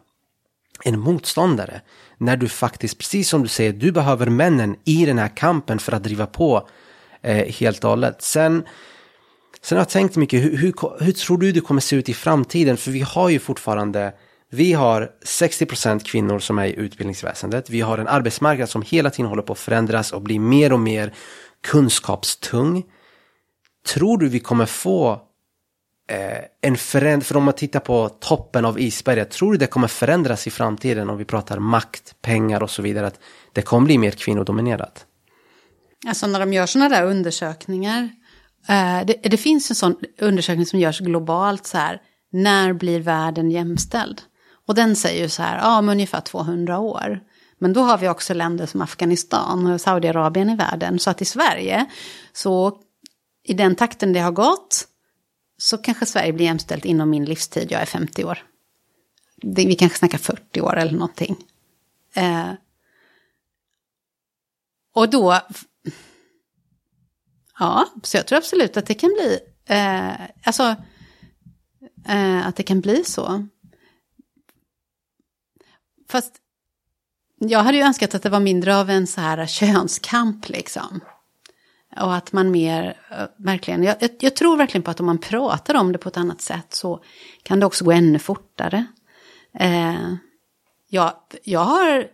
en 0.83 0.99
motståndare. 0.99 1.81
När 2.17 2.37
du 2.37 2.47
faktiskt, 2.47 2.97
precis 2.97 3.29
som 3.29 3.43
du 3.43 3.47
säger, 3.47 3.73
du 3.73 3.91
behöver 3.91 4.25
männen 4.25 4.75
i 4.83 5.05
den 5.05 5.17
här 5.17 5.35
kampen 5.35 5.79
för 5.79 5.91
att 5.91 6.03
driva 6.03 6.25
på 6.25 6.67
eh, 7.23 7.53
helt 7.53 7.83
och 7.83 7.89
hållet. 7.89 8.21
Sen, 8.21 8.63
sen 9.61 9.77
har 9.77 9.81
jag 9.81 9.89
tänkt 9.89 10.15
mycket, 10.15 10.43
hur, 10.43 10.57
hur, 10.57 11.03
hur 11.03 11.11
tror 11.11 11.37
du 11.37 11.51
det 11.51 11.61
kommer 11.61 11.81
se 11.81 11.95
ut 11.95 12.09
i 12.09 12.13
framtiden? 12.13 12.77
För 12.77 12.91
vi 12.91 13.01
har 13.01 13.29
ju 13.29 13.39
fortfarande, 13.39 14.13
vi 14.49 14.73
har 14.73 15.11
60% 15.25 16.03
kvinnor 16.03 16.39
som 16.39 16.59
är 16.59 16.65
i 16.65 16.75
utbildningsväsendet. 16.75 17.69
Vi 17.69 17.81
har 17.81 17.97
en 17.97 18.07
arbetsmarknad 18.07 18.69
som 18.69 18.81
hela 18.81 19.09
tiden 19.09 19.29
håller 19.29 19.43
på 19.43 19.53
att 19.53 19.59
förändras 19.59 20.13
och 20.13 20.21
bli 20.21 20.39
mer 20.39 20.73
och 20.73 20.79
mer 20.79 21.13
kunskapstung. 21.61 22.83
Tror 23.87 24.17
du 24.17 24.29
vi 24.29 24.39
kommer 24.39 24.65
få 24.65 25.11
eh, 26.09 26.43
en 26.61 26.77
förändring, 26.77 27.21
för 27.21 27.37
om 27.37 27.43
man 27.43 27.53
tittar 27.53 27.79
på 27.79 28.09
toppen 28.09 28.65
av 28.65 28.79
isberget, 28.79 29.31
tror 29.31 29.51
du 29.51 29.57
det 29.57 29.67
kommer 29.67 29.87
förändras 29.87 30.47
i 30.47 30.49
framtiden 30.49 31.09
om 31.09 31.17
vi 31.17 31.25
pratar 31.25 31.59
makt, 31.59 32.15
pengar 32.21 32.63
och 32.63 32.69
så 32.69 32.81
vidare, 32.81 33.07
att 33.07 33.19
det 33.53 33.61
kommer 33.61 33.85
bli 33.85 33.97
mer 33.97 34.11
kvinnodominerat? 34.11 35.05
Alltså 36.07 36.27
när 36.27 36.39
de 36.39 36.53
gör 36.53 36.65
sådana 36.65 36.89
där 36.89 37.05
undersökningar. 37.05 38.09
Eh, 38.67 39.05
det, 39.05 39.13
det 39.13 39.37
finns 39.37 39.69
en 39.69 39.75
sån 39.75 39.95
undersökning 40.19 40.65
som 40.65 40.79
görs 40.79 40.99
globalt 40.99 41.65
så 41.65 41.77
här. 41.77 42.01
När 42.31 42.73
blir 42.73 42.99
världen 42.99 43.51
jämställd? 43.51 44.21
Och 44.67 44.75
den 44.75 44.95
säger 44.95 45.23
ju 45.23 45.29
så 45.29 45.43
här, 45.43 45.57
ja 45.57 45.79
om 45.79 45.89
ungefär 45.89 46.21
200 46.21 46.79
år. 46.79 47.19
Men 47.57 47.73
då 47.73 47.81
har 47.81 47.97
vi 47.97 48.09
också 48.09 48.33
länder 48.33 48.65
som 48.65 48.81
Afghanistan 48.81 49.67
och 49.67 49.81
Saudiarabien 49.81 50.49
i 50.49 50.55
världen. 50.55 50.99
Så 50.99 51.09
att 51.09 51.21
i 51.21 51.25
Sverige, 51.25 51.85
så 52.33 52.77
i 53.43 53.53
den 53.53 53.75
takten 53.75 54.13
det 54.13 54.19
har 54.19 54.31
gått, 54.31 54.87
så 55.57 55.77
kanske 55.77 56.05
Sverige 56.05 56.33
blir 56.33 56.45
jämställt 56.45 56.85
inom 56.85 57.09
min 57.09 57.25
livstid, 57.25 57.71
jag 57.71 57.81
är 57.81 57.85
50 57.85 58.23
år. 58.23 58.43
Det, 59.41 59.65
vi 59.65 59.75
kanske 59.75 59.97
snackar 59.97 60.17
40 60.17 60.61
år 60.61 60.77
eller 60.77 60.91
någonting. 60.91 61.37
Eh, 62.15 62.51
och 64.95 65.09
då, 65.09 65.39
ja, 67.59 67.85
så 68.03 68.17
jag 68.17 68.27
tror 68.27 68.37
absolut 68.37 68.77
att 68.77 68.85
det 68.85 68.93
kan 68.93 69.09
bli, 69.09 69.39
eh, 69.65 70.13
alltså, 70.43 70.75
eh, 72.07 72.47
att 72.47 72.55
det 72.55 72.63
kan 72.63 72.81
bli 72.81 73.03
så. 73.03 73.47
Fast 76.09 76.35
jag 77.37 77.59
hade 77.59 77.77
ju 77.77 77.83
önskat 77.83 78.15
att 78.15 78.23
det 78.23 78.29
var 78.29 78.39
mindre 78.39 78.77
av 78.77 78.89
en 78.89 79.07
så 79.07 79.21
här 79.21 79.45
könskamp 79.45 80.49
liksom. 80.49 80.99
Och 82.01 82.15
att 82.15 82.31
man 82.31 82.51
mer, 82.51 82.97
eh, 83.11 83.25
verkligen, 83.37 83.83
jag, 83.83 83.95
jag, 83.99 84.09
jag 84.19 84.35
tror 84.35 84.57
verkligen 84.57 84.83
på 84.83 84.91
att 84.91 84.99
om 84.99 85.05
man 85.05 85.17
pratar 85.17 85.75
om 85.75 85.91
det 85.91 85.97
på 85.97 86.09
ett 86.09 86.17
annat 86.17 86.41
sätt 86.41 86.73
så 86.73 87.03
kan 87.43 87.59
det 87.59 87.65
också 87.65 87.85
gå 87.85 87.91
ännu 87.91 88.19
fortare. 88.19 88.85
Eh, 89.59 90.13
jag, 90.89 91.13
jag 91.43 91.59
har 91.59 92.07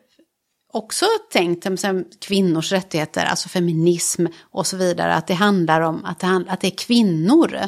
också 0.72 1.05
tänkt 1.32 1.80
som 1.80 2.05
kvinnors 2.20 2.72
rättigheter, 2.72 3.26
alltså 3.26 3.49
feminism 3.49 4.26
och 4.41 4.67
så 4.67 4.78
vidare, 4.78 5.15
att 5.15 5.28
det 5.28 5.34
handlar 5.34 5.82
om 5.82 6.05
att 6.05 6.20
det, 6.20 6.45
att 6.47 6.61
det 6.61 6.67
är 6.67 6.78
kvinnor. 6.78 7.59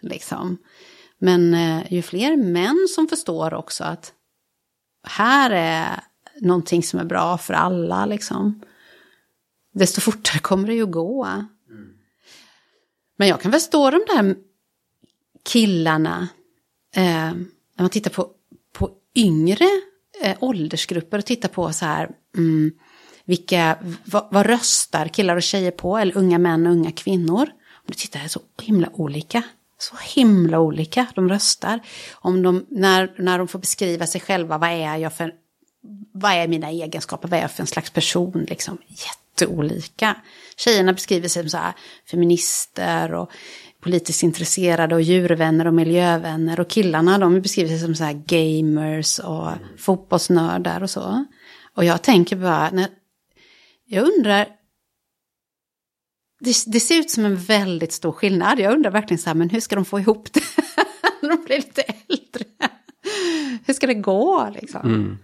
Liksom. 0.00 0.58
Men 1.18 1.54
eh, 1.54 1.92
ju 1.92 2.02
fler 2.02 2.36
män 2.36 2.86
som 2.94 3.08
förstår 3.08 3.54
också 3.54 3.84
att 3.84 4.12
här 5.02 5.50
är 5.50 6.04
någonting 6.40 6.82
som 6.82 7.00
är 7.00 7.04
bra 7.04 7.38
för 7.38 7.54
alla, 7.54 8.06
liksom. 8.06 8.62
Desto 9.72 10.00
fortare 10.10 10.38
kommer 10.38 10.66
det 10.66 10.74
ju 10.74 10.86
gå. 10.86 11.28
Men 13.16 13.28
jag 13.28 13.40
kan 13.40 13.52
förstå 13.52 13.90
de 13.90 14.00
där 14.08 14.36
killarna, 15.42 16.28
eh, 16.94 17.32
när 17.74 17.82
man 17.82 17.90
tittar 17.90 18.10
på, 18.10 18.30
på 18.72 18.90
yngre 19.14 19.68
eh, 20.22 20.36
åldersgrupper 20.40 21.18
och 21.18 21.24
tittar 21.24 21.48
på 21.48 21.72
så 21.72 21.84
här, 21.84 22.10
mm, 22.36 22.72
vilka, 23.24 23.78
vad, 24.04 24.28
vad 24.30 24.46
röstar 24.46 25.08
killar 25.08 25.36
och 25.36 25.42
tjejer 25.42 25.70
på, 25.70 25.98
eller 25.98 26.16
unga 26.16 26.38
män 26.38 26.66
och 26.66 26.72
unga 26.72 26.92
kvinnor. 26.92 27.42
Om 27.42 27.86
du 27.86 27.94
tittar, 27.94 28.20
det 28.20 28.26
är 28.26 28.28
så 28.28 28.40
himla 28.62 28.88
olika. 28.92 29.42
Så 29.78 29.96
himla 30.14 30.60
olika 30.60 31.06
de 31.14 31.28
röstar. 31.28 31.80
Om 32.12 32.42
de, 32.42 32.66
när, 32.68 33.14
när 33.18 33.38
de 33.38 33.48
får 33.48 33.58
beskriva 33.58 34.06
sig 34.06 34.20
själva, 34.20 34.58
vad 34.58 34.70
är 34.70 34.96
jag 34.96 35.12
för, 35.12 35.34
vad 36.12 36.32
är 36.32 36.48
mina 36.48 36.70
egenskaper, 36.70 37.28
vad 37.28 37.38
är 37.38 37.42
jag 37.42 37.50
för 37.50 37.62
en 37.62 37.66
slags 37.66 37.90
person, 37.90 38.46
liksom 38.48 38.78
jätteolika. 38.88 40.16
Tjejerna 40.56 40.92
beskriver 40.92 41.28
sig 41.28 41.42
som 41.42 41.50
så 41.50 41.56
här, 41.56 41.72
feminister 42.10 43.14
och 43.14 43.30
politiskt 43.80 44.22
intresserade 44.22 44.94
och 44.94 45.02
djurvänner 45.02 45.66
och 45.66 45.74
miljövänner. 45.74 46.60
Och 46.60 46.68
killarna 46.68 47.18
de 47.18 47.40
beskriver 47.40 47.68
sig 47.68 47.78
som 47.78 47.94
så 47.94 48.04
här 48.04 48.22
gamers 48.26 49.18
och 49.18 49.50
fotbollsnördar 49.78 50.82
och 50.82 50.90
så. 50.90 51.24
Och 51.74 51.84
jag 51.84 52.02
tänker 52.02 52.36
bara, 52.36 52.70
när, 52.70 52.88
jag 53.86 54.04
undrar, 54.04 54.46
det, 56.40 56.54
det 56.66 56.80
ser 56.80 56.98
ut 56.98 57.10
som 57.10 57.24
en 57.24 57.36
väldigt 57.36 57.92
stor 57.92 58.12
skillnad. 58.12 58.58
Jag 58.58 58.72
undrar 58.72 58.90
verkligen 58.90 59.18
så 59.18 59.30
här, 59.30 59.34
men 59.34 59.50
hur 59.50 59.60
ska 59.60 59.74
de 59.74 59.84
få 59.84 60.00
ihop 60.00 60.32
det 60.32 60.42
när 61.22 61.28
de 61.36 61.44
blir 61.44 61.56
lite 61.56 61.82
äldre? 61.82 62.44
Hur 63.66 63.74
ska 63.74 63.86
det 63.86 63.94
gå 63.94 64.50
liksom? 64.60 64.80
Mm. 64.80 65.18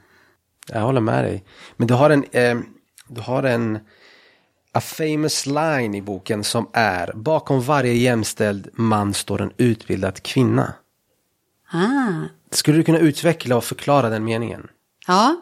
Jag 0.73 0.81
håller 0.81 1.01
med 1.01 1.25
dig. 1.25 1.45
Men 1.77 1.89
du 1.89 1.95
har 1.95 2.11
en, 2.11 2.25
eh, 2.31 2.59
du 3.09 3.21
har 3.21 3.43
en 3.43 3.79
A 4.77 4.81
famous 4.81 5.47
line 5.47 5.95
i 5.95 6.03
boken 6.03 6.45
som 6.45 6.71
är 6.73 7.13
bakom 7.15 7.61
varje 7.61 7.93
jämställd 7.93 8.69
man 8.73 9.15
står 9.15 9.43
en 9.43 9.53
utbildad 9.57 10.23
kvinna. 10.23 10.75
Ah, 11.73 12.25
Skulle 12.51 12.79
du 12.79 12.85
kunna 12.85 12.99
utveckla 12.99 13.57
och 13.57 13.65
förklara 13.65 14.09
den 14.09 14.25
meningen? 14.25 14.69
Ja, 15.07 15.37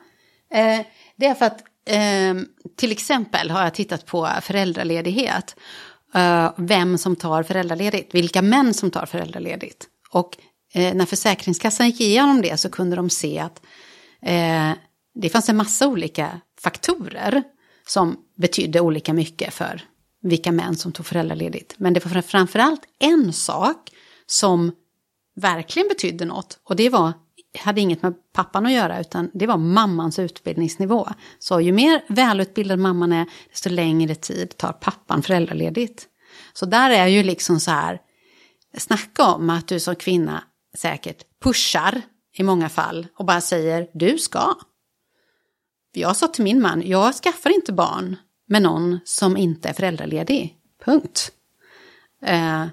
eh, 0.55 0.87
det 1.17 1.27
är 1.27 1.35
för 1.35 1.47
att 1.47 1.61
eh, 1.87 2.35
till 2.77 2.93
exempel 2.93 3.51
har 3.51 3.63
jag 3.63 3.75
tittat 3.75 4.07
på 4.07 4.29
föräldraledighet. 4.43 5.57
Eh, 6.15 6.53
vem 6.57 6.99
som 6.99 7.17
tar 7.17 7.43
föräldraledigt, 7.43 8.15
vilka 8.15 8.43
män 8.43 8.75
som 8.75 8.91
tar 8.91 9.07
föräldraledigt. 9.07 9.87
Och 10.11 10.37
eh, 10.75 10.95
när 10.95 11.07
Försäkringskassan 11.07 11.87
gick 11.87 12.01
igenom 12.01 12.43
det 12.43 12.57
så 12.57 12.71
kunde 12.71 12.97
de 12.97 13.11
se 13.11 13.39
att 13.39 13.63
eh, 14.23 14.71
det 15.15 15.29
fanns 15.29 15.49
en 15.49 15.57
massa 15.57 15.89
olika 15.89 16.41
faktorer 16.61 17.43
som 17.87 18.17
betydde 18.37 18.81
olika 18.81 19.13
mycket 19.13 19.55
för 19.55 19.83
vilka 20.23 20.53
män 20.53 20.77
som 20.77 20.93
tog 20.93 21.07
föräldraledigt. 21.07 21.75
Men 21.79 21.93
det 21.93 22.07
var 22.07 22.23
framförallt 22.23 22.83
en 22.99 23.33
sak 23.33 23.91
som 24.27 24.73
verkligen 25.37 25.89
betydde 25.89 26.25
något. 26.25 26.59
Och 26.65 26.77
det 26.77 26.89
var, 26.89 27.13
hade 27.59 27.81
inget 27.81 28.03
med 28.03 28.15
pappan 28.33 28.67
att 28.67 28.73
göra, 28.73 29.01
utan 29.01 29.31
det 29.35 29.47
var 29.47 29.57
mammans 29.57 30.19
utbildningsnivå. 30.19 31.09
Så 31.39 31.61
ju 31.61 31.73
mer 31.73 32.05
välutbildad 32.09 32.79
mamman 32.79 33.13
är, 33.13 33.27
desto 33.51 33.71
längre 33.71 34.15
tid 34.15 34.57
tar 34.57 34.73
pappan 34.73 35.23
föräldraledigt. 35.23 36.07
Så 36.53 36.67
där 36.67 36.91
är 36.91 37.07
ju 37.07 37.23
liksom 37.23 37.61
så 37.61 37.71
här, 37.71 38.01
snacka 38.79 39.35
om 39.35 39.51
att 39.51 39.69
du 39.69 39.81
som 39.81 39.97
kvinna 39.97 40.45
säkert 40.77 41.25
pushar 41.43 42.03
i 42.33 42.43
många 42.43 42.69
fall 42.69 43.07
och 43.17 43.25
bara 43.25 43.41
säger 43.41 43.89
du 43.95 44.19
ska. 44.19 44.55
Jag 45.97 46.17
sa 46.17 46.29
till 46.29 46.45
min 46.45 46.63
man, 46.63 46.83
jag 46.87 47.15
skaffar 47.15 47.51
inte 47.51 47.73
barn 47.73 48.17
med 48.47 48.63
någon 48.63 48.99
som 49.05 49.37
inte 49.37 49.69
är 49.69 49.73
föräldraledig. 49.73 50.57
Punkt. 50.85 51.33
Eh, 52.23 52.67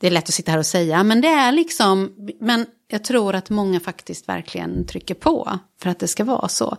det 0.00 0.06
är 0.06 0.10
lätt 0.10 0.28
att 0.28 0.34
sitta 0.34 0.52
här 0.52 0.58
och 0.58 0.66
säga, 0.66 1.02
men 1.02 1.20
det 1.20 1.28
är 1.28 1.52
liksom, 1.52 2.14
men 2.40 2.66
jag 2.88 3.04
tror 3.04 3.34
att 3.34 3.50
många 3.50 3.80
faktiskt 3.80 4.28
verkligen 4.28 4.86
trycker 4.86 5.14
på 5.14 5.58
för 5.80 5.90
att 5.90 5.98
det 5.98 6.08
ska 6.08 6.24
vara 6.24 6.48
så. 6.48 6.76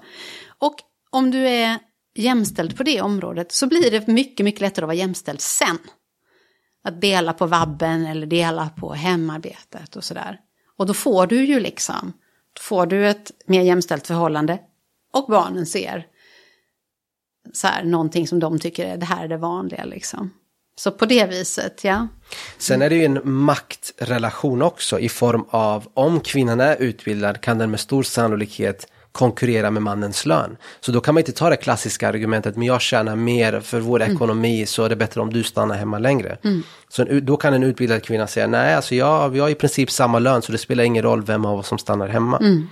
Och 0.59 0.75
om 1.09 1.31
du 1.31 1.47
är 1.49 1.79
jämställd 2.15 2.77
på 2.77 2.83
det 2.83 3.01
området 3.01 3.51
så 3.51 3.67
blir 3.67 3.91
det 3.91 4.07
mycket, 4.07 4.43
mycket 4.43 4.61
lättare 4.61 4.83
att 4.83 4.87
vara 4.87 4.97
jämställd 4.97 5.41
sen. 5.41 5.77
Att 6.83 7.01
dela 7.01 7.33
på 7.33 7.45
vabben 7.45 8.05
eller 8.05 8.27
dela 8.27 8.69
på 8.69 8.93
hemarbetet 8.93 9.95
och 9.95 10.03
sådär. 10.03 10.39
Och 10.77 10.85
då 10.85 10.93
får 10.93 11.27
du 11.27 11.45
ju 11.45 11.59
liksom, 11.59 12.13
då 12.53 12.61
får 12.61 12.85
du 12.85 13.07
ett 13.07 13.31
mer 13.47 13.61
jämställt 13.61 14.07
förhållande 14.07 14.59
och 15.15 15.25
barnen 15.29 15.65
ser 15.65 16.07
så 17.53 17.67
här, 17.67 17.83
någonting 17.83 18.27
som 18.27 18.39
de 18.39 18.59
tycker 18.59 18.85
är 18.85 18.97
det 18.97 19.05
här 19.05 19.23
är 19.23 19.27
det 19.27 19.37
vanliga 19.37 19.83
liksom. 19.83 20.31
Så 20.77 20.91
på 20.91 21.05
det 21.05 21.25
viset, 21.25 21.83
ja. 21.83 22.07
Sen 22.57 22.81
är 22.81 22.89
det 22.89 22.95
ju 22.95 23.05
en 23.05 23.19
maktrelation 23.23 24.61
också 24.61 24.99
i 24.99 25.09
form 25.09 25.45
av 25.49 25.87
om 25.93 26.19
kvinnan 26.19 26.59
är 26.59 26.75
utbildad 26.75 27.41
kan 27.41 27.57
den 27.57 27.71
med 27.71 27.79
stor 27.79 28.03
sannolikhet 28.03 28.87
konkurrera 29.11 29.71
med 29.71 29.83
mannens 29.83 30.25
lön. 30.25 30.57
Så 30.79 30.91
då 30.91 31.01
kan 31.01 31.13
man 31.13 31.21
inte 31.21 31.31
ta 31.31 31.49
det 31.49 31.55
klassiska 31.55 32.09
argumentet, 32.09 32.55
men 32.55 32.67
jag 32.67 32.81
tjänar 32.81 33.15
mer 33.15 33.59
för 33.59 33.79
vår 33.79 34.01
mm. 34.01 34.15
ekonomi 34.15 34.65
så 34.65 34.83
är 34.83 34.89
det 34.89 34.95
bättre 34.95 35.21
om 35.21 35.33
du 35.33 35.43
stannar 35.43 35.75
hemma 35.75 35.99
längre. 35.99 36.37
Mm. 36.43 36.63
Så 36.89 37.03
då 37.03 37.37
kan 37.37 37.53
en 37.53 37.63
utbildad 37.63 38.03
kvinna 38.03 38.27
säga, 38.27 38.47
nej 38.47 38.75
alltså 38.75 38.95
jag, 38.95 39.29
vi 39.29 39.39
har 39.39 39.49
i 39.49 39.55
princip 39.55 39.91
samma 39.91 40.19
lön 40.19 40.41
så 40.41 40.51
det 40.51 40.57
spelar 40.57 40.83
ingen 40.83 41.03
roll 41.03 41.23
vem 41.23 41.45
av 41.45 41.59
oss 41.59 41.67
som 41.67 41.77
stannar 41.77 42.07
hemma. 42.07 42.37
Mm. 42.37 42.67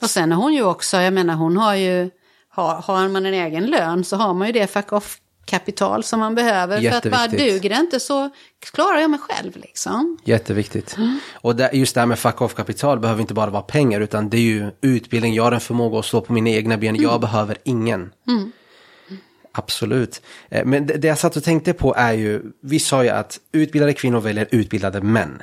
Och 0.00 0.10
sen 0.10 0.32
är 0.32 0.36
hon 0.36 0.54
ju 0.54 0.64
också, 0.64 0.96
jag 0.96 1.12
menar 1.12 1.34
hon 1.34 1.56
har 1.56 1.74
ju, 1.74 2.10
har, 2.48 2.74
har 2.74 3.08
man 3.08 3.26
en 3.26 3.34
egen 3.34 3.66
lön 3.66 4.04
så 4.04 4.16
har 4.16 4.34
man 4.34 4.46
ju 4.46 4.52
det 4.52 4.66
fuck 4.66 4.92
off 4.92 5.20
kapital 5.48 6.04
som 6.04 6.20
man 6.20 6.34
behöver. 6.34 6.80
För 6.80 6.96
att 6.96 7.10
bara 7.10 7.26
duger 7.26 7.70
det 7.70 7.76
inte 7.76 8.00
så 8.00 8.30
klarar 8.72 8.98
jag 8.98 9.10
mig 9.10 9.20
själv 9.20 9.56
liksom. 9.56 10.18
Jätteviktigt. 10.24 10.96
Mm. 10.96 11.18
Och 11.34 11.56
det, 11.56 11.70
just 11.72 11.94
det 11.94 12.00
här 12.00 12.06
med 12.06 12.18
fuck 12.18 12.40
off-kapital 12.40 12.98
behöver 13.00 13.20
inte 13.20 13.34
bara 13.34 13.50
vara 13.50 13.62
pengar 13.62 14.00
utan 14.00 14.28
det 14.28 14.36
är 14.36 14.40
ju 14.40 14.70
utbildning, 14.80 15.34
jag 15.34 15.42
har 15.42 15.52
en 15.52 15.60
förmåga 15.60 15.98
att 15.98 16.04
stå 16.04 16.20
på 16.20 16.32
mina 16.32 16.50
egna 16.50 16.76
ben, 16.76 16.88
mm. 16.88 17.02
jag 17.02 17.20
behöver 17.20 17.56
ingen. 17.64 18.12
Mm. 18.28 18.52
Absolut. 19.52 20.22
Eh, 20.48 20.64
men 20.64 20.86
det, 20.86 20.94
det 20.94 21.08
jag 21.08 21.18
satt 21.18 21.36
och 21.36 21.44
tänkte 21.44 21.72
på 21.72 21.94
är 21.94 22.12
ju, 22.12 22.42
vi 22.62 22.78
sa 22.78 23.04
ju 23.04 23.08
att 23.08 23.38
utbildade 23.52 23.92
kvinnor 23.92 24.20
väljer 24.20 24.48
utbildade 24.50 25.00
män. 25.00 25.42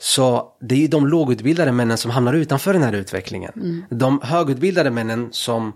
Så 0.00 0.52
det 0.60 0.74
är 0.74 0.78
ju 0.78 0.88
de 0.88 1.06
lågutbildade 1.06 1.72
männen 1.72 1.98
som 1.98 2.10
hamnar 2.10 2.34
utanför 2.34 2.72
den 2.72 2.82
här 2.82 2.92
utvecklingen. 2.92 3.52
Mm. 3.56 3.84
De 3.90 4.20
högutbildade 4.22 4.90
männen 4.90 5.28
som 5.32 5.72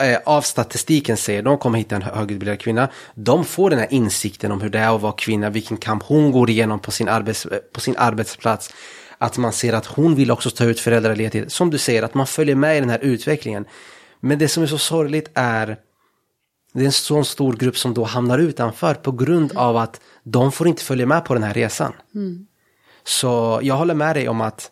Eh, 0.00 0.18
av 0.24 0.42
statistiken 0.42 1.16
säger, 1.16 1.42
de 1.42 1.58
kommer 1.58 1.78
hitta 1.78 1.96
en 1.96 2.02
högutbildad 2.02 2.60
kvinna, 2.60 2.88
de 3.14 3.44
får 3.44 3.70
den 3.70 3.78
här 3.78 3.92
insikten 3.92 4.52
om 4.52 4.60
hur 4.60 4.70
det 4.70 4.78
är 4.78 4.94
att 4.94 5.00
vara 5.00 5.12
kvinna, 5.12 5.50
vilken 5.50 5.76
kamp 5.76 6.02
hon 6.02 6.32
går 6.32 6.50
igenom 6.50 6.78
på 6.78 6.90
sin, 6.90 7.08
arbets, 7.08 7.46
på 7.72 7.80
sin 7.80 7.96
arbetsplats. 7.98 8.74
Att 9.18 9.38
man 9.38 9.52
ser 9.52 9.72
att 9.72 9.86
hon 9.86 10.14
vill 10.14 10.30
också 10.30 10.50
ta 10.50 10.64
ut 10.64 10.80
föräldraledighet. 10.80 11.52
Som 11.52 11.70
du 11.70 11.78
säger, 11.78 12.02
att 12.02 12.14
man 12.14 12.26
följer 12.26 12.54
med 12.54 12.76
i 12.76 12.80
den 12.80 12.90
här 12.90 12.98
utvecklingen. 12.98 13.64
Men 14.20 14.38
det 14.38 14.48
som 14.48 14.62
är 14.62 14.66
så 14.66 14.78
sorgligt 14.78 15.30
är 15.34 15.76
det 16.72 16.80
är 16.80 16.86
en 16.86 16.92
sån 16.92 17.24
stor 17.24 17.52
grupp 17.52 17.78
som 17.78 17.94
då 17.94 18.04
hamnar 18.04 18.38
utanför 18.38 18.94
på 18.94 19.12
grund 19.12 19.52
av 19.56 19.76
att 19.76 20.00
de 20.22 20.52
får 20.52 20.68
inte 20.68 20.84
följa 20.84 21.06
med 21.06 21.24
på 21.24 21.34
den 21.34 21.42
här 21.42 21.54
resan. 21.54 21.92
Mm. 22.14 22.46
Så 23.04 23.60
jag 23.62 23.74
håller 23.74 23.94
med 23.94 24.16
dig 24.16 24.28
om 24.28 24.40
att 24.40 24.70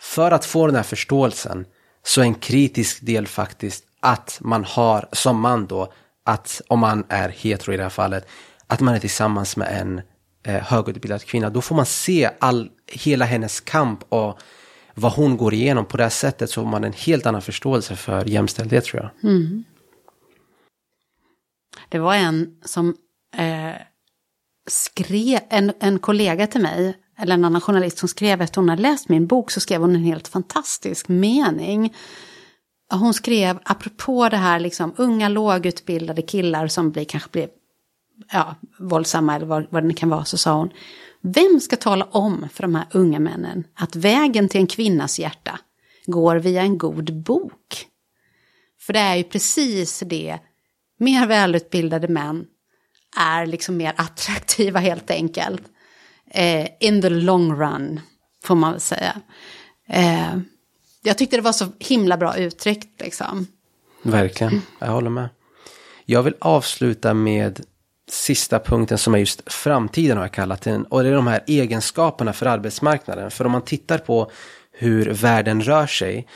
för 0.00 0.30
att 0.30 0.44
få 0.44 0.66
den 0.66 0.76
här 0.76 0.82
förståelsen 0.82 1.66
så 2.02 2.20
är 2.20 2.24
en 2.24 2.34
kritisk 2.34 3.00
del 3.00 3.26
faktiskt 3.26 3.84
att 4.00 4.38
man 4.40 4.64
har 4.64 5.08
som 5.12 5.40
man 5.40 5.66
då, 5.66 5.92
att 6.24 6.62
om 6.68 6.78
man 6.78 7.04
är 7.08 7.28
hetero 7.28 7.74
i 7.74 7.76
det 7.76 7.82
här 7.82 7.90
fallet, 7.90 8.28
att 8.66 8.80
man 8.80 8.94
är 8.94 8.98
tillsammans 8.98 9.56
med 9.56 9.80
en 9.80 10.00
eh, 10.42 10.62
högutbildad 10.62 11.24
kvinna. 11.24 11.50
Då 11.50 11.60
får 11.60 11.76
man 11.76 11.86
se 11.86 12.30
all, 12.38 12.70
hela 12.86 13.24
hennes 13.24 13.60
kamp 13.60 14.04
och 14.08 14.38
vad 14.94 15.12
hon 15.12 15.36
går 15.36 15.54
igenom. 15.54 15.86
På 15.86 15.96
det 15.96 16.02
här 16.02 16.10
sättet 16.10 16.50
så 16.50 16.62
får 16.62 16.70
man 16.70 16.84
en 16.84 16.92
helt 16.92 17.26
annan 17.26 17.42
förståelse 17.42 17.96
för 17.96 18.24
jämställdhet 18.24 18.84
tror 18.84 19.02
jag. 19.02 19.30
Mm. 19.30 19.64
Det 21.88 21.98
var 21.98 22.14
en 22.14 22.58
som 22.64 22.96
skrev, 24.68 25.40
en, 25.50 25.72
en 25.80 25.98
kollega 25.98 26.46
till 26.46 26.60
mig 26.60 26.96
eller 27.18 27.34
en 27.34 27.44
annan 27.44 27.60
journalist 27.60 27.98
som 27.98 28.08
skrev 28.08 28.42
efter 28.42 28.60
hon 28.60 28.68
hade 28.68 28.82
läst 28.82 29.08
min 29.08 29.26
bok 29.26 29.50
så 29.50 29.60
skrev 29.60 29.80
hon 29.80 29.96
en 29.96 30.04
helt 30.04 30.28
fantastisk 30.28 31.08
mening. 31.08 31.94
Hon 32.92 33.14
skrev 33.14 33.58
apropå 33.64 34.28
det 34.28 34.36
här 34.36 34.60
liksom 34.60 34.94
unga 34.96 35.28
lågutbildade 35.28 36.22
killar 36.22 36.68
som 36.68 36.90
blir, 36.90 37.04
kanske 37.04 37.30
blir 37.30 37.48
ja, 38.32 38.54
våldsamma 38.78 39.36
eller 39.36 39.46
vad, 39.46 39.66
vad 39.70 39.88
det 39.88 39.94
kan 39.94 40.08
vara 40.08 40.24
så 40.24 40.38
sa 40.38 40.54
hon. 40.54 40.70
Vem 41.22 41.60
ska 41.60 41.76
tala 41.76 42.04
om 42.04 42.48
för 42.52 42.62
de 42.62 42.74
här 42.74 42.86
unga 42.90 43.18
männen 43.18 43.64
att 43.74 43.96
vägen 43.96 44.48
till 44.48 44.60
en 44.60 44.66
kvinnas 44.66 45.18
hjärta 45.18 45.58
går 46.06 46.36
via 46.36 46.62
en 46.62 46.78
god 46.78 47.22
bok? 47.22 47.86
För 48.80 48.92
det 48.92 48.98
är 48.98 49.16
ju 49.16 49.24
precis 49.24 50.02
det, 50.06 50.38
mer 50.98 51.26
välutbildade 51.26 52.08
män 52.08 52.46
är 53.16 53.46
liksom 53.46 53.76
mer 53.76 53.94
attraktiva 53.96 54.80
helt 54.80 55.10
enkelt 55.10 55.62
eh, 56.30 56.68
in 56.80 57.02
the 57.02 57.08
long 57.08 57.60
run, 57.60 58.00
får 58.44 58.54
man 58.54 58.72
väl 58.72 58.80
säga. 58.80 59.20
Eh, 59.88 60.38
jag 61.02 61.18
tyckte 61.18 61.36
det 61.36 61.42
var 61.42 61.52
så 61.52 61.66
himla 61.78 62.16
bra 62.16 62.36
uttryckt 62.36 63.00
liksom. 63.00 63.46
Verkligen, 64.02 64.62
jag 64.78 64.88
håller 64.88 65.10
med. 65.10 65.28
Jag 66.04 66.22
vill 66.22 66.34
avsluta 66.40 67.14
med 67.14 67.60
sista 68.10 68.58
punkten 68.58 68.98
som 68.98 69.14
är 69.14 69.18
just 69.18 69.52
framtiden 69.52 70.16
har 70.16 70.24
jag 70.24 70.32
kallat 70.32 70.62
den. 70.62 70.84
Och 70.84 71.02
det 71.02 71.08
är 71.08 71.14
de 71.14 71.26
här 71.26 71.44
egenskaperna 71.46 72.32
för 72.32 72.46
arbetsmarknaden. 72.46 73.30
För 73.30 73.44
om 73.44 73.52
man 73.52 73.62
tittar 73.62 73.98
på 73.98 74.30
hur 74.72 75.12
världen 75.12 75.62
rör 75.62 75.86
sig 75.86 76.26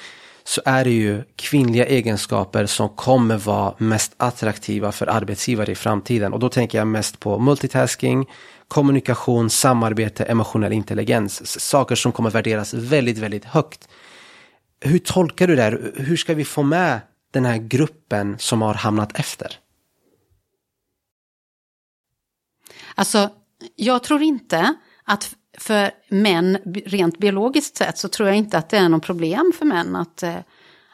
så 0.47 0.63
är 0.65 0.85
det 0.85 0.91
ju 0.91 1.23
kvinnliga 1.37 1.87
egenskaper 1.87 2.67
som 2.67 2.89
kommer 2.89 3.37
vara 3.37 3.75
mest 3.79 4.15
attraktiva 4.17 4.93
för 4.93 5.07
arbetsgivare 5.07 5.73
i 5.73 5.75
framtiden. 5.75 6.33
Och 6.33 6.39
då 6.39 6.49
tänker 6.49 6.79
jag 6.79 6.87
mest 6.87 7.21
på 7.21 7.39
multitasking, 7.39 8.27
kommunikation, 8.69 9.51
samarbete, 9.51 10.25
emotionell 10.25 10.73
intelligens. 10.73 11.61
Saker 11.61 11.95
som 11.95 12.13
kommer 12.13 12.31
värderas 12.31 12.75
väldigt, 12.75 13.19
väldigt 13.19 13.45
högt. 13.45 13.89
Hur 14.81 14.99
tolkar 14.99 15.47
du 15.47 15.57
det 15.57 15.63
här? 15.63 15.93
Hur 15.97 16.17
ska 16.17 16.35
vi 16.35 16.45
få 16.45 16.63
med 16.63 17.01
den 17.33 17.45
här 17.45 17.57
gruppen 17.57 18.37
som 18.39 18.63
har 18.63 18.75
hamnat 18.75 19.19
efter? 19.19 19.59
Alltså, 22.95 23.31
jag 23.77 24.03
tror 24.03 24.23
inte 24.23 24.75
att 25.05 25.35
för 25.59 25.91
män, 26.09 26.59
rent 26.87 27.19
biologiskt 27.19 27.77
sett, 27.77 27.99
så 27.99 28.09
tror 28.09 28.29
jag 28.29 28.37
inte 28.37 28.59
att 28.59 28.69
det 28.69 28.77
är 28.77 28.89
något 28.89 29.03
problem 29.03 29.53
för 29.59 29.65
män 29.65 29.97
att, 29.97 30.23
eh, 30.23 30.37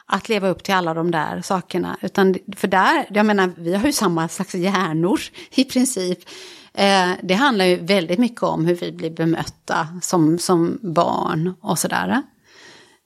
att 0.05 0.29
leva 0.29 0.49
upp 0.49 0.63
till 0.63 0.73
alla 0.73 0.93
de 0.93 1.11
där 1.11 1.41
sakerna. 1.41 1.97
Utan 2.01 2.35
för 2.55 2.67
där, 2.67 3.05
jag 3.09 3.25
menar, 3.25 3.51
vi 3.57 3.73
har 3.73 3.85
ju 3.85 3.93
samma 3.93 4.27
slags 4.27 4.55
hjärnor 4.55 5.21
i 5.51 5.63
princip. 5.63 6.19
Eh, 6.73 7.09
det 7.23 7.33
handlar 7.33 7.65
ju 7.65 7.75
väldigt 7.75 8.19
mycket 8.19 8.43
om 8.43 8.65
hur 8.65 8.75
vi 8.75 8.91
blir 8.91 9.09
bemötta 9.09 9.87
som, 10.01 10.39
som 10.39 10.79
barn 10.81 11.53
och 11.61 11.79
sådär. 11.79 12.21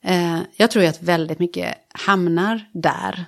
Eh, 0.02 0.38
jag 0.56 0.70
tror 0.70 0.84
ju 0.84 0.90
att 0.90 1.02
väldigt 1.02 1.38
mycket 1.38 1.74
hamnar 1.92 2.70
där 2.72 3.26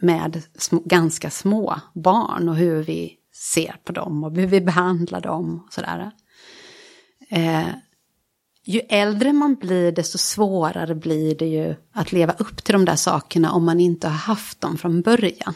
med 0.00 0.42
små, 0.58 0.82
ganska 0.84 1.30
små 1.30 1.80
barn 1.94 2.48
och 2.48 2.56
hur 2.56 2.82
vi 2.82 3.16
ser 3.34 3.76
på 3.84 3.92
dem 3.92 4.24
och 4.24 4.36
hur 4.36 4.46
vi 4.46 4.60
behandlar 4.60 5.20
dem 5.20 5.62
och 5.66 5.72
sådär. 5.72 6.10
Eh, 7.32 7.68
ju 8.64 8.80
äldre 8.80 9.32
man 9.32 9.54
blir 9.54 9.92
desto 9.92 10.18
svårare 10.18 10.94
blir 10.94 11.34
det 11.34 11.46
ju 11.46 11.74
att 11.92 12.12
leva 12.12 12.32
upp 12.32 12.64
till 12.64 12.72
de 12.72 12.84
där 12.84 12.96
sakerna 12.96 13.52
om 13.52 13.64
man 13.64 13.80
inte 13.80 14.08
har 14.08 14.16
haft 14.16 14.60
dem 14.60 14.78
från 14.78 15.02
början. 15.02 15.54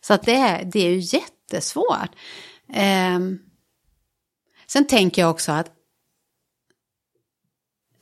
Så 0.00 0.14
att 0.14 0.22
det, 0.22 0.34
är, 0.34 0.64
det 0.64 0.80
är 0.80 0.90
ju 0.90 1.18
jättesvårt. 1.18 2.10
Eh, 2.72 3.20
sen 4.66 4.86
tänker 4.86 5.22
jag 5.22 5.30
också 5.30 5.52
att, 5.52 5.70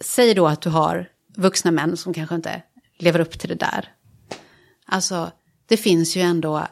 säg 0.01 0.35
då 0.35 0.47
att 0.47 0.63
du 0.63 0.71
har 0.71 1.09
vuxna 1.37 1.71
män 1.71 1.97
som 1.97 2.15
kanske 2.15 2.35
inte 2.35 2.63
lever 2.99 3.21
upp 3.21 3.39
till 3.39 3.49
det 3.49 3.55
där. 3.55 3.95
Alltså, 4.87 5.33
det 5.67 5.77
finns 5.77 6.17
ju 6.17 6.21
ändå 6.21 6.67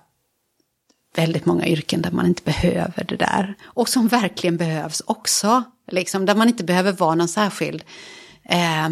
väldigt 1.17 1.47
många 1.47 1.67
yrken 1.67 2.03
där 2.03 2.11
man 2.11 2.27
inte 2.27 2.43
behöver 2.43 3.05
det 3.05 3.17
där. 3.17 3.55
Och 3.63 3.89
som 3.89 4.09
verkligen 4.09 4.57
behövs 4.57 5.03
också. 5.07 5.65
Liksom, 5.89 6.27
där 6.27 6.35
man 6.35 6.49
inte 6.49 6.65
behöver 6.65 6.93
vara 6.93 7.15
någon 7.15 7.29
särskild... 7.29 7.85
Eh, 8.45 8.89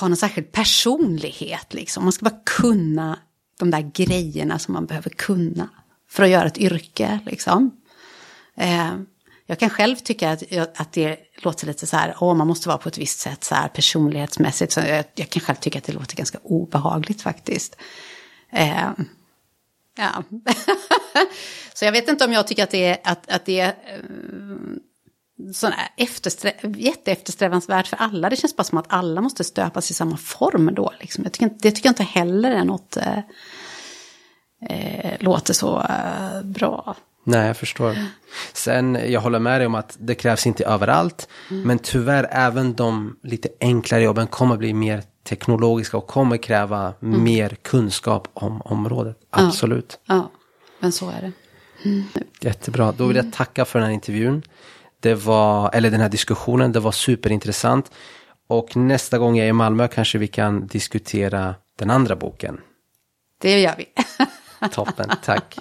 ha 0.00 0.08
någon 0.08 0.16
särskild 0.16 0.52
personlighet 0.52 1.74
liksom. 1.74 2.04
Man 2.04 2.12
ska 2.12 2.24
bara 2.24 2.40
kunna 2.44 3.18
de 3.58 3.70
där 3.70 3.90
grejerna 3.94 4.58
som 4.58 4.74
man 4.74 4.86
behöver 4.86 5.10
kunna 5.10 5.68
för 6.10 6.22
att 6.22 6.28
göra 6.28 6.46
ett 6.46 6.58
yrke. 6.58 7.18
Liksom. 7.26 7.70
Eh, 8.56 8.94
jag 9.46 9.58
kan 9.58 9.70
själv 9.70 9.96
tycka 9.96 10.30
att, 10.30 10.42
att 10.76 10.92
det 10.92 11.18
låter 11.36 11.66
lite 11.66 11.86
så 11.86 11.96
här, 11.96 12.16
åh, 12.20 12.34
man 12.34 12.46
måste 12.46 12.68
vara 12.68 12.78
på 12.78 12.88
ett 12.88 12.98
visst 12.98 13.18
sätt 13.18 13.44
så 13.44 13.54
här 13.54 13.68
personlighetsmässigt. 13.68 14.72
Så 14.72 14.80
jag, 14.80 15.04
jag 15.14 15.30
kan 15.30 15.40
själv 15.40 15.56
tycka 15.56 15.78
att 15.78 15.84
det 15.84 15.92
låter 15.92 16.16
ganska 16.16 16.38
obehagligt 16.42 17.22
faktiskt. 17.22 17.76
Eh, 18.52 18.90
Ja. 19.96 20.22
så 21.74 21.84
jag 21.84 21.92
vet 21.92 22.08
inte 22.08 22.24
om 22.24 22.32
jag 22.32 22.46
tycker 22.46 22.62
att 22.62 22.70
det 22.70 22.84
är, 22.86 22.98
att, 23.04 23.30
att 23.30 23.44
det 23.44 23.60
är 23.60 23.74
ehm, 23.86 24.80
sån 25.54 25.72
eftersträ, 25.96 26.52
jätteeftersträvansvärt 26.76 27.86
för 27.86 27.96
alla. 27.96 28.30
Det 28.30 28.36
känns 28.36 28.56
bara 28.56 28.64
som 28.64 28.78
att 28.78 28.86
alla 28.88 29.20
måste 29.20 29.44
stöpas 29.44 29.90
i 29.90 29.94
samma 29.94 30.16
form 30.16 30.74
då. 30.74 30.92
Liksom. 31.00 31.24
Jag 31.24 31.32
tycker, 31.32 31.50
det 31.58 31.70
tycker 31.70 31.88
jag 31.88 31.92
inte 31.92 32.02
heller 32.02 32.50
är 32.50 32.64
något... 32.64 32.96
Uh, 32.96 33.18
uh, 34.70 35.12
låter 35.20 35.54
så 35.54 35.86
bra. 36.44 36.96
Nej, 37.24 37.46
jag 37.46 37.56
förstår. 37.56 37.96
Sen, 38.52 38.98
jag 39.08 39.20
håller 39.20 39.38
med 39.38 39.60
dig 39.60 39.66
om 39.66 39.74
att 39.74 39.96
det 40.00 40.14
krävs 40.14 40.46
inte 40.46 40.64
överallt. 40.64 41.28
Mm. 41.50 41.62
Men 41.62 41.78
tyvärr, 41.78 42.28
även 42.30 42.74
de 42.74 43.16
lite 43.22 43.48
enklare 43.60 44.02
jobben 44.02 44.26
kommer 44.26 44.56
bli 44.56 44.74
mer 44.74 45.02
teknologiska 45.24 45.96
och 45.96 46.06
kommer 46.06 46.36
kräva 46.36 46.94
mm. 47.02 47.24
mer 47.24 47.56
kunskap 47.62 48.28
om 48.34 48.62
området. 48.62 49.16
Absolut. 49.30 49.98
Ja, 50.06 50.14
ja. 50.14 50.30
men 50.80 50.92
så 50.92 51.10
är 51.10 51.20
det. 51.20 51.32
Mm. 51.88 52.04
Jättebra. 52.40 52.92
Då 52.92 53.06
vill 53.06 53.16
jag 53.16 53.32
tacka 53.32 53.64
för 53.64 53.78
den 53.78 53.86
här 53.86 53.94
intervjun. 53.94 54.42
Det 55.04 55.14
var, 55.14 55.70
eller 55.72 55.90
den 55.90 56.00
här 56.00 56.08
diskussionen, 56.08 56.72
det 56.72 56.80
var 56.80 56.92
superintressant. 56.92 57.90
Och 58.48 58.76
nästa 58.76 59.18
gång 59.18 59.36
jag 59.36 59.44
är 59.44 59.50
i 59.50 59.52
Malmö 59.52 59.88
kanske 59.88 60.18
vi 60.18 60.26
kan 60.26 60.66
diskutera 60.66 61.54
den 61.78 61.90
andra 61.90 62.16
boken. 62.16 62.60
Det 63.40 63.60
gör 63.60 63.74
vi. 63.78 63.86
Toppen, 64.68 65.10
tack. 65.24 65.56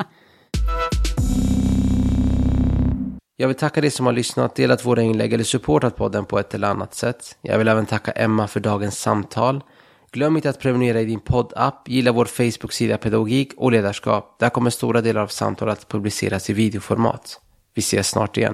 Jag 3.36 3.48
vill 3.48 3.58
tacka 3.58 3.82
dig 3.82 3.92
som 3.92 4.06
har 4.06 4.14
lyssnat, 4.14 4.56
delat 4.56 4.86
våra 4.86 5.02
inlägg 5.02 5.34
eller 5.34 5.44
supportat 5.44 5.96
podden 5.96 6.26
på 6.26 6.40
ett 6.40 6.54
eller 6.54 6.68
annat 6.68 6.94
sätt. 6.94 7.38
Jag 7.42 7.58
vill 7.58 7.68
även 7.68 7.86
tacka 7.86 8.12
Emma 8.12 8.48
för 8.48 8.60
dagens 8.60 9.00
samtal. 9.00 9.64
Glöm 10.12 10.36
inte 10.36 10.50
att 10.50 10.60
prenumerera 10.60 11.02
i 11.02 11.06
din 11.06 11.20
poddapp, 11.20 11.90
gilla 11.90 12.12
vår 12.12 12.26
Facebook-sida 12.26 12.98
Pedagogik 12.98 13.54
och 13.58 13.72
ledarskap. 13.72 14.40
Där 14.40 14.50
kommer 14.50 14.70
stora 14.70 15.02
delar 15.02 15.22
av 15.22 15.28
samtalet 15.28 15.80
att 15.80 15.88
publiceras 15.88 16.50
i 16.50 16.54
videoformat. 16.54 17.40
Vi 17.76 17.80
ses 17.80 18.10
snart 18.10 18.38
igen. 18.38 18.42